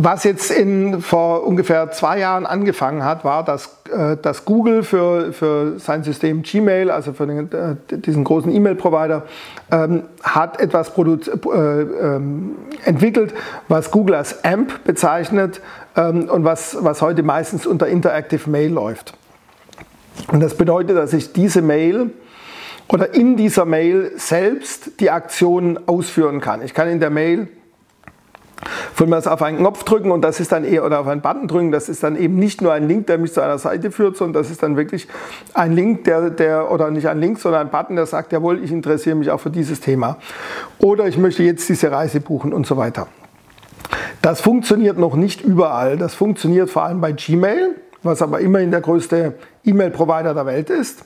Was 0.00 0.22
jetzt 0.22 0.52
in, 0.52 1.02
vor 1.02 1.44
ungefähr 1.44 1.90
zwei 1.90 2.20
Jahren 2.20 2.46
angefangen 2.46 3.04
hat, 3.04 3.24
war, 3.24 3.44
dass, 3.44 3.80
äh, 3.92 4.16
dass 4.16 4.44
Google 4.44 4.84
für, 4.84 5.32
für 5.32 5.80
sein 5.80 6.04
System 6.04 6.42
Gmail, 6.42 6.92
also 6.92 7.12
für 7.12 7.26
den, 7.26 7.50
äh, 7.50 7.74
diesen 7.98 8.22
großen 8.22 8.54
E-Mail-Provider, 8.54 9.24
ähm, 9.72 10.04
hat 10.22 10.60
etwas 10.60 10.92
äh, 10.96 11.00
ähm, 11.50 12.54
entwickelt, 12.84 13.34
was 13.66 13.90
Google 13.90 14.14
als 14.14 14.44
AMP 14.44 14.84
bezeichnet 14.84 15.60
ähm, 15.96 16.28
und 16.28 16.44
was, 16.44 16.76
was 16.78 17.02
heute 17.02 17.24
meistens 17.24 17.66
unter 17.66 17.88
Interactive 17.88 18.48
Mail 18.48 18.70
läuft. 18.70 19.14
Und 20.30 20.38
das 20.38 20.54
bedeutet, 20.54 20.96
dass 20.96 21.12
ich 21.12 21.32
diese 21.32 21.60
Mail 21.60 22.12
oder 22.86 23.16
in 23.16 23.36
dieser 23.36 23.64
Mail 23.64 24.12
selbst 24.14 25.00
die 25.00 25.10
Aktion 25.10 25.76
ausführen 25.86 26.40
kann. 26.40 26.62
Ich 26.62 26.72
kann 26.72 26.88
in 26.88 27.00
der 27.00 27.10
Mail 27.10 27.48
von 28.94 29.08
mir 29.08 29.18
auf 29.18 29.42
einen 29.42 29.58
Knopf 29.58 29.84
drücken 29.84 30.10
und 30.10 30.22
das 30.22 30.40
ist 30.40 30.52
dann 30.52 30.64
eher, 30.64 30.84
oder 30.84 31.00
auf 31.00 31.06
einen 31.06 31.20
Button 31.20 31.48
drücken, 31.48 31.72
das 31.72 31.88
ist 31.88 32.02
dann 32.02 32.16
eben 32.16 32.36
nicht 32.36 32.60
nur 32.62 32.72
ein 32.72 32.88
Link, 32.88 33.06
der 33.06 33.18
mich 33.18 33.32
zu 33.32 33.40
einer 33.40 33.58
Seite 33.58 33.90
führt, 33.90 34.16
sondern 34.16 34.42
das 34.42 34.50
ist 34.50 34.62
dann 34.62 34.76
wirklich 34.76 35.08
ein 35.54 35.72
Link, 35.72 36.04
der, 36.04 36.30
der 36.30 36.70
oder 36.70 36.90
nicht 36.90 37.08
ein 37.08 37.20
Link, 37.20 37.38
sondern 37.38 37.66
ein 37.66 37.70
Button, 37.70 37.96
der 37.96 38.06
sagt, 38.06 38.32
jawohl, 38.32 38.62
ich 38.62 38.72
interessiere 38.72 39.16
mich 39.16 39.30
auch 39.30 39.40
für 39.40 39.50
dieses 39.50 39.80
Thema. 39.80 40.16
Oder 40.78 41.06
ich 41.06 41.18
möchte 41.18 41.42
jetzt 41.42 41.68
diese 41.68 41.90
Reise 41.90 42.20
buchen 42.20 42.52
und 42.52 42.66
so 42.66 42.76
weiter. 42.76 43.06
Das 44.22 44.40
funktioniert 44.40 44.98
noch 44.98 45.14
nicht 45.14 45.42
überall. 45.42 45.96
Das 45.96 46.14
funktioniert 46.14 46.70
vor 46.70 46.82
allem 46.82 47.00
bei 47.00 47.12
Gmail, 47.12 47.76
was 48.02 48.22
aber 48.22 48.40
immerhin 48.40 48.70
der 48.70 48.80
größte 48.80 49.34
E-Mail-Provider 49.64 50.34
der 50.34 50.46
Welt 50.46 50.70
ist. 50.70 51.04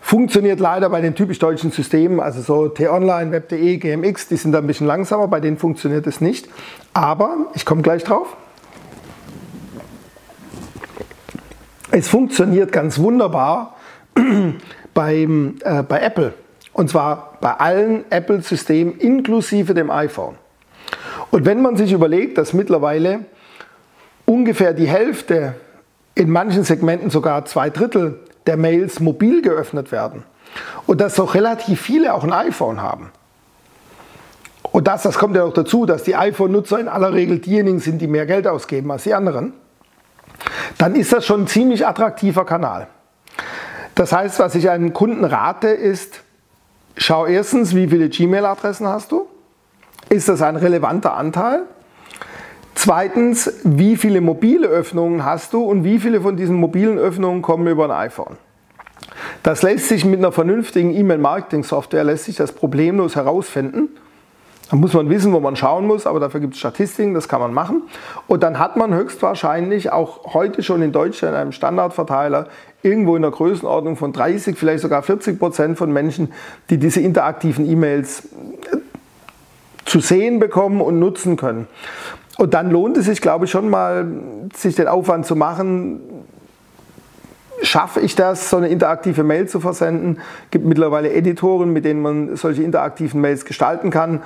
Funktioniert 0.00 0.60
leider 0.60 0.88
bei 0.88 1.00
den 1.00 1.14
typisch 1.14 1.38
deutschen 1.38 1.70
Systemen, 1.70 2.20
also 2.20 2.40
so 2.40 2.68
T-Online, 2.68 3.30
Web.de, 3.32 3.76
GMX, 3.76 4.28
die 4.28 4.36
sind 4.36 4.52
da 4.52 4.58
ein 4.58 4.66
bisschen 4.66 4.86
langsamer, 4.86 5.28
bei 5.28 5.40
denen 5.40 5.58
funktioniert 5.58 6.06
es 6.06 6.20
nicht. 6.20 6.48
Aber, 6.94 7.36
ich 7.54 7.64
komme 7.66 7.82
gleich 7.82 8.02
drauf, 8.02 8.36
es 11.92 12.08
funktioniert 12.08 12.72
ganz 12.72 12.98
wunderbar 12.98 13.76
beim, 14.94 15.56
äh, 15.64 15.82
bei 15.82 16.00
Apple. 16.00 16.34
Und 16.72 16.88
zwar 16.88 17.38
bei 17.40 17.52
allen 17.52 18.10
Apple-Systemen 18.10 18.98
inklusive 18.98 19.74
dem 19.74 19.90
iPhone. 19.90 20.36
Und 21.30 21.44
wenn 21.44 21.62
man 21.62 21.76
sich 21.76 21.92
überlegt, 21.92 22.38
dass 22.38 22.52
mittlerweile 22.52 23.26
ungefähr 24.24 24.72
die 24.72 24.88
Hälfte, 24.88 25.54
in 26.14 26.30
manchen 26.30 26.64
Segmenten 26.64 27.10
sogar 27.10 27.44
zwei 27.44 27.70
Drittel 27.70 28.20
der 28.50 28.56
Mails 28.56 28.98
mobil 28.98 29.42
geöffnet 29.42 29.92
werden 29.92 30.24
und 30.86 31.00
dass 31.00 31.14
doch 31.14 31.34
relativ 31.34 31.80
viele 31.80 32.12
auch 32.14 32.24
ein 32.24 32.32
iPhone 32.32 32.82
haben. 32.82 33.12
Und 34.62 34.88
das, 34.88 35.04
das 35.04 35.18
kommt 35.18 35.36
ja 35.36 35.44
auch 35.44 35.52
dazu, 35.52 35.86
dass 35.86 36.02
die 36.02 36.16
iPhone-Nutzer 36.16 36.80
in 36.80 36.88
aller 36.88 37.12
Regel 37.12 37.38
diejenigen 37.38 37.78
sind, 37.78 38.00
die 38.00 38.08
mehr 38.08 38.26
Geld 38.26 38.48
ausgeben 38.48 38.90
als 38.90 39.04
die 39.04 39.14
anderen, 39.14 39.52
dann 40.78 40.96
ist 40.96 41.12
das 41.12 41.24
schon 41.24 41.42
ein 41.42 41.46
ziemlich 41.46 41.86
attraktiver 41.86 42.44
Kanal. 42.44 42.88
Das 43.94 44.12
heißt, 44.12 44.40
was 44.40 44.56
ich 44.56 44.68
einem 44.68 44.92
Kunden 44.92 45.24
rate, 45.24 45.68
ist, 45.68 46.22
schau 46.96 47.26
erstens, 47.26 47.74
wie 47.76 47.86
viele 47.86 48.08
Gmail-Adressen 48.08 48.88
hast 48.88 49.12
du? 49.12 49.28
ist 50.10 50.28
das 50.28 50.42
ein 50.42 50.56
relevanter 50.56 51.14
Anteil? 51.14 51.62
Zweitens, 52.74 53.52
wie 53.64 53.96
viele 53.96 54.20
mobile 54.20 54.66
Öffnungen 54.66 55.24
hast 55.24 55.52
du 55.52 55.62
und 55.62 55.84
wie 55.84 55.98
viele 55.98 56.20
von 56.20 56.36
diesen 56.36 56.56
mobilen 56.56 56.98
Öffnungen 56.98 57.42
kommen 57.42 57.66
über 57.66 57.84
ein 57.84 57.90
iPhone? 57.90 58.36
Das 59.42 59.62
lässt 59.62 59.88
sich 59.88 60.04
mit 60.04 60.18
einer 60.18 60.32
vernünftigen 60.32 60.94
E-Mail-Marketing-Software 60.94 62.04
lässt 62.04 62.24
sich 62.24 62.36
das 62.36 62.52
problemlos 62.52 63.16
herausfinden. 63.16 63.88
Da 64.70 64.76
muss 64.76 64.92
man 64.92 65.10
wissen, 65.10 65.32
wo 65.32 65.40
man 65.40 65.56
schauen 65.56 65.86
muss, 65.86 66.06
aber 66.06 66.20
dafür 66.20 66.38
gibt 66.38 66.54
es 66.54 66.60
Statistiken, 66.60 67.12
das 67.12 67.28
kann 67.28 67.40
man 67.40 67.52
machen. 67.52 67.82
Und 68.28 68.44
dann 68.44 68.60
hat 68.60 68.76
man 68.76 68.94
höchstwahrscheinlich 68.94 69.90
auch 69.90 70.32
heute 70.32 70.62
schon 70.62 70.80
in 70.80 70.92
Deutschland 70.92 71.34
in 71.34 71.40
einem 71.40 71.52
Standardverteiler 71.52 72.46
irgendwo 72.82 73.16
in 73.16 73.22
der 73.22 73.32
Größenordnung 73.32 73.96
von 73.96 74.12
30, 74.12 74.56
vielleicht 74.56 74.82
sogar 74.82 75.02
40 75.02 75.40
Prozent 75.40 75.76
von 75.76 75.92
Menschen, 75.92 76.32
die 76.70 76.78
diese 76.78 77.00
interaktiven 77.00 77.68
E-Mails 77.68 78.26
äh, 78.26 78.76
zu 79.86 79.98
sehen 79.98 80.38
bekommen 80.38 80.80
und 80.80 81.00
nutzen 81.00 81.36
können. 81.36 81.66
Und 82.40 82.54
dann 82.54 82.70
lohnt 82.70 82.96
es 82.96 83.04
sich, 83.04 83.20
glaube 83.20 83.44
ich, 83.44 83.50
schon 83.50 83.68
mal, 83.68 84.06
sich 84.54 84.74
den 84.74 84.88
Aufwand 84.88 85.26
zu 85.26 85.36
machen, 85.36 86.00
schaffe 87.60 88.00
ich 88.00 88.14
das, 88.14 88.48
so 88.48 88.56
eine 88.56 88.68
interaktive 88.68 89.24
Mail 89.24 89.46
zu 89.46 89.60
versenden. 89.60 90.16
Es 90.46 90.50
gibt 90.50 90.64
mittlerweile 90.64 91.12
Editoren, 91.12 91.70
mit 91.70 91.84
denen 91.84 92.00
man 92.00 92.36
solche 92.36 92.62
interaktiven 92.62 93.20
Mails 93.20 93.44
gestalten 93.44 93.90
kann. 93.90 94.22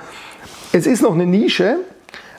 Es 0.71 0.87
ist 0.87 1.01
noch 1.01 1.13
eine 1.13 1.25
Nische, 1.25 1.79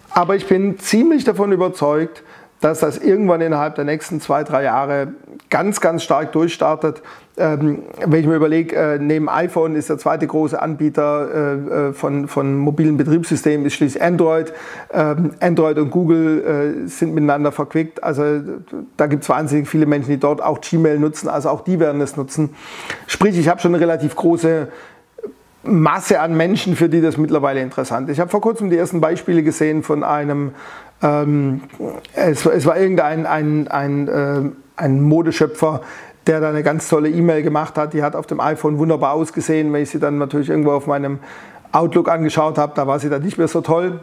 aber 0.09 0.35
ich 0.35 0.47
bin 0.47 0.79
ziemlich 0.79 1.25
davon 1.25 1.53
überzeugt, 1.53 2.23
dass 2.63 2.81
das 2.81 2.97
irgendwann 2.97 3.43
innerhalb 3.43 3.75
der 3.75 3.85
nächsten 3.85 4.19
zwei, 4.19 4.45
drei 4.45 4.63
Jahre 4.63 5.09
ganz, 5.51 5.81
ganz 5.81 6.03
stark 6.03 6.33
durchstartet. 6.33 7.03
Ähm, 7.39 7.83
wenn 8.05 8.21
ich 8.21 8.27
mir 8.27 8.37
überlege, 8.37 8.75
äh, 8.75 8.99
neben 8.99 9.29
iPhone 9.29 9.77
ist 9.77 9.91
der 9.91 9.99
zweite 9.99 10.27
große 10.27 10.61
Anbieter 10.61 11.29
äh, 11.29 11.89
äh, 11.89 11.93
von, 11.93 12.29
von 12.29 12.57
mobilen 12.57 12.97
Betriebssystemen 12.97 13.67
ist 13.67 13.75
schließlich 13.75 14.03
Android. 14.03 14.55
Ähm, 14.93 15.33
Android 15.41 15.79
und 15.79 15.91
Google 15.91 16.85
äh, 16.85 16.89
sind 16.89 17.15
miteinander 17.15 17.53
verquickt. 17.53 18.03
Also 18.03 18.41
da 18.97 19.07
gibt 19.07 19.25
es 19.25 19.29
wahnsinnig 19.29 19.69
viele 19.69 19.85
Menschen, 19.85 20.11
die 20.11 20.19
dort 20.19 20.43
auch 20.43 20.61
Gmail 20.63 20.99
nutzen. 20.99 21.29
Also 21.29 21.51
auch 21.51 21.63
die 21.63 21.79
werden 21.79 22.01
es 22.01 22.17
nutzen. 22.17 22.55
Sprich, 23.07 23.39
ich 23.39 23.49
habe 23.49 23.61
schon 23.61 23.75
eine 23.75 23.83
relativ 23.83 24.17
große 24.17 24.69
Masse 25.63 26.21
an 26.21 26.37
Menschen, 26.37 26.75
für 26.75 26.89
die 26.89 27.03
das 27.03 27.19
mittlerweile 27.19 27.61
interessant 27.61 28.09
ist. 28.09 28.15
Ich 28.15 28.21
habe 28.21 28.31
vor 28.31 28.41
kurzem 28.41 28.71
die 28.71 28.77
ersten 28.77 29.01
Beispiele 29.01 29.43
gesehen 29.43 29.83
von 29.83 30.05
einem 30.05 30.53
ähm, 31.03 31.63
es, 32.15 32.47
es, 32.47 32.65
war 32.65 32.79
irgendein 32.79 33.27
ein, 33.27 33.69
ein, 33.69 34.09
äh, 34.09 34.41
ein 34.77 35.01
Modeschöpfer, 35.01 35.81
der 36.27 36.41
da 36.41 36.49
eine 36.49 36.63
ganz 36.63 36.89
tolle 36.89 37.09
E-Mail 37.09 37.43
gemacht 37.43 37.77
hat. 37.77 37.93
Die 37.93 38.03
hat 38.03 38.17
auf 38.17 38.27
dem 38.27 38.41
iPhone 38.41 38.79
wunderbar 38.79 39.13
ausgesehen. 39.13 39.73
Wenn 39.73 39.83
ich 39.83 39.91
sie 39.91 39.99
dann 39.99 40.19
natürlich 40.19 40.51
irgendwo 40.51 40.73
auf 40.73 40.87
meinem 40.87 41.19
Outlook 41.73 42.09
angeschaut 42.09 42.59
habe, 42.59 42.73
da 42.75 42.87
war 42.87 42.99
sie 42.99 43.09
dann 43.09 43.23
nicht 43.23 43.39
mehr 43.39 43.49
so 43.49 43.61
toll. 43.61 44.01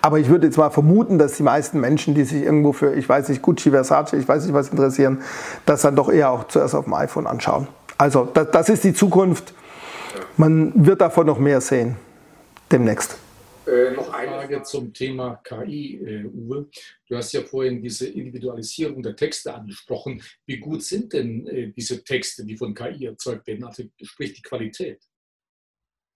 Aber 0.00 0.18
ich 0.18 0.28
würde 0.28 0.46
jetzt 0.46 0.56
mal 0.56 0.70
vermuten, 0.70 1.18
dass 1.18 1.34
die 1.34 1.42
meisten 1.42 1.80
Menschen, 1.80 2.14
die 2.14 2.24
sich 2.24 2.42
irgendwo 2.42 2.72
für, 2.72 2.94
ich 2.94 3.08
weiß 3.08 3.28
nicht, 3.28 3.42
Gucci, 3.42 3.70
Versace, 3.70 4.12
ich 4.14 4.28
weiß 4.28 4.44
nicht 4.44 4.54
was 4.54 4.68
interessieren, 4.68 5.22
das 5.66 5.82
dann 5.82 5.96
doch 5.96 6.08
eher 6.08 6.30
auch 6.30 6.46
zuerst 6.46 6.74
auf 6.74 6.84
dem 6.84 6.94
iPhone 6.94 7.26
anschauen. 7.26 7.66
Also 7.96 8.28
das, 8.32 8.50
das 8.52 8.68
ist 8.68 8.84
die 8.84 8.94
Zukunft. 8.94 9.54
Man 10.36 10.72
wird 10.74 11.00
davon 11.00 11.26
noch 11.26 11.38
mehr 11.38 11.60
sehen 11.60 11.96
demnächst. 12.70 13.16
Äh, 13.68 13.90
noch 13.90 14.12
eine 14.12 14.30
Frage 14.30 14.62
zum 14.62 14.94
Thema 14.94 15.40
KI, 15.44 15.96
äh, 15.96 16.24
Uwe. 16.24 16.68
Du 17.06 17.16
hast 17.16 17.32
ja 17.32 17.42
vorhin 17.42 17.82
diese 17.82 18.08
Individualisierung 18.08 19.02
der 19.02 19.14
Texte 19.14 19.52
angesprochen. 19.52 20.22
Wie 20.46 20.58
gut 20.58 20.82
sind 20.82 21.12
denn 21.12 21.46
äh, 21.46 21.72
diese 21.76 22.02
Texte, 22.02 22.46
die 22.46 22.56
von 22.56 22.74
KI 22.74 23.06
erzeugt 23.06 23.46
werden, 23.46 23.64
also 23.64 23.82
sprich 24.02 24.32
die 24.32 24.42
Qualität? 24.42 25.02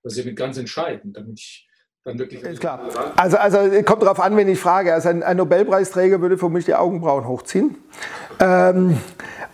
Das 0.03 0.17
ist 0.17 0.25
ja 0.25 0.33
ganz 0.33 0.57
entscheidend, 0.57 1.17
damit 1.17 1.39
ich 1.39 1.69
dann 2.05 2.19
wirklich. 2.19 2.43
Ist 2.43 2.61
klar. 2.61 3.15
Also, 3.17 3.37
also 3.37 3.83
kommt 3.83 4.03
darauf 4.03 4.21
an, 4.21 4.37
wenn 4.37 4.49
ich 4.49 4.59
frage. 4.59 4.95
Also 4.95 5.11
ein, 5.11 5.23
ein, 5.23 5.37
Nobelpreisträger 5.37 6.21
würde 6.21 6.39
für 6.39 6.49
mich 6.49 6.65
die 6.65 6.75
Augenbrauen 6.75 7.29
hochziehen. 7.29 7.77
Ähm, 8.41 8.99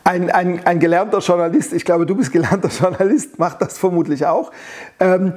ein, 0.04 0.30
ein, 0.30 0.64
ein, 0.64 0.80
gelernter 0.80 1.18
Journalist, 1.18 1.74
ich 1.74 1.84
glaube, 1.84 2.06
du 2.06 2.14
bist 2.14 2.32
gelernter 2.32 2.68
Journalist, 2.80 3.38
macht 3.38 3.60
das 3.60 3.76
vermutlich 3.76 4.24
auch. 4.24 4.52
Ähm, 5.00 5.34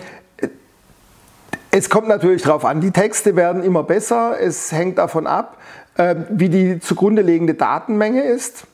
es 1.72 1.90
kommt 1.90 2.08
natürlich 2.08 2.44
darauf 2.44 2.66
an, 2.66 2.82
die 2.82 2.92
Texte 2.92 3.36
werden 3.36 3.64
immer 3.64 3.84
besser. 3.84 4.40
Es 4.40 4.72
hängt 4.72 4.98
davon 4.98 5.26
ab, 5.26 5.58
ähm, 5.98 6.26
wie 6.30 6.50
die 6.50 6.80
zugrunde 6.80 7.22
liegende 7.22 7.54
Datenmenge 7.54 8.24
ist. 8.24 8.68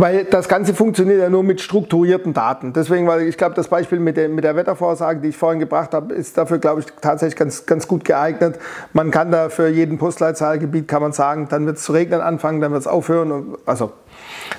Weil 0.00 0.24
das 0.24 0.48
Ganze 0.48 0.72
funktioniert 0.72 1.20
ja 1.20 1.28
nur 1.28 1.42
mit 1.42 1.60
strukturierten 1.60 2.32
Daten. 2.32 2.72
Deswegen, 2.72 3.06
weil 3.06 3.20
ich 3.20 3.36
glaube, 3.36 3.54
das 3.54 3.68
Beispiel 3.68 4.00
mit 4.00 4.16
der, 4.16 4.30
mit 4.30 4.44
der 4.44 4.56
Wettervorsage, 4.56 5.20
die 5.20 5.28
ich 5.28 5.36
vorhin 5.36 5.60
gebracht 5.60 5.92
habe, 5.92 6.14
ist 6.14 6.38
dafür, 6.38 6.56
glaube 6.56 6.80
ich, 6.80 6.86
tatsächlich 7.02 7.36
ganz, 7.36 7.66
ganz 7.66 7.86
gut 7.86 8.06
geeignet. 8.06 8.58
Man 8.94 9.10
kann 9.10 9.30
da 9.30 9.50
für 9.50 9.68
jeden 9.68 9.98
Postleitzahlgebiet, 9.98 10.88
kann 10.88 11.02
man 11.02 11.12
sagen, 11.12 11.48
dann 11.50 11.66
wird 11.66 11.76
es 11.76 11.82
zu 11.82 11.92
regnen 11.92 12.22
anfangen, 12.22 12.62
dann 12.62 12.72
wird 12.72 12.80
es 12.80 12.86
aufhören. 12.86 13.58
Also 13.66 13.92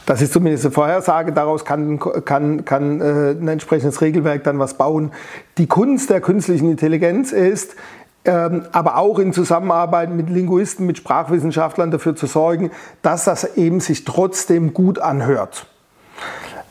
das 0.06 0.22
ist 0.22 0.32
zumindest 0.32 0.66
eine 0.66 0.74
Vorhersage. 0.74 1.32
Daraus 1.32 1.66
kann, 1.66 2.00
kann, 2.24 2.64
kann 2.64 3.02
äh, 3.02 3.32
ein 3.32 3.48
entsprechendes 3.48 4.00
Regelwerk 4.02 4.44
dann 4.44 4.60
was 4.60 4.76
bauen. 4.76 5.12
Die 5.58 5.66
Kunst 5.66 6.12
der 6.12 6.22
künstlichen 6.22 6.70
Intelligenz 6.70 7.32
ist, 7.32 7.76
aber 8.24 8.98
auch 8.98 9.18
in 9.18 9.34
Zusammenarbeit 9.34 10.12
mit 10.12 10.30
Linguisten, 10.30 10.86
mit 10.86 10.98
Sprachwissenschaftlern 10.98 11.90
dafür 11.90 12.16
zu 12.16 12.28
sorgen, 12.28 12.72
dass 13.02 13.26
das 13.26 13.58
eben 13.58 13.80
sich 13.80 14.06
trotzdem 14.06 14.74
gut 14.74 15.00
anhört. 15.00 15.66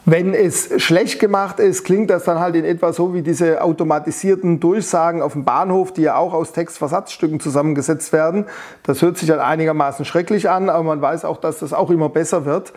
Wenn 0.07 0.33
es 0.33 0.83
schlecht 0.83 1.21
gemacht 1.21 1.61
ist, 1.61 1.85
klingt 1.85 2.09
das 2.09 2.25
dann 2.25 2.41
halt 2.41 2.57
in 2.57 2.65
etwa 2.65 2.93
so 2.93 3.13
wie 3.13 3.23
diese 3.23 3.63
automatisierten 3.63 4.59
Durchsagen 4.59 5.21
auf 5.21 5.35
dem 5.35 5.45
Bahnhof, 5.45 5.93
die 5.93 6.03
ja 6.03 6.17
auch 6.17 6.33
aus 6.33 6.53
Textversatzstücken 6.53 7.39
zusammengesetzt 7.39 8.13
werden. 8.13 8.47
Das 8.83 9.03
hört 9.03 9.19
sich 9.19 9.29
dann 9.29 9.41
einigermaßen 9.41 10.05
schrecklich 10.05 10.49
an, 10.49 10.71
aber 10.71 10.85
man 10.85 11.03
weiß 11.03 11.25
auch, 11.25 11.37
dass 11.37 11.59
das 11.59 11.73
auch 11.73 11.91
immer 11.91 12.09
besser 12.09 12.45
wird, 12.47 12.73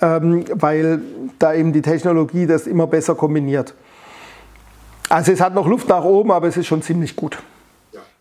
ähm, 0.00 0.44
weil 0.54 1.00
da 1.38 1.52
eben 1.52 1.72
die 1.72 1.82
Technologie 1.82 2.46
das 2.46 2.66
immer 2.66 2.86
besser 2.86 3.16
kombiniert. 3.16 3.74
Also 5.08 5.32
es 5.32 5.40
hat 5.40 5.54
noch 5.54 5.66
Luft 5.66 5.88
nach 5.88 6.04
oben, 6.04 6.30
aber 6.30 6.46
es 6.46 6.56
ist 6.56 6.66
schon 6.68 6.82
ziemlich 6.82 7.16
gut. 7.16 7.38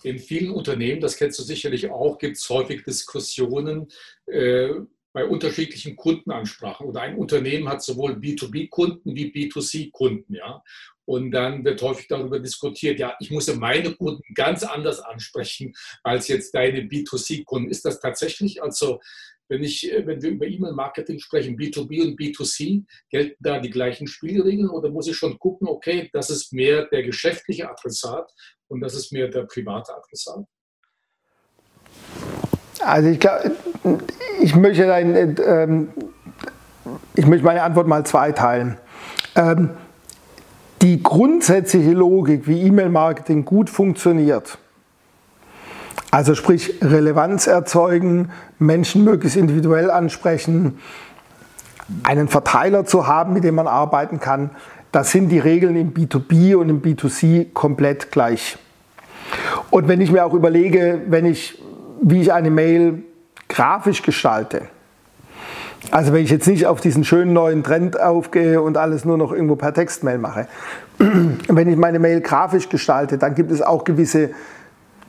In 0.08 0.20
vielen 0.20 0.52
Unternehmen, 0.52 1.02
das 1.02 1.18
kennst 1.18 1.38
du 1.38 1.44
sicherlich 1.44 1.90
auch, 1.90 2.18
gibt 2.18 2.38
es 2.38 2.50
häufig 2.50 2.84
Diskussionen, 2.84 3.88
äh, 4.26 4.70
bei 5.12 5.26
unterschiedlichen 5.26 5.96
Kundenansprachen. 5.96 6.88
Oder 6.88 7.02
ein 7.02 7.18
Unternehmen 7.18 7.68
hat 7.68 7.82
sowohl 7.82 8.14
B2B-Kunden 8.14 9.16
wie 9.16 9.32
B2C-Kunden. 9.32 10.34
Ja? 10.36 10.64
Und 11.06 11.32
dann 11.32 11.66
wird 11.66 11.82
häufig 11.82 12.08
darüber 12.08 12.40
diskutiert, 12.40 13.00
ja, 13.00 13.16
ich 13.20 13.32
muss 13.32 13.48
ja 13.48 13.56
meine 13.56 13.96
Kunden 13.96 14.24
ganz 14.34 14.64
anders 14.64 15.00
ansprechen 15.00 15.74
als 16.04 16.28
jetzt 16.28 16.54
deine 16.54 16.82
B2C-Kunden. 16.82 17.70
Ist 17.70 17.84
das 17.84 18.00
tatsächlich, 18.00 18.62
also 18.62 19.02
wenn, 19.50 19.64
ich, 19.64 19.92
wenn 20.06 20.22
wir 20.22 20.32
über 20.32 20.46
E-Mail-Marketing 20.46 21.20
sprechen, 21.20 21.58
B2B 21.58 22.04
und 22.04 22.20
B2C, 22.20 22.84
gelten 23.10 23.36
da 23.40 23.60
die 23.60 23.70
gleichen 23.70 24.08
Spielregeln 24.08 24.70
oder 24.70 24.90
muss 24.90 25.08
ich 25.08 25.16
schon 25.16 25.40
gucken, 25.40 25.68
okay, 25.68 26.10
das 26.14 26.30
ist 26.30 26.54
mehr 26.54 26.86
der 26.86 27.04
geschäftliche 27.04 27.70
Adressat 27.70 28.32
und 28.68 28.82
das 28.82 28.96
ist 28.96 29.12
mehr 29.12 29.28
der 29.28 29.44
private 29.44 29.96
Adressat? 29.96 30.46
Also 32.80 33.10
ich 33.10 33.20
glaube, 33.20 33.56
ich 34.42 34.56
möchte, 34.56 34.94
ein, 34.94 35.38
ähm, 35.44 35.90
ich 37.16 37.26
möchte 37.26 37.46
meine 37.46 37.64
Antwort 37.64 37.88
mal 37.88 38.06
zweiteilen. 38.06 38.78
Ähm, 39.36 39.72
die 40.82 41.02
grundsätzliche 41.02 41.92
Logik, 41.92 42.48
wie 42.48 42.62
E-Mail-Marketing 42.62 43.46
gut 43.46 43.70
funktioniert, 43.70 44.60
also 46.12 46.36
sprich 46.36 46.76
Relevanz 46.82 47.48
erzeugen, 47.48 48.32
Menschen 48.60 49.04
möglichst 49.04 49.38
individuell 49.38 49.92
ansprechen, 49.92 50.80
einen 52.04 52.28
Verteiler 52.28 52.86
zu 52.86 53.08
haben, 53.08 53.34
mit 53.34 53.44
dem 53.44 53.56
man 53.56 53.68
arbeiten 53.68 54.20
kann, 54.20 54.52
das 54.92 55.12
sind 55.12 55.30
die 55.30 55.40
Regeln 55.40 55.76
im 55.76 55.94
B2B 55.94 56.56
und 56.56 56.70
im 56.70 56.82
B2C 56.82 57.54
komplett 57.54 58.12
gleich. 58.12 58.58
Und 59.70 59.88
wenn 59.88 60.02
ich 60.02 60.12
mir 60.12 60.26
auch 60.26 60.34
überlege, 60.34 61.02
wenn 61.08 61.26
ich, 61.26 61.62
wie 62.02 62.22
ich 62.22 62.32
eine 62.32 62.50
Mail 62.50 63.04
grafisch 63.50 64.02
gestalte, 64.02 64.64
also 65.92 66.12
wenn 66.14 66.24
ich 66.24 66.30
jetzt 66.30 66.48
nicht 66.48 66.66
auf 66.66 66.82
diesen 66.82 67.04
schönen 67.04 67.34
neuen 67.34 67.64
Trend 67.64 68.00
aufgehe 68.00 68.62
und 68.62 68.78
alles 68.78 69.06
nur 69.06 69.18
noch 69.18 69.32
irgendwo 69.32 69.56
per 69.56 69.74
Textmail 69.74 70.18
mache, 70.18 70.48
wenn 70.98 71.70
ich 71.70 71.78
meine 71.78 72.00
Mail 72.00 72.22
grafisch 72.22 72.70
gestalte, 72.70 73.18
dann 73.18 73.36
gibt 73.36 73.52
es 73.52 73.62
auch 73.62 73.84
gewisse 73.84 74.32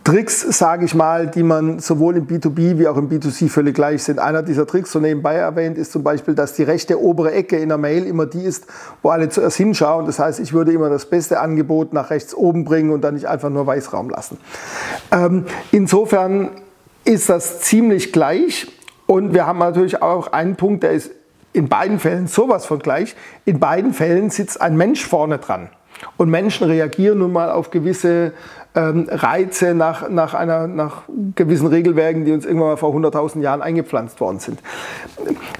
Tricks, 0.08 0.40
sage 0.40 0.86
ich 0.86 0.94
mal, 0.94 1.26
die 1.26 1.42
man 1.42 1.80
sowohl 1.80 2.16
im 2.16 2.26
B2B 2.26 2.78
wie 2.78 2.88
auch 2.88 2.96
im 2.96 3.10
B2C 3.10 3.50
völlig 3.50 3.74
gleich 3.74 4.04
sind. 4.04 4.18
Einer 4.18 4.42
dieser 4.42 4.66
Tricks, 4.66 4.90
so 4.90 5.00
nebenbei 5.00 5.34
erwähnt, 5.34 5.76
ist 5.76 5.92
zum 5.92 6.02
Beispiel, 6.02 6.34
dass 6.34 6.54
die 6.54 6.62
rechte 6.62 6.98
obere 6.98 7.32
Ecke 7.32 7.58
in 7.58 7.68
der 7.68 7.76
Mail 7.76 8.06
immer 8.06 8.24
die 8.24 8.42
ist, 8.42 8.68
wo 9.02 9.10
alle 9.10 9.28
zuerst 9.28 9.58
hinschauen. 9.58 10.06
Das 10.06 10.18
heißt, 10.18 10.40
ich 10.40 10.54
würde 10.54 10.72
immer 10.72 10.88
das 10.88 11.10
beste 11.10 11.40
Angebot 11.40 11.92
nach 11.92 12.08
rechts 12.08 12.34
oben 12.34 12.64
bringen 12.64 12.90
und 12.90 13.02
dann 13.02 13.16
nicht 13.16 13.26
einfach 13.28 13.50
nur 13.50 13.66
Weißraum 13.66 14.08
lassen. 14.08 14.38
Ähm, 15.12 15.44
insofern 15.72 16.52
ist 17.04 17.28
das 17.28 17.60
ziemlich 17.60 18.10
gleich 18.10 18.66
und 19.04 19.34
wir 19.34 19.46
haben 19.46 19.58
natürlich 19.58 20.00
auch 20.00 20.32
einen 20.32 20.56
Punkt, 20.56 20.84
der 20.84 20.92
ist 20.92 21.10
in 21.52 21.68
beiden 21.68 21.98
Fällen 21.98 22.28
sowas 22.28 22.64
von 22.64 22.78
gleich. 22.78 23.14
In 23.44 23.60
beiden 23.60 23.92
Fällen 23.92 24.30
sitzt 24.30 24.58
ein 24.58 24.74
Mensch 24.74 25.06
vorne 25.06 25.36
dran. 25.36 25.68
Und 26.16 26.30
Menschen 26.30 26.66
reagieren 26.66 27.18
nun 27.18 27.32
mal 27.32 27.50
auf 27.50 27.70
gewisse 27.70 28.32
ähm, 28.74 29.06
Reize 29.10 29.74
nach, 29.74 30.08
nach, 30.08 30.34
einer, 30.34 30.66
nach 30.66 31.02
gewissen 31.34 31.66
Regelwerken, 31.66 32.24
die 32.24 32.32
uns 32.32 32.44
irgendwann 32.44 32.70
mal 32.70 32.76
vor 32.76 32.94
100.000 32.94 33.40
Jahren 33.40 33.62
eingepflanzt 33.62 34.20
worden 34.20 34.38
sind. 34.38 34.60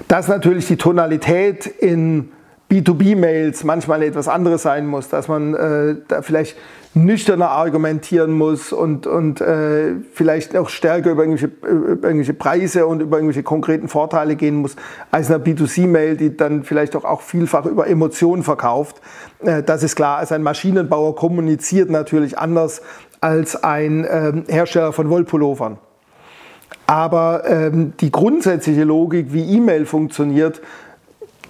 Dass 0.07 0.27
natürlich 0.27 0.67
die 0.67 0.77
Tonalität 0.77 1.65
in 1.65 2.31
B2B-Mails 2.71 3.63
manchmal 3.63 4.03
etwas 4.03 4.27
anderes 4.27 4.61
sein 4.61 4.85
muss, 4.85 5.09
dass 5.09 5.27
man 5.27 5.55
äh, 5.55 5.95
da 6.07 6.21
vielleicht 6.21 6.55
nüchterner 6.95 7.51
argumentieren 7.51 8.31
muss 8.31 8.73
und, 8.73 9.05
und 9.05 9.41
äh, 9.41 9.93
vielleicht 10.11 10.55
auch 10.55 10.69
stärker 10.69 11.11
über 11.11 11.23
irgendwelche, 11.23 11.53
über 11.67 12.07
irgendwelche 12.07 12.33
Preise 12.33 12.87
und 12.87 13.01
über 13.01 13.17
irgendwelche 13.17 13.43
konkreten 13.43 13.87
Vorteile 13.87 14.35
gehen 14.35 14.55
muss, 14.55 14.75
als 15.11 15.29
eine 15.29 15.43
B2C-Mail, 15.43 16.17
die 16.17 16.35
dann 16.35 16.63
vielleicht 16.63 16.95
auch, 16.95 17.05
auch 17.05 17.21
vielfach 17.21 17.65
über 17.65 17.87
Emotionen 17.87 18.43
verkauft. 18.43 19.01
Äh, 19.43 19.61
das 19.61 19.83
ist 19.83 19.95
klar, 19.95 20.17
als 20.17 20.31
ein 20.31 20.41
Maschinenbauer 20.41 21.15
kommuniziert 21.15 21.89
natürlich 21.89 22.37
anders 22.39 22.81
als 23.21 23.63
ein 23.63 24.05
äh, 24.05 24.33
Hersteller 24.47 24.93
von 24.93 25.09
Wollpullovern. 25.09 25.77
Aber 26.87 27.43
ähm, 27.45 27.93
die 27.99 28.11
grundsätzliche 28.11 28.83
Logik, 28.83 29.31
wie 29.31 29.55
E-Mail 29.55 29.85
funktioniert, 29.85 30.61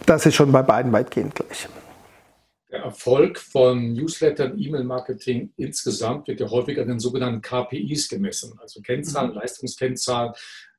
das 0.05 0.25
ist 0.25 0.35
schon 0.35 0.51
bei 0.51 0.63
beiden 0.63 0.91
weitgehend 0.91 1.35
gleich. 1.35 1.69
Der 2.71 2.81
Erfolg 2.81 3.39
von 3.39 3.93
Newslettern, 3.93 4.59
E-Mail-Marketing 4.59 5.51
insgesamt 5.57 6.27
wird 6.27 6.39
ja 6.39 6.49
häufig 6.49 6.79
an 6.79 6.87
den 6.87 6.99
sogenannten 6.99 7.41
KPIs 7.41 8.09
gemessen, 8.09 8.59
also 8.59 8.81
Kennzahlen, 8.81 9.31
mhm. 9.31 9.37
Leistungskennzahlen. 9.37 10.33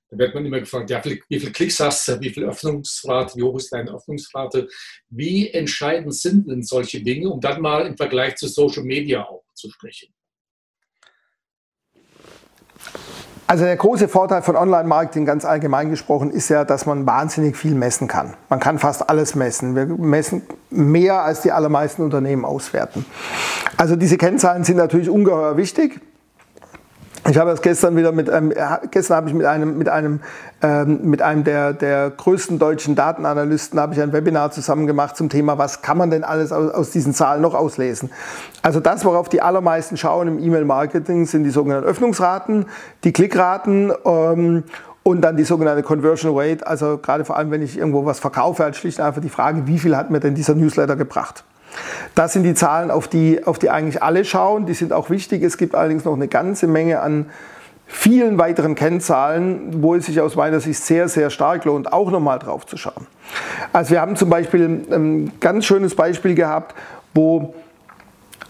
Da 0.09 0.18
wird 0.18 0.34
man 0.34 0.47
immer 0.47 0.61
gefragt, 0.61 0.91
ja, 0.91 1.03
wie 1.05 1.41
viele 1.41 1.53
Klicks 1.53 1.80
hast 1.80 2.07
du, 2.09 2.20
wie 2.20 2.30
viel 2.30 2.45
Öffnungsrate, 2.45 3.36
wie 3.36 3.43
hoch 3.43 3.57
ist 3.57 3.72
deine 3.72 3.93
Öffnungsrate? 3.93 4.68
Wie 5.09 5.51
entscheidend 5.51 6.14
sind 6.14 6.49
denn 6.49 6.62
solche 6.62 7.01
Dinge, 7.01 7.28
um 7.28 7.41
dann 7.41 7.61
mal 7.61 7.86
im 7.86 7.97
Vergleich 7.97 8.36
zu 8.36 8.49
Social 8.49 8.84
Media 8.84 9.24
auch 9.24 9.45
zu 9.55 9.70
sprechen? 9.70 10.12
Also 13.51 13.64
der 13.64 13.76
große 13.76 14.07
Vorteil 14.07 14.42
von 14.42 14.55
Online-Marketing 14.55 15.26
ganz 15.26 15.44
allgemein 15.44 15.90
gesprochen 15.90 16.30
ist 16.30 16.51
ja, 16.51 16.64
dass 16.64 16.86
man 16.86 17.05
wahnsinnig 17.05 17.57
viel 17.57 17.74
messen 17.74 18.07
kann. 18.07 18.34
Man 18.48 18.61
kann 18.61 18.78
fast 18.78 19.11
alles 19.11 19.34
messen. 19.34 19.74
Wir 19.74 19.86
messen 19.86 20.42
mehr, 20.70 21.24
als 21.24 21.40
die 21.40 21.51
allermeisten 21.51 22.03
Unternehmen 22.03 22.44
auswerten. 22.44 23.05
Also 23.76 23.96
diese 23.96 24.18
Kennzahlen 24.18 24.62
sind 24.62 24.76
natürlich 24.76 25.11
ungeheuer 25.11 25.57
wichtig. 25.57 26.01
Ich 27.30 27.38
habe 27.38 27.52
das 27.52 27.62
gestern 27.62 27.96
wieder 27.96 28.10
mit 28.10 28.28
einem, 28.28 28.52
gestern 28.90 29.18
habe 29.18 29.28
ich 29.28 29.34
mit 29.34 29.46
einem, 29.46 29.78
mit 29.78 29.88
einem, 29.88 30.18
ähm, 30.62 30.98
mit 31.02 31.22
einem 31.22 31.44
der, 31.44 31.72
der 31.72 32.10
größten 32.10 32.58
deutschen 32.58 32.96
Datenanalysten 32.96 33.78
habe 33.78 33.94
ich 33.94 34.02
ein 34.02 34.12
Webinar 34.12 34.50
zusammen 34.50 34.88
gemacht 34.88 35.16
zum 35.16 35.28
Thema, 35.28 35.56
was 35.56 35.80
kann 35.80 35.96
man 35.96 36.10
denn 36.10 36.24
alles 36.24 36.50
aus, 36.50 36.72
aus 36.72 36.90
diesen 36.90 37.14
Zahlen 37.14 37.40
noch 37.40 37.54
auslesen? 37.54 38.10
Also 38.62 38.80
das, 38.80 39.04
worauf 39.04 39.28
die 39.28 39.42
allermeisten 39.42 39.96
schauen 39.96 40.26
im 40.26 40.38
E-Mail-Marketing, 40.40 41.24
sind 41.26 41.44
die 41.44 41.50
sogenannten 41.50 41.86
Öffnungsraten, 41.86 42.66
die 43.04 43.12
Klickraten 43.12 43.92
ähm, 44.04 44.64
und 45.04 45.20
dann 45.20 45.36
die 45.36 45.44
sogenannte 45.44 45.84
Conversion 45.84 46.36
Rate. 46.36 46.66
Also 46.66 46.98
gerade 46.98 47.24
vor 47.24 47.36
allem, 47.36 47.52
wenn 47.52 47.62
ich 47.62 47.78
irgendwo 47.78 48.04
was 48.06 48.18
verkaufe, 48.18 48.64
halt 48.64 48.74
schlicht 48.74 49.00
einfach 49.00 49.20
die 49.20 49.28
Frage, 49.28 49.68
wie 49.68 49.78
viel 49.78 49.96
hat 49.96 50.10
mir 50.10 50.18
denn 50.18 50.34
dieser 50.34 50.56
Newsletter 50.56 50.96
gebracht? 50.96 51.44
Das 52.14 52.32
sind 52.32 52.42
die 52.42 52.54
Zahlen, 52.54 52.90
auf 52.90 53.08
die, 53.08 53.44
auf 53.44 53.58
die 53.58 53.70
eigentlich 53.70 54.02
alle 54.02 54.24
schauen. 54.24 54.66
Die 54.66 54.74
sind 54.74 54.92
auch 54.92 55.10
wichtig. 55.10 55.42
Es 55.42 55.56
gibt 55.56 55.74
allerdings 55.74 56.04
noch 56.04 56.14
eine 56.14 56.28
ganze 56.28 56.66
Menge 56.66 57.00
an 57.00 57.26
vielen 57.86 58.38
weiteren 58.38 58.76
Kennzahlen, 58.76 59.82
wo 59.82 59.94
es 59.94 60.06
sich 60.06 60.20
aus 60.20 60.36
meiner 60.36 60.60
Sicht 60.60 60.82
sehr, 60.82 61.08
sehr 61.08 61.28
stark 61.28 61.64
lohnt, 61.64 61.92
auch 61.92 62.10
nochmal 62.10 62.38
drauf 62.38 62.64
zu 62.66 62.76
schauen. 62.76 63.06
Also 63.72 63.90
wir 63.90 64.00
haben 64.00 64.16
zum 64.16 64.30
Beispiel 64.30 64.84
ein 64.90 65.32
ganz 65.40 65.64
schönes 65.64 65.94
Beispiel 65.96 66.34
gehabt, 66.34 66.74
wo 67.14 67.54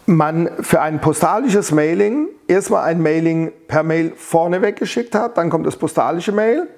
man 0.06 0.50
für 0.60 0.80
ein 0.82 1.00
postalisches 1.00 1.72
Mailing 1.72 2.28
erstmal 2.48 2.84
ein 2.84 3.00
Mailing 3.00 3.52
per 3.68 3.82
Mail 3.82 4.12
vorneweg 4.16 4.76
geschickt 4.76 5.14
hat, 5.14 5.38
dann 5.38 5.48
kommt 5.48 5.66
das 5.66 5.76
postalische 5.76 6.32
Mail 6.32 6.68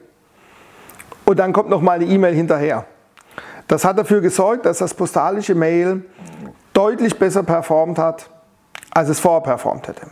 und 1.25 1.39
dann 1.39 1.53
kommt 1.53 1.71
nochmal 1.71 1.97
eine 1.97 2.05
E-Mail 2.05 2.35
hinterher. 2.35 2.85
Das 3.73 3.87
hat 3.87 3.97
dafür 3.97 4.21
gesorgt, 4.21 4.67
dass 4.67 4.77
das 4.77 4.93
postalische 4.93 5.55
Mail 5.55 6.05
deutlich 6.75 7.19
besser 7.19 7.43
performt 7.43 7.97
hat, 7.97 8.29
als 8.91 9.09
es 9.09 9.19
vorher 9.19 9.41
performt 9.41 9.89
hätte. 9.89 10.09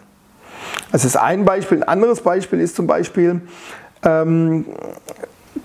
Das 0.92 1.04
ist 1.04 1.18
ein 1.18 1.44
Beispiel. 1.44 1.82
Ein 1.82 1.88
anderes 1.88 2.22
Beispiel 2.22 2.58
ist 2.58 2.74
zum 2.74 2.86
Beispiel, 2.86 3.42
ähm, 4.02 4.64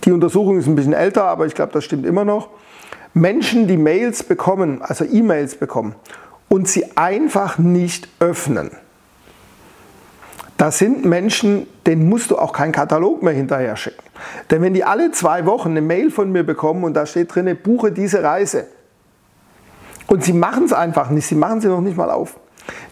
die 0.04 0.12
Untersuchung 0.12 0.60
ist 0.60 0.68
ein 0.68 0.76
bisschen 0.76 0.92
älter, 0.92 1.24
aber 1.24 1.46
ich 1.46 1.56
glaube, 1.56 1.72
das 1.72 1.86
stimmt 1.86 2.06
immer 2.06 2.26
noch. 2.26 2.50
Menschen, 3.14 3.66
die 3.66 3.78
Mails 3.78 4.24
bekommen, 4.24 4.82
also 4.82 5.06
E-Mails 5.06 5.56
bekommen 5.56 5.96
und 6.50 6.68
sie 6.68 6.98
einfach 6.98 7.58
nicht 7.58 8.10
öffnen. 8.20 8.72
Das 10.66 10.80
sind 10.80 11.06
Menschen, 11.06 11.68
denen 11.86 12.10
musst 12.10 12.32
du 12.32 12.40
auch 12.40 12.52
keinen 12.52 12.72
Katalog 12.72 13.22
mehr 13.22 13.34
hinterher 13.34 13.76
schicken. 13.76 14.02
Denn 14.50 14.64
wenn 14.64 14.74
die 14.74 14.84
alle 14.84 15.12
zwei 15.12 15.46
Wochen 15.46 15.70
eine 15.70 15.82
Mail 15.82 16.10
von 16.10 16.32
mir 16.32 16.44
bekommen 16.44 16.84
und 16.84 16.96
da 16.96 17.06
steht 17.06 17.36
drin, 17.36 17.56
buche 17.62 17.92
diese 17.92 18.24
Reise, 18.24 18.66
und 20.08 20.24
sie 20.24 20.34
machen 20.34 20.64
es 20.64 20.74
einfach 20.74 21.12
nicht, 21.12 21.28
sie 21.28 21.36
machen 21.36 21.62
sie 21.62 21.68
noch 21.68 21.82
nicht 21.82 21.96
mal 21.96 22.10
auf. 22.10 22.40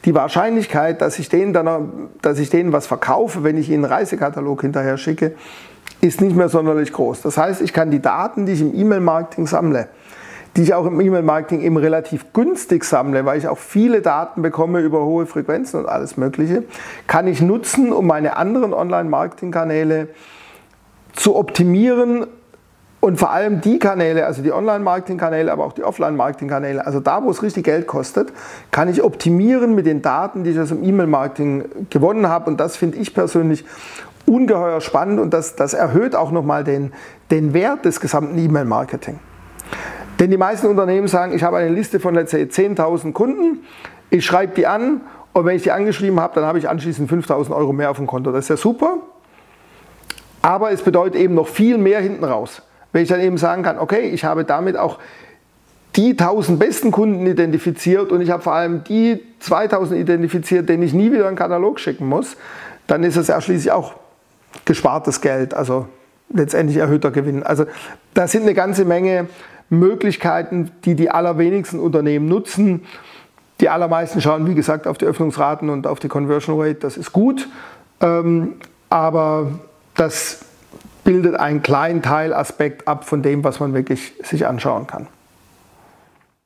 Die 0.06 0.14
Wahrscheinlichkeit, 0.14 1.02
dass 1.02 1.18
ich 1.18 1.30
denen, 1.30 1.52
dann, 1.52 2.10
dass 2.22 2.38
ich 2.38 2.52
denen 2.52 2.74
was 2.74 2.86
verkaufe, 2.86 3.44
wenn 3.44 3.58
ich 3.58 3.72
ihnen 3.72 3.86
einen 3.86 3.94
Reisekatalog 3.94 4.62
hinterher 4.62 4.98
schicke, 4.98 5.34
ist 6.00 6.22
nicht 6.22 6.36
mehr 6.36 6.50
sonderlich 6.50 6.94
groß. 6.94 7.24
Das 7.24 7.40
heißt, 7.40 7.60
ich 7.60 7.74
kann 7.74 7.90
die 7.90 8.04
Daten, 8.04 8.46
die 8.46 8.52
ich 8.52 8.62
im 8.62 8.76
E-Mail-Marketing 8.76 9.48
sammle, 9.48 9.88
die 10.56 10.64
ich 10.64 10.74
auch 10.74 10.86
im 10.86 11.00
E-Mail-Marketing 11.02 11.62
eben 11.62 11.78
relativ 11.78 12.32
günstig 12.34 12.84
sammle, 12.84 13.26
weil 13.26 13.38
ich 13.38 13.48
auch 13.48 13.58
viele 13.58 14.02
Daten 14.02 14.42
bekomme 14.42 14.82
über 14.82 15.04
hohe 15.04 15.26
Frequenzen 15.26 15.80
und 15.80 15.88
alles 15.88 16.18
Mögliche, 16.18 16.64
kann 17.08 17.28
ich 17.28 17.42
nutzen, 17.42 17.92
um 17.92 18.06
meine 18.06 18.38
anderen 18.38 18.74
Online-Marketing-Kanäle 18.74 20.10
zu 21.14 21.36
optimieren 21.36 22.28
und 23.00 23.18
vor 23.18 23.32
allem 23.32 23.60
die 23.60 23.80
Kanäle, 23.80 24.26
also 24.26 24.42
die 24.42 24.54
Online-Marketing-Kanäle, 24.54 25.52
aber 25.52 25.66
auch 25.66 25.74
die 25.74 25.84
Offline-Marketing-Kanäle, 25.84 26.86
also 26.86 27.02
da, 27.02 27.22
wo 27.24 27.32
es 27.32 27.44
richtig 27.44 27.66
Geld 27.66 27.86
kostet, 27.86 28.32
kann 28.72 28.88
ich 28.88 29.04
optimieren 29.04 29.76
mit 29.76 29.86
den 29.86 30.02
Daten, 30.02 30.46
die 30.46 30.52
ich 30.52 30.60
aus 30.60 30.70
dem 30.70 30.84
E-Mail-Marketing 30.84 31.66
gewonnen 31.90 32.30
habe. 32.30 32.50
Und 32.50 32.62
das 32.62 32.78
finde 32.78 33.00
ich 33.00 33.14
persönlich 33.14 33.66
ungeheuer 34.26 34.80
spannend 34.80 35.20
und 35.20 35.34
das, 35.34 35.58
das 35.58 35.74
erhöht 35.74 36.16
auch 36.16 36.32
nochmal 36.32 36.64
den, 36.64 36.94
den 37.30 37.54
Wert 37.54 37.84
des 37.84 38.00
gesamten 38.00 38.38
E-Mail-Marketing. 38.38 39.20
Denn 40.20 40.32
die 40.32 40.38
meisten 40.38 40.68
Unternehmen 40.68 41.08
sagen, 41.08 41.34
ich 41.34 41.44
habe 41.44 41.58
eine 41.58 41.70
Liste 41.70 42.00
von 42.00 42.16
let's 42.16 42.32
say 42.32 42.44
10.000 42.44 43.14
Kunden, 43.14 43.60
ich 44.10 44.26
schreibe 44.26 44.54
die 44.56 44.68
an 44.68 45.02
und 45.34 45.46
wenn 45.46 45.56
ich 45.56 45.64
die 45.64 45.72
angeschrieben 45.72 46.20
habe, 46.20 46.36
dann 46.36 46.46
habe 46.46 46.60
ich 46.60 46.70
anschließend 46.70 47.12
5.000 47.12 47.56
Euro 47.56 47.74
mehr 47.74 47.90
auf 47.90 47.98
dem 47.98 48.08
Konto. 48.08 48.32
Das 48.32 48.46
ist 48.46 48.50
ja 48.50 48.58
super, 48.58 48.98
aber 50.42 50.72
es 50.72 50.82
bedeutet 50.82 51.16
eben 51.16 51.34
noch 51.34 51.48
viel 51.48 51.78
mehr 51.78 52.00
hinten 52.00 52.24
raus. 52.24 52.62
Wenn 52.92 53.02
ich 53.02 53.10
dann 53.10 53.22
eben 53.22 53.38
sagen 53.38 53.64
kann, 53.64 53.80
okay, 53.80 54.10
ich 54.10 54.24
habe 54.24 54.46
damit 54.46 54.78
auch 54.78 55.00
die 55.96 56.12
1000 56.12 56.60
besten 56.60 56.92
Kunden 56.92 57.26
identifiziert 57.26 58.12
und 58.12 58.22
ich 58.22 58.30
habe 58.30 58.42
vor 58.42 58.54
allem 58.54 58.84
die 58.84 59.22
2000 59.40 60.00
identifiziert, 60.00 60.70
denen 60.70 60.84
ich 60.84 60.94
nie 60.94 61.12
wieder 61.12 61.28
einen 61.28 61.36
Katalog 61.36 61.80
schicken 61.80 62.08
muss, 62.08 62.38
dann 62.88 63.04
ist 63.04 63.16
es 63.16 63.28
ja 63.28 63.40
schließlich 63.42 63.72
auch 63.72 63.96
gespartes 64.66 65.22
Geld, 65.22 65.54
also 65.54 65.88
letztendlich 66.30 66.78
erhöhter 66.78 67.12
Gewinn. 67.12 67.44
Also 67.44 67.66
da 68.14 68.28
sind 68.28 68.44
eine 68.44 68.54
ganze 68.54 68.86
Menge 68.86 69.28
Möglichkeiten, 69.80 70.72
die 70.86 70.96
die 70.96 71.10
allerwenigsten 71.10 71.80
Unternehmen 71.80 72.28
nutzen. 72.28 72.86
Die 73.60 73.70
allermeisten 73.70 74.22
schauen, 74.22 74.48
wie 74.48 74.56
gesagt, 74.56 74.88
auf 74.88 74.98
die 74.98 75.06
Öffnungsraten 75.06 75.70
und 75.70 75.88
auf 75.88 76.00
die 76.00 76.08
Conversion 76.08 76.60
Rate, 76.60 76.80
das 76.80 76.98
ist 76.98 77.14
gut, 77.14 77.48
ähm, 78.02 78.56
aber 78.90 79.60
das 79.96 80.46
bildet 81.04 81.36
einen 81.36 81.62
kleinen 81.62 82.02
Teilaspekt 82.02 82.88
ab 82.88 83.06
von 83.06 83.22
dem, 83.22 83.44
was 83.44 83.60
man 83.60 83.74
wirklich 83.74 84.14
sich 84.24 84.48
anschauen 84.48 84.88
kann. 84.88 85.08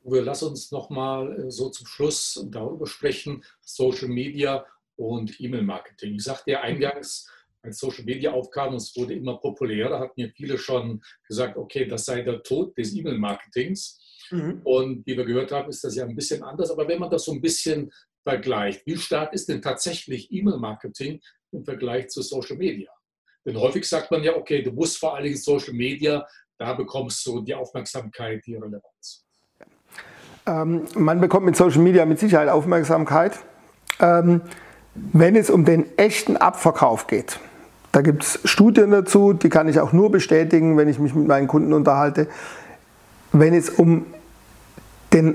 Uwe, 0.04 0.20
lass 0.20 0.42
uns 0.42 0.70
nochmal 0.70 1.46
äh, 1.46 1.50
so 1.50 1.68
zum 1.68 1.86
Schluss 1.86 2.46
darüber 2.50 2.86
sprechen, 2.86 3.44
Social 3.60 4.08
Media 4.08 4.64
und 4.96 5.40
E-Mail-Marketing. 5.40 6.14
Ich 6.14 6.24
sagte 6.24 6.52
ja 6.52 6.60
eingangs, 6.60 7.30
als 7.62 7.78
Social 7.78 8.04
Media 8.04 8.32
aufkam 8.32 8.70
und 8.70 8.76
es 8.76 8.94
wurde 8.96 9.14
immer 9.14 9.38
populärer, 9.38 9.98
hatten 10.00 10.20
mir 10.20 10.30
viele 10.30 10.58
schon 10.58 11.02
gesagt, 11.26 11.56
okay, 11.56 11.86
das 11.86 12.04
sei 12.04 12.22
der 12.22 12.42
Tod 12.42 12.76
des 12.78 12.94
E-Mail-Marketings. 12.94 14.00
Mhm. 14.30 14.60
Und 14.64 15.06
wie 15.06 15.16
wir 15.16 15.24
gehört 15.24 15.52
haben, 15.52 15.68
ist 15.68 15.82
das 15.84 15.96
ja 15.96 16.04
ein 16.04 16.14
bisschen 16.14 16.42
anders. 16.42 16.70
Aber 16.70 16.86
wenn 16.86 17.00
man 17.00 17.10
das 17.10 17.24
so 17.24 17.32
ein 17.32 17.40
bisschen 17.40 17.90
vergleicht, 18.22 18.86
wie 18.86 18.96
stark 18.96 19.32
ist 19.32 19.48
denn 19.48 19.62
tatsächlich 19.62 20.30
E-Mail-Marketing 20.30 21.20
im 21.52 21.64
Vergleich 21.64 22.08
zu 22.08 22.22
Social 22.22 22.56
Media? 22.56 22.90
Denn 23.44 23.58
häufig 23.58 23.88
sagt 23.88 24.10
man 24.10 24.22
ja, 24.22 24.36
okay, 24.36 24.62
du 24.62 24.72
musst 24.72 24.98
vor 24.98 25.14
allen 25.14 25.24
Dingen 25.24 25.36
Social 25.36 25.72
Media, 25.72 26.26
da 26.58 26.74
bekommst 26.74 27.24
du 27.26 27.40
die 27.40 27.54
Aufmerksamkeit, 27.54 28.44
die 28.44 28.54
Relevanz. 28.54 29.24
Ähm, 30.46 30.84
man 30.94 31.20
bekommt 31.20 31.46
mit 31.46 31.56
Social 31.56 31.80
Media 31.80 32.04
mit 32.04 32.18
Sicherheit 32.18 32.48
Aufmerksamkeit. 32.48 33.38
Ähm, 34.00 34.42
wenn 34.94 35.36
es 35.36 35.50
um 35.50 35.64
den 35.64 35.96
echten 35.96 36.36
Abverkauf 36.36 37.06
geht, 37.06 37.38
da 37.98 38.02
gibt 38.02 38.22
es 38.22 38.38
Studien 38.44 38.92
dazu, 38.92 39.32
die 39.32 39.48
kann 39.48 39.66
ich 39.66 39.80
auch 39.80 39.92
nur 39.92 40.12
bestätigen, 40.12 40.76
wenn 40.76 40.86
ich 40.86 41.00
mich 41.00 41.16
mit 41.16 41.26
meinen 41.26 41.48
Kunden 41.48 41.72
unterhalte. 41.72 42.28
Wenn 43.32 43.54
es 43.54 43.70
um 43.70 44.06
den 45.12 45.34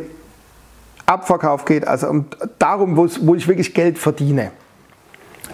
Abverkauf 1.05 1.65
geht, 1.65 1.85
also 1.85 2.07
um, 2.07 2.25
darum, 2.59 2.95
wo 2.95 3.35
ich 3.35 3.49
wirklich 3.49 3.73
Geld 3.73 3.99
verdiene, 3.99 4.51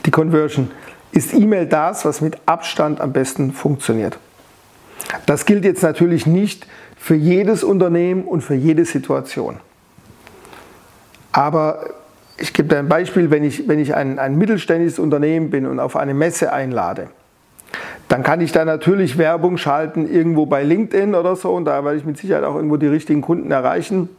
die 0.06 0.12
Conversion, 0.12 0.70
ist 1.12 1.34
E-Mail 1.34 1.66
das, 1.66 2.06
was 2.06 2.22
mit 2.22 2.38
Abstand 2.46 3.02
am 3.02 3.12
besten 3.12 3.54
funktioniert. 3.54 4.20
Das 5.26 5.48
gilt 5.48 5.66
jetzt 5.66 5.82
natürlich 5.82 6.28
nicht 6.28 6.68
für 6.96 7.16
jedes 7.16 7.64
Unternehmen 7.64 8.24
und 8.26 8.42
für 8.42 8.54
jede 8.54 8.86
Situation. 8.86 9.58
Aber 11.32 11.90
ich 12.40 12.54
gebe 12.54 12.70
dir 12.70 12.80
ein 12.80 12.88
Beispiel, 12.88 13.32
wenn 13.32 13.44
ich, 13.44 13.68
wenn 13.68 13.80
ich 13.80 13.96
ein, 13.96 14.20
ein 14.20 14.38
mittelständisches 14.38 15.00
Unternehmen 15.00 15.50
bin 15.50 15.66
und 15.66 15.80
auf 15.80 15.96
eine 15.96 16.14
Messe 16.14 16.52
einlade, 16.54 17.08
dann 18.08 18.24
kann 18.24 18.42
ich 18.42 18.52
da 18.52 18.66
natürlich 18.66 19.18
Werbung 19.18 19.58
schalten, 19.58 20.12
irgendwo 20.12 20.46
bei 20.46 20.64
LinkedIn 20.64 21.14
oder 21.14 21.36
so, 21.36 21.52
und 21.52 21.66
da 21.66 21.84
werde 21.84 21.98
ich 21.98 22.06
mit 22.06 22.18
Sicherheit 22.18 22.44
auch 22.44 22.56
irgendwo 22.56 22.78
die 22.78 22.88
richtigen 22.88 23.22
Kunden 23.22 23.52
erreichen. 23.52 24.10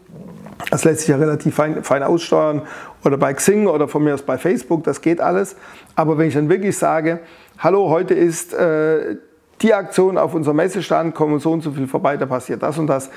Das 0.71 0.85
lässt 0.85 1.01
sich 1.01 1.09
ja 1.09 1.17
relativ 1.17 1.55
fein, 1.55 1.83
fein 1.83 2.03
aussteuern 2.03 2.63
oder 3.05 3.17
bei 3.17 3.33
Xing 3.33 3.67
oder 3.67 3.89
von 3.89 4.05
mir 4.05 4.15
aus 4.15 4.23
bei 4.23 4.39
Facebook, 4.39 4.85
das 4.85 5.01
geht 5.01 5.21
alles. 5.21 5.57
Aber 5.97 6.19
wenn 6.19 6.29
ich 6.29 6.35
dann 6.35 6.49
wirklich 6.49 6.77
sage, 6.77 7.21
hallo, 7.59 7.89
heute 7.89 8.15
ist 8.15 8.55
äh, 8.55 9.17
die 9.63 9.75
Aktion 9.75 10.19
auf 10.19 10.35
unserem 10.35 10.59
Messestand, 10.59 11.15
kommen 11.15 11.41
so 11.41 11.53
und 11.53 11.63
so 11.63 11.73
viel 11.73 11.87
vorbei, 11.87 12.17
da 12.17 12.27
passiert 12.27 12.63
das 12.63 12.79
und 12.79 12.87
das. 12.87 13.11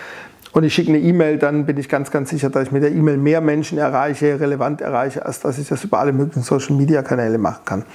Und 0.54 0.64
ich 0.64 0.74
schicke 0.76 0.90
eine 0.90 1.00
E-Mail, 1.00 1.40
dann 1.40 1.66
bin 1.66 1.78
ich 1.78 1.90
ganz, 1.90 2.12
ganz 2.12 2.30
sicher, 2.30 2.52
dass 2.52 2.68
ich 2.68 2.72
mit 2.72 2.84
der 2.84 2.92
E-Mail 2.92 3.18
mehr 3.18 3.42
Menschen 3.42 3.80
erreiche, 3.80 4.40
relevant 4.40 4.82
erreiche, 4.82 5.26
als 5.26 5.40
dass 5.40 5.58
ich 5.58 5.68
das 5.68 5.84
über 5.84 5.98
alle 5.98 6.14
möglichen 6.14 6.44
Social-Media-Kanäle 6.44 7.40
machen 7.40 7.62
kann. 7.66 7.86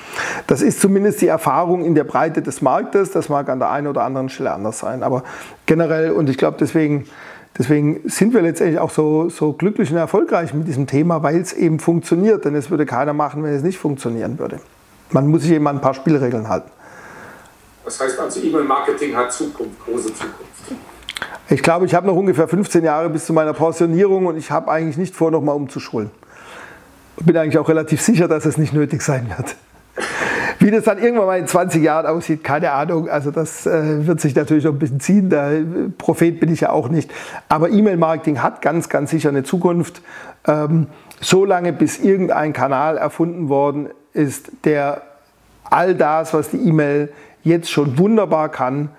Das 0.49 0.61
ist 0.61 0.81
zumindest 0.81 1.21
die 1.21 1.29
Erfahrung 1.29 1.85
in 1.85 1.95
der 1.95 2.03
Breite 2.03 2.43
des 2.43 2.61
Marktes. 2.61 3.13
Das 3.13 3.29
mag 3.29 3.49
an 3.49 3.61
der 3.61 3.71
einen 3.71 3.87
oder 3.87 4.03
anderen 4.03 4.29
Stelle 4.29 4.53
anders 4.53 4.81
sein. 4.81 5.05
Aber 5.05 5.23
generell, 5.67 6.11
und 6.11 6.29
ich 6.29 6.37
glaube, 6.37 6.57
deswegen, 6.59 7.05
deswegen 7.57 8.01
sind 8.07 8.35
wir 8.35 8.43
letztendlich 8.43 8.81
auch 8.81 8.91
so, 8.91 9.29
so 9.29 9.53
glücklich 9.53 9.93
und 9.93 9.97
erfolgreich 9.97 10.53
mit 10.53 10.67
diesem 10.67 10.89
Thema, 10.89 11.23
weil 11.23 11.37
es 11.37 11.53
eben 11.53 11.79
funktioniert. 11.79 12.45
Denn 12.45 12.57
es 12.57 12.71
würde 12.71 12.87
keiner 12.87 13.13
machen, 13.13 13.45
wenn 13.45 13.55
es 13.55 13.63
nicht 13.63 13.79
funktionieren 13.79 14.37
würde. 14.41 14.59
Man 15.13 15.29
muss 15.29 15.43
sich 15.43 15.53
eben 15.53 15.67
an 15.69 15.77
ein 15.77 15.81
paar 15.81 15.95
Spielregeln 15.95 16.49
halten. 16.49 16.73
Das 17.85 18.01
heißt 18.01 18.19
also, 18.19 18.41
E-Mail-Marketing 18.41 19.15
hat 19.15 19.33
Zukunft, 19.33 19.79
große 19.85 20.13
Zukunft. 20.13 20.49
Ich 21.51 21.63
glaube, 21.63 21.87
ich 21.87 21.95
habe 21.95 22.07
noch 22.07 22.15
ungefähr 22.15 22.47
15 22.47 22.85
Jahre 22.85 23.09
bis 23.09 23.27
zu 23.27 23.33
meiner 23.33 23.55
Pensionierung 23.55 24.27
und 24.27 24.37
ich 24.37 24.51
habe 24.51 24.71
eigentlich 24.71 24.99
nicht 24.99 25.15
vor, 25.15 25.31
nochmal 25.31 25.57
umzuschulen. 25.57 26.11
Bin 27.21 27.37
eigentlich 27.37 27.59
auch 27.59 27.69
relativ 27.69 28.01
sicher, 28.01 28.29
dass 28.29 28.45
es 28.45 28.59
nicht 28.59 28.73
nötig 28.73 29.03
sein 29.03 29.29
wird. 29.37 29.57
Wie 30.61 30.71
das 30.71 30.85
dann 30.85 30.99
irgendwann 30.99 31.27
mal 31.27 31.39
in 31.39 31.47
20 31.47 31.83
Jahren 31.83 32.07
aussieht, 32.07 32.43
keine 32.43 32.73
Ahnung. 32.73 33.09
Also 33.09 33.31
das 33.31 33.67
äh, 33.67 34.07
wird 34.07 34.21
sich 34.21 34.35
natürlich 34.35 34.65
noch 34.65 34.73
ein 34.73 34.79
bisschen 34.79 35.01
ziehen. 35.01 35.31
Der 35.31 35.63
Prophet 35.97 36.41
bin 36.41 36.53
ich 36.53 36.61
ja 36.61 36.71
auch 36.71 36.89
nicht. 36.89 37.11
Aber 37.49 37.71
E-Mail-Marketing 37.71 38.43
hat 38.43 38.61
ganz, 38.61 38.89
ganz 38.89 39.11
sicher 39.11 39.29
eine 39.29 39.45
Zukunft. 39.45 40.03
Ähm, 40.47 40.89
so 41.21 41.45
lange, 41.45 41.73
bis 41.73 41.99
irgendein 41.99 42.53
Kanal 42.53 42.97
erfunden 42.97 43.49
worden 43.49 43.89
ist, 44.13 44.51
der 44.65 45.03
all 45.65 45.95
das, 45.95 46.35
was 46.35 46.51
die 46.51 46.59
E-Mail 46.59 47.13
jetzt 47.45 47.71
schon 47.71 47.99
wunderbar 47.99 48.49
kann, 48.49 48.91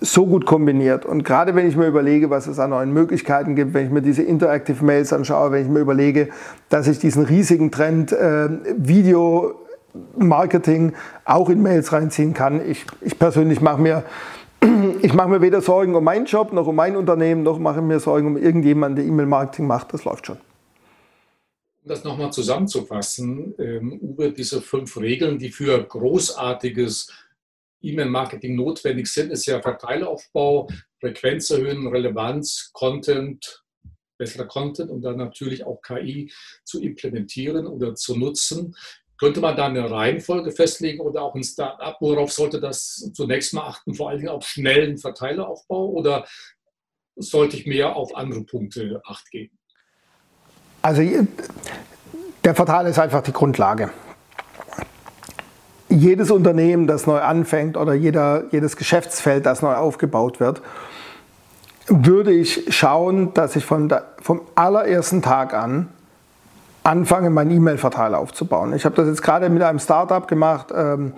so 0.00 0.26
gut 0.26 0.46
kombiniert. 0.46 1.04
Und 1.04 1.24
gerade 1.24 1.54
wenn 1.54 1.68
ich 1.68 1.76
mir 1.76 1.86
überlege, 1.86 2.30
was 2.30 2.46
es 2.46 2.58
an 2.58 2.70
neuen 2.70 2.92
Möglichkeiten 2.92 3.56
gibt, 3.56 3.74
wenn 3.74 3.86
ich 3.86 3.92
mir 3.92 4.02
diese 4.02 4.22
Interactive 4.22 4.84
Mails 4.84 5.12
anschaue, 5.12 5.52
wenn 5.52 5.62
ich 5.62 5.68
mir 5.68 5.80
überlege, 5.80 6.28
dass 6.68 6.86
ich 6.86 6.98
diesen 6.98 7.24
riesigen 7.24 7.70
Trend 7.70 8.12
äh, 8.12 8.48
Video 8.76 9.54
Marketing 10.16 10.92
auch 11.24 11.48
in 11.48 11.62
Mails 11.62 11.92
reinziehen 11.92 12.34
kann. 12.34 12.66
Ich, 12.68 12.84
ich 13.00 13.18
persönlich 13.18 13.60
mache 13.60 13.80
mir, 13.80 14.04
ich 15.02 15.14
mir 15.14 15.40
weder 15.40 15.60
Sorgen 15.60 15.94
um 15.94 16.04
meinen 16.04 16.26
Job 16.26 16.52
noch 16.52 16.66
um 16.66 16.76
mein 16.76 16.96
Unternehmen, 16.96 17.42
noch 17.42 17.58
mache 17.58 17.82
mir 17.82 18.00
Sorgen 18.00 18.26
um 18.28 18.36
irgendjemanden, 18.36 18.96
der 18.96 19.04
E-Mail-Marketing 19.06 19.66
macht. 19.66 19.92
Das 19.94 20.04
läuft 20.04 20.26
schon. 20.26 20.36
Um 21.82 21.88
das 21.88 22.04
nochmal 22.04 22.32
zusammenzufassen, 22.32 23.54
ähm, 23.58 23.98
Uwe, 24.02 24.32
diese 24.32 24.60
fünf 24.60 24.96
Regeln, 24.98 25.38
die 25.38 25.50
für 25.50 25.82
großartiges 25.82 27.10
E-Mail-Marketing 27.86 28.56
notwendig 28.56 29.06
sind, 29.08 29.30
ist 29.30 29.46
ja 29.46 29.60
Verteilaufbau, 29.60 30.68
Frequenz 31.00 31.50
erhöhen, 31.50 31.86
Relevanz, 31.86 32.70
Content, 32.72 33.64
besserer 34.18 34.46
Content 34.46 34.90
und 34.90 35.02
dann 35.02 35.16
natürlich 35.16 35.64
auch 35.64 35.80
KI 35.82 36.32
zu 36.64 36.82
implementieren 36.82 37.66
oder 37.66 37.94
zu 37.94 38.16
nutzen. 38.16 38.74
Könnte 39.18 39.40
man 39.40 39.56
da 39.56 39.66
eine 39.66 39.90
Reihenfolge 39.90 40.50
festlegen 40.50 41.00
oder 41.00 41.22
auch 41.22 41.34
ein 41.34 41.42
Start-up? 41.42 41.96
Worauf 42.00 42.32
sollte 42.32 42.60
das 42.60 43.10
zunächst 43.14 43.54
mal 43.54 43.66
achten? 43.66 43.94
Vor 43.94 44.10
allen 44.10 44.18
Dingen 44.18 44.30
auf 44.30 44.46
schnellen 44.46 44.98
Verteileraufbau 44.98 45.88
oder 45.90 46.26
sollte 47.16 47.56
ich 47.56 47.66
mehr 47.66 47.96
auf 47.96 48.14
andere 48.14 48.44
Punkte 48.44 49.00
acht 49.06 49.30
geben? 49.30 49.58
Also 50.82 51.02
der 52.44 52.54
Verteiler 52.54 52.90
ist 52.90 52.98
einfach 52.98 53.22
die 53.22 53.32
Grundlage 53.32 53.90
jedes 55.96 56.30
Unternehmen, 56.30 56.86
das 56.86 57.06
neu 57.06 57.18
anfängt 57.18 57.76
oder 57.76 57.94
jeder, 57.94 58.44
jedes 58.50 58.76
Geschäftsfeld, 58.76 59.46
das 59.46 59.62
neu 59.62 59.74
aufgebaut 59.74 60.40
wird, 60.40 60.62
würde 61.88 62.32
ich 62.32 62.74
schauen, 62.74 63.32
dass 63.34 63.56
ich 63.56 63.64
von 63.64 63.88
der, 63.88 64.04
vom 64.20 64.40
allerersten 64.54 65.22
Tag 65.22 65.54
an 65.54 65.88
anfange, 66.86 67.30
meinen 67.30 67.50
E-Mail-Verteiler 67.50 68.18
aufzubauen. 68.18 68.72
Ich 68.72 68.84
habe 68.84 68.94
das 68.94 69.08
jetzt 69.08 69.22
gerade 69.22 69.48
mit 69.50 69.62
einem 69.62 69.80
Startup 69.80 70.26
gemacht, 70.28 70.68
ähm, 70.74 71.14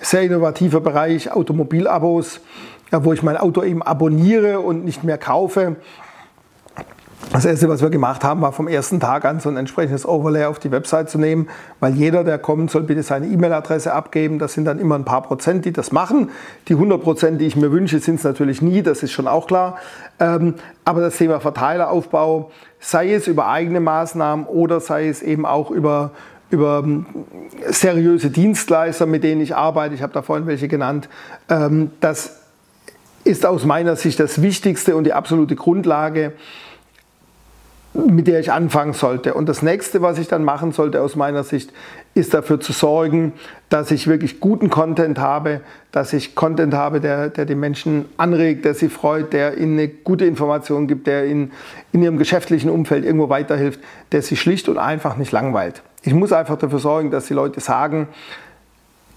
sehr 0.00 0.22
innovativer 0.22 0.80
Bereich, 0.80 1.30
Automobilabos, 1.30 2.40
ja, 2.90 3.04
wo 3.04 3.12
ich 3.12 3.22
mein 3.22 3.36
Auto 3.36 3.62
eben 3.62 3.82
abonniere 3.82 4.60
und 4.60 4.84
nicht 4.84 5.04
mehr 5.04 5.18
kaufe. 5.18 5.76
Das 7.32 7.44
erste, 7.44 7.68
was 7.68 7.80
wir 7.80 7.90
gemacht 7.90 8.24
haben, 8.24 8.40
war 8.40 8.50
vom 8.50 8.66
ersten 8.66 8.98
Tag 8.98 9.24
an 9.24 9.38
so 9.38 9.48
ein 9.48 9.56
entsprechendes 9.56 10.04
Overlay 10.04 10.46
auf 10.46 10.58
die 10.58 10.72
Website 10.72 11.10
zu 11.10 11.16
nehmen, 11.16 11.48
weil 11.78 11.94
jeder, 11.94 12.24
der 12.24 12.38
kommt, 12.38 12.72
soll 12.72 12.82
bitte 12.82 13.04
seine 13.04 13.28
E-Mail-Adresse 13.28 13.92
abgeben. 13.92 14.40
Das 14.40 14.54
sind 14.54 14.64
dann 14.64 14.80
immer 14.80 14.96
ein 14.96 15.04
paar 15.04 15.22
Prozent, 15.22 15.64
die 15.64 15.72
das 15.72 15.92
machen. 15.92 16.30
Die 16.66 16.72
100 16.72 17.00
Prozent, 17.00 17.40
die 17.40 17.46
ich 17.46 17.54
mir 17.54 17.70
wünsche, 17.70 18.00
sind 18.00 18.16
es 18.16 18.24
natürlich 18.24 18.62
nie, 18.62 18.82
das 18.82 19.04
ist 19.04 19.12
schon 19.12 19.28
auch 19.28 19.46
klar. 19.46 19.76
Ähm, 20.18 20.54
aber 20.84 21.02
das 21.02 21.18
Thema 21.18 21.38
Verteileraufbau, 21.38 22.50
sei 22.80 23.14
es 23.14 23.28
über 23.28 23.46
eigene 23.46 23.78
Maßnahmen 23.78 24.46
oder 24.46 24.80
sei 24.80 25.06
es 25.06 25.22
eben 25.22 25.46
auch 25.46 25.70
über, 25.70 26.10
über 26.50 26.82
ähm, 26.82 27.06
seriöse 27.68 28.30
Dienstleister, 28.30 29.06
mit 29.06 29.22
denen 29.22 29.40
ich 29.40 29.54
arbeite, 29.54 29.94
ich 29.94 30.02
habe 30.02 30.12
da 30.12 30.22
vorhin 30.22 30.48
welche 30.48 30.66
genannt, 30.66 31.08
ähm, 31.48 31.92
das 32.00 32.40
ist 33.22 33.46
aus 33.46 33.64
meiner 33.64 33.94
Sicht 33.94 34.18
das 34.18 34.42
Wichtigste 34.42 34.96
und 34.96 35.04
die 35.04 35.12
absolute 35.12 35.54
Grundlage, 35.54 36.32
mit 37.92 38.28
der 38.28 38.38
ich 38.38 38.52
anfangen 38.52 38.92
sollte. 38.92 39.34
Und 39.34 39.48
das 39.48 39.62
nächste, 39.62 40.00
was 40.00 40.18
ich 40.18 40.28
dann 40.28 40.44
machen 40.44 40.70
sollte 40.72 41.02
aus 41.02 41.16
meiner 41.16 41.42
Sicht, 41.42 41.72
ist 42.14 42.34
dafür 42.34 42.60
zu 42.60 42.72
sorgen, 42.72 43.32
dass 43.68 43.90
ich 43.90 44.06
wirklich 44.06 44.38
guten 44.38 44.70
Content 44.70 45.18
habe, 45.18 45.60
dass 45.90 46.12
ich 46.12 46.34
Content 46.36 46.72
habe, 46.72 47.00
der, 47.00 47.30
der 47.30 47.46
die 47.46 47.56
Menschen 47.56 48.06
anregt, 48.16 48.64
der 48.64 48.74
sie 48.74 48.88
freut, 48.88 49.32
der 49.32 49.58
ihnen 49.58 49.78
eine 49.78 49.88
gute 49.88 50.24
Information 50.24 50.86
gibt, 50.86 51.06
der 51.08 51.26
ihnen 51.26 51.52
in 51.92 52.02
ihrem 52.02 52.18
geschäftlichen 52.18 52.70
Umfeld 52.70 53.04
irgendwo 53.04 53.28
weiterhilft, 53.28 53.80
der 54.12 54.22
sie 54.22 54.36
schlicht 54.36 54.68
und 54.68 54.78
einfach 54.78 55.16
nicht 55.16 55.32
langweilt. 55.32 55.82
Ich 56.02 56.14
muss 56.14 56.32
einfach 56.32 56.56
dafür 56.56 56.78
sorgen, 56.78 57.10
dass 57.10 57.26
die 57.26 57.34
Leute 57.34 57.60
sagen, 57.60 58.08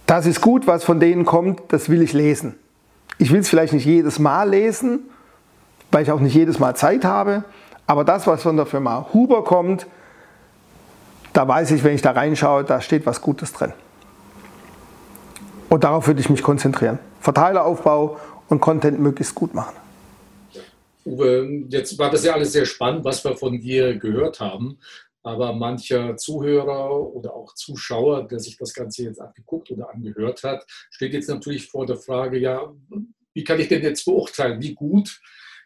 das 0.07 0.25
ist 0.25 0.41
gut, 0.41 0.67
was 0.67 0.83
von 0.83 0.99
denen 0.99 1.25
kommt, 1.25 1.61
das 1.69 1.89
will 1.89 2.01
ich 2.01 2.13
lesen. 2.13 2.55
Ich 3.19 3.31
will 3.31 3.39
es 3.39 3.49
vielleicht 3.49 3.73
nicht 3.73 3.85
jedes 3.85 4.19
Mal 4.19 4.49
lesen, 4.49 5.01
weil 5.91 6.03
ich 6.03 6.11
auch 6.11 6.19
nicht 6.19 6.33
jedes 6.33 6.59
Mal 6.59 6.75
Zeit 6.75 7.05
habe, 7.05 7.43
aber 7.87 8.03
das, 8.03 8.27
was 8.27 8.41
von 8.41 8.55
der 8.55 8.65
Firma 8.65 9.07
Huber 9.13 9.43
kommt, 9.43 9.87
da 11.33 11.47
weiß 11.47 11.71
ich, 11.71 11.83
wenn 11.83 11.95
ich 11.95 12.01
da 12.01 12.11
reinschaue, 12.11 12.63
da 12.63 12.79
steht 12.79 13.05
was 13.05 13.21
Gutes 13.21 13.53
drin. 13.53 13.73
Und 15.69 15.83
darauf 15.83 16.07
würde 16.07 16.21
ich 16.21 16.29
mich 16.29 16.43
konzentrieren. 16.43 16.99
Verteileraufbau 17.19 18.19
und 18.49 18.59
Content 18.59 18.99
möglichst 18.99 19.33
gut 19.33 19.53
machen. 19.53 19.75
Uwe, 21.05 21.65
jetzt 21.69 21.97
war 21.97 22.09
das 22.09 22.23
ja 22.23 22.33
alles 22.33 22.53
sehr 22.53 22.65
spannend, 22.65 23.03
was 23.03 23.23
wir 23.25 23.35
von 23.35 23.59
dir 23.59 23.97
gehört 23.97 24.39
haben. 24.39 24.77
Aber 25.23 25.53
mancher 25.53 26.17
Zuhörer 26.17 26.91
oder 26.91 27.33
auch 27.33 27.55
Zuschauer, 27.55 28.27
der 28.27 28.39
sich 28.39 28.57
das 28.57 28.73
Ganze 28.73 29.03
jetzt 29.03 29.21
angeguckt 29.21 29.71
oder 29.71 29.89
angehört 29.93 30.43
hat, 30.43 30.65
steht 30.91 31.13
jetzt 31.13 31.29
natürlich 31.29 31.67
vor 31.67 31.85
der 31.85 31.95
Frage, 31.95 32.37
ja, 32.37 32.61
wie 33.33 33.43
kann 33.43 33.59
ich 33.59 33.69
denn 33.69 33.81
jetzt 33.81 34.05
beurteilen, 34.05 34.61
wie 34.61 34.75
gut 34.75 35.21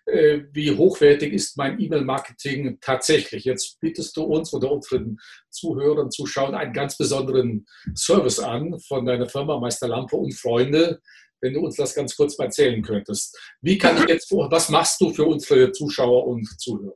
wie 0.08 0.76
hochwertig 0.78 1.34
ist 1.34 1.58
mein 1.58 1.80
E-Mail-Marketing 1.80 2.78
tatsächlich. 2.80 3.44
Jetzt 3.44 3.80
bietest 3.82 4.16
du 4.16 4.24
uns 4.24 4.54
oder 4.54 4.72
unseren 4.72 5.20
Zuhörern, 5.50 6.12
Zuschauern 6.12 6.56
einen 6.56 6.74
ganz 6.74 6.98
besonderen 6.98 7.66
Service 7.94 8.40
an 8.40 8.80
von 8.80 9.06
deiner 9.06 9.28
Firma 9.28 9.60
Meister 9.60 9.90
Lampe 9.90 10.16
und 10.16 10.34
Freunde, 10.34 11.02
wenn 11.42 11.54
du 11.54 11.60
uns 11.60 11.76
das 11.76 11.94
ganz 11.94 12.16
kurz 12.16 12.38
mal 12.38 12.46
erzählen 12.46 12.82
könntest. 12.82 13.38
Wie 13.62 13.78
kann 13.78 13.98
ich 13.98 14.08
jetzt, 14.08 14.32
was 14.32 14.70
machst 14.70 15.02
du 15.02 15.14
für 15.14 15.26
unsere 15.26 15.72
Zuschauer 15.72 16.26
und 16.26 16.46
Zuhörer? 16.60 16.96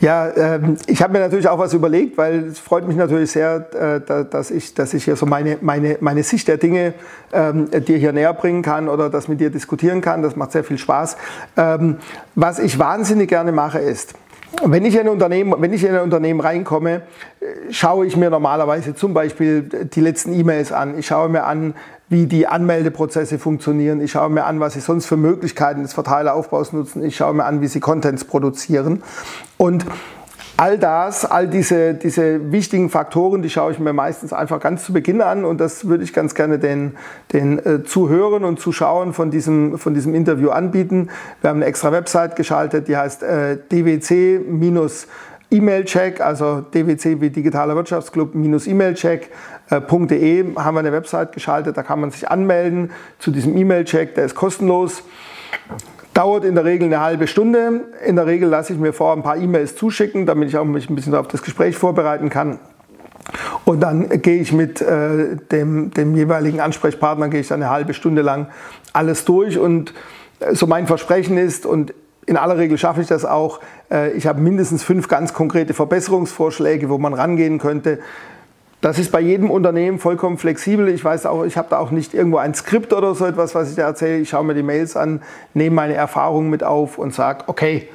Ja, 0.00 0.30
ähm, 0.36 0.76
ich 0.86 1.02
habe 1.02 1.14
mir 1.14 1.20
natürlich 1.20 1.48
auch 1.48 1.58
was 1.58 1.72
überlegt, 1.72 2.18
weil 2.18 2.48
es 2.48 2.58
freut 2.58 2.86
mich 2.86 2.96
natürlich 2.96 3.30
sehr, 3.30 4.02
äh, 4.08 4.24
dass, 4.24 4.50
ich, 4.50 4.74
dass 4.74 4.92
ich 4.92 5.04
hier 5.04 5.16
so 5.16 5.24
meine, 5.24 5.56
meine, 5.62 5.96
meine 6.00 6.22
Sicht 6.22 6.48
der 6.48 6.58
Dinge 6.58 6.92
ähm, 7.32 7.70
dir 7.70 7.96
hier 7.96 8.12
näher 8.12 8.34
bringen 8.34 8.62
kann 8.62 8.88
oder 8.88 9.08
das 9.08 9.26
mit 9.28 9.40
dir 9.40 9.48
diskutieren 9.48 10.02
kann. 10.02 10.20
Das 10.20 10.36
macht 10.36 10.52
sehr 10.52 10.64
viel 10.64 10.76
Spaß. 10.76 11.16
Ähm, 11.56 11.96
was 12.34 12.58
ich 12.58 12.78
wahnsinnig 12.78 13.30
gerne 13.30 13.52
mache 13.52 13.78
ist, 13.78 14.14
wenn 14.62 14.84
ich, 14.84 14.94
in 14.94 15.00
ein 15.02 15.08
Unternehmen, 15.08 15.54
wenn 15.58 15.72
ich 15.72 15.84
in 15.84 15.94
ein 15.94 16.02
Unternehmen 16.02 16.40
reinkomme, 16.40 17.02
schaue 17.70 18.06
ich 18.06 18.16
mir 18.16 18.30
normalerweise 18.30 18.94
zum 18.94 19.12
Beispiel 19.12 19.62
die 19.62 20.00
letzten 20.00 20.32
E-Mails 20.32 20.72
an. 20.72 20.98
Ich 20.98 21.06
schaue 21.06 21.28
mir 21.28 21.44
an, 21.44 21.74
wie 22.08 22.26
die 22.26 22.46
Anmeldeprozesse 22.46 23.38
funktionieren. 23.38 24.00
Ich 24.00 24.12
schaue 24.12 24.30
mir 24.30 24.44
an, 24.44 24.60
was 24.60 24.74
sie 24.74 24.80
sonst 24.80 25.06
für 25.06 25.16
Möglichkeiten 25.16 25.82
des 25.82 25.92
Verteileraufbaus 25.92 26.72
nutzen. 26.72 27.02
Ich 27.04 27.16
schaue 27.16 27.34
mir 27.34 27.44
an, 27.44 27.60
wie 27.60 27.66
sie 27.66 27.80
Contents 27.80 28.24
produzieren. 28.24 29.02
Und 29.56 29.84
all 30.56 30.78
das, 30.78 31.24
all 31.24 31.48
diese, 31.48 31.94
diese 31.94 32.50
wichtigen 32.52 32.90
Faktoren, 32.90 33.42
die 33.42 33.50
schaue 33.50 33.72
ich 33.72 33.78
mir 33.78 33.92
meistens 33.92 34.32
einfach 34.32 34.60
ganz 34.60 34.84
zu 34.84 34.92
Beginn 34.92 35.20
an 35.20 35.44
und 35.44 35.60
das 35.60 35.88
würde 35.88 36.04
ich 36.04 36.14
ganz 36.14 36.34
gerne 36.34 36.58
den, 36.58 36.96
den 37.32 37.58
äh, 37.58 37.84
Zuhörern 37.84 38.44
und 38.44 38.58
Zuschauern 38.58 39.12
von 39.12 39.30
diesem, 39.30 39.76
von 39.76 39.92
diesem 39.92 40.14
Interview 40.14 40.50
anbieten. 40.50 41.10
Wir 41.40 41.50
haben 41.50 41.58
eine 41.58 41.66
extra 41.66 41.92
Website 41.92 42.36
geschaltet, 42.36 42.88
die 42.88 42.96
heißt 42.96 43.22
äh, 43.22 43.58
dwc- 43.70 44.40
E-Mail-Check, 45.50 46.20
also 46.20 46.60
dwc 46.60 47.20
wie 47.20 47.30
digitaler 47.30 47.74
Wirtschaftsclub 47.76 48.34
E-Mail-Check.de 48.34 50.54
haben 50.56 50.74
wir 50.74 50.80
eine 50.80 50.92
Website 50.92 51.32
geschaltet, 51.32 51.76
da 51.76 51.82
kann 51.82 52.00
man 52.00 52.10
sich 52.10 52.30
anmelden 52.30 52.90
zu 53.18 53.30
diesem 53.30 53.54
E-Mail-Check, 53.56 54.14
der 54.14 54.24
ist 54.24 54.34
kostenlos. 54.34 55.02
Dauert 56.14 56.44
in 56.44 56.54
der 56.54 56.64
Regel 56.64 56.86
eine 56.86 57.00
halbe 57.00 57.26
Stunde. 57.26 57.82
In 58.06 58.16
der 58.16 58.26
Regel 58.26 58.48
lasse 58.48 58.72
ich 58.72 58.78
mir 58.78 58.94
vor 58.94 59.12
ein 59.12 59.22
paar 59.22 59.36
E-Mails 59.36 59.76
zuschicken, 59.76 60.24
damit 60.24 60.48
ich 60.48 60.56
auch 60.56 60.64
mich 60.64 60.88
ein 60.88 60.94
bisschen 60.94 61.14
auf 61.14 61.28
das 61.28 61.42
Gespräch 61.42 61.76
vorbereiten 61.76 62.30
kann. 62.30 62.58
Und 63.66 63.80
dann 63.80 64.08
gehe 64.22 64.40
ich 64.40 64.52
mit 64.52 64.80
äh, 64.80 65.36
dem, 65.52 65.90
dem 65.90 66.16
jeweiligen 66.16 66.60
Ansprechpartner, 66.60 67.28
gehe 67.28 67.40
ich 67.40 67.48
dann 67.48 67.62
eine 67.62 67.70
halbe 67.70 67.92
Stunde 67.92 68.22
lang 68.22 68.46
alles 68.94 69.26
durch. 69.26 69.58
Und 69.58 69.92
äh, 70.40 70.54
so 70.54 70.66
mein 70.66 70.86
Versprechen 70.86 71.36
ist, 71.36 71.66
und 71.66 71.92
in 72.26 72.36
aller 72.36 72.58
Regel 72.58 72.76
schaffe 72.76 73.00
ich 73.00 73.06
das 73.06 73.24
auch, 73.24 73.60
äh, 73.90 74.12
ich 74.12 74.26
habe 74.26 74.40
mindestens 74.40 74.82
fünf 74.82 75.08
ganz 75.08 75.32
konkrete 75.32 75.74
Verbesserungsvorschläge, 75.74 76.90
wo 76.90 76.98
man 76.98 77.14
rangehen 77.14 77.58
könnte. 77.58 78.00
Das 78.80 78.98
ist 78.98 79.10
bei 79.10 79.20
jedem 79.20 79.50
Unternehmen 79.50 79.98
vollkommen 79.98 80.38
flexibel. 80.38 80.88
Ich 80.88 81.04
weiß 81.04 81.26
auch, 81.26 81.44
ich 81.44 81.56
habe 81.56 81.68
da 81.70 81.78
auch 81.78 81.90
nicht 81.90 82.14
irgendwo 82.14 82.38
ein 82.38 82.54
Skript 82.54 82.92
oder 82.92 83.14
so 83.14 83.24
etwas, 83.24 83.54
was 83.54 83.70
ich 83.70 83.76
da 83.76 83.82
erzähle. 83.82 84.18
Ich 84.18 84.28
schaue 84.28 84.44
mir 84.44 84.54
die 84.54 84.62
Mails 84.62 84.96
an, 84.96 85.22
nehme 85.54 85.74
meine 85.74 85.94
Erfahrungen 85.94 86.50
mit 86.50 86.62
auf 86.62 86.98
und 86.98 87.14
sage, 87.14 87.44
okay, 87.46 87.88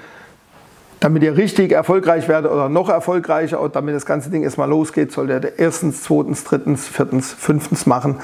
damit 1.02 1.22
ihr 1.24 1.36
richtig 1.36 1.72
erfolgreich 1.72 2.28
werdet 2.28 2.52
oder 2.52 2.70
noch 2.70 2.90
erfolgreicher 2.90 3.60
und 3.60 3.76
damit 3.76 3.96
das 3.96 4.06
ganze 4.06 4.30
Ding 4.30 4.44
erstmal 4.44 4.70
losgeht, 4.70 5.12
soll 5.12 5.28
ihr 5.30 5.42
erstens, 5.58 6.04
zweitens, 6.04 6.44
drittens, 6.44 6.88
viertens, 6.88 7.34
fünftens 7.34 7.88
machen. 7.88 8.18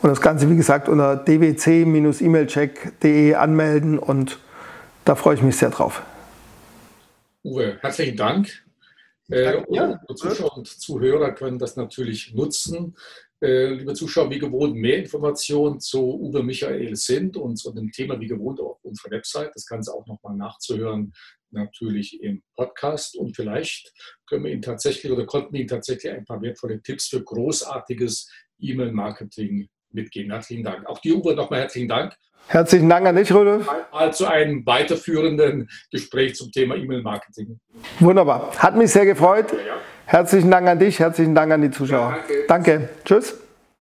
Und 0.00 0.08
das 0.08 0.22
Ganze, 0.22 0.48
wie 0.50 0.56
gesagt, 0.56 0.88
unter 0.88 1.16
dwc-emailcheck.de 1.16 3.34
anmelden 3.34 3.98
und 3.98 4.38
da 5.04 5.14
freue 5.14 5.36
ich 5.36 5.42
mich 5.42 5.56
sehr 5.56 5.70
drauf. 5.70 6.02
Uwe, 7.44 7.78
herzlichen 7.80 8.16
Dank. 8.16 8.64
Äh, 9.30 9.62
ja, 9.70 10.00
unsere 10.06 10.14
Zuschauer 10.14 10.56
und 10.58 10.66
Zuhörer 10.68 11.32
können 11.32 11.58
das 11.58 11.76
natürlich 11.76 12.34
nutzen. 12.34 12.96
Äh, 13.40 13.70
liebe 13.74 13.94
Zuschauer, 13.94 14.30
wie 14.30 14.38
gewohnt, 14.38 14.74
mehr 14.76 14.98
Informationen 14.98 15.80
zu 15.80 16.20
Uwe 16.20 16.42
Michael 16.42 16.94
sind 16.94 17.36
und 17.36 17.56
zu 17.56 17.72
dem 17.72 17.90
Thema 17.90 18.20
wie 18.20 18.28
gewohnt 18.28 18.60
auf 18.60 18.78
unserer 18.84 19.10
Website. 19.10 19.50
Das 19.54 19.66
Ganze 19.66 19.92
auch 19.92 20.06
nochmal 20.06 20.36
nachzuhören, 20.36 21.12
natürlich 21.50 22.22
im 22.22 22.42
Podcast. 22.54 23.16
Und 23.16 23.34
vielleicht 23.34 23.92
können 24.26 24.44
wir 24.44 24.52
Ihnen 24.52 24.62
tatsächlich 24.62 25.10
oder 25.10 25.26
konnten 25.26 25.56
Ihnen 25.56 25.68
tatsächlich 25.68 26.12
ein 26.12 26.24
paar 26.24 26.40
wertvolle 26.40 26.80
Tipps 26.82 27.08
für 27.08 27.22
großartiges 27.22 28.30
E-Mail-Marketing 28.60 29.68
mitgeben. 29.90 30.30
Herzlichen 30.30 30.62
Dank. 30.62 30.86
Auch 30.86 31.00
dir, 31.00 31.16
Uwe, 31.16 31.34
nochmal 31.34 31.60
herzlichen 31.60 31.88
Dank. 31.88 32.14
Herzlichen 32.48 32.88
Dank 32.88 33.06
an 33.06 33.16
dich, 33.16 33.32
Rudolf. 33.32 33.66
Also 33.92 34.26
einem 34.26 34.64
weiterführenden 34.66 35.70
Gespräch 35.90 36.34
zum 36.34 36.52
Thema 36.52 36.76
E-Mail-Marketing. 36.76 37.58
Wunderbar. 38.00 38.52
Hat 38.58 38.76
mich 38.76 38.90
sehr 38.90 39.06
gefreut. 39.06 39.46
Herzlichen 40.06 40.50
Dank 40.50 40.68
an 40.68 40.78
dich, 40.78 40.98
herzlichen 40.98 41.34
Dank 41.34 41.52
an 41.52 41.62
die 41.62 41.70
Zuschauer. 41.70 42.10
Ja, 42.10 42.18
danke. 42.46 42.78
danke. 42.78 42.88
Tschüss. 43.04 43.41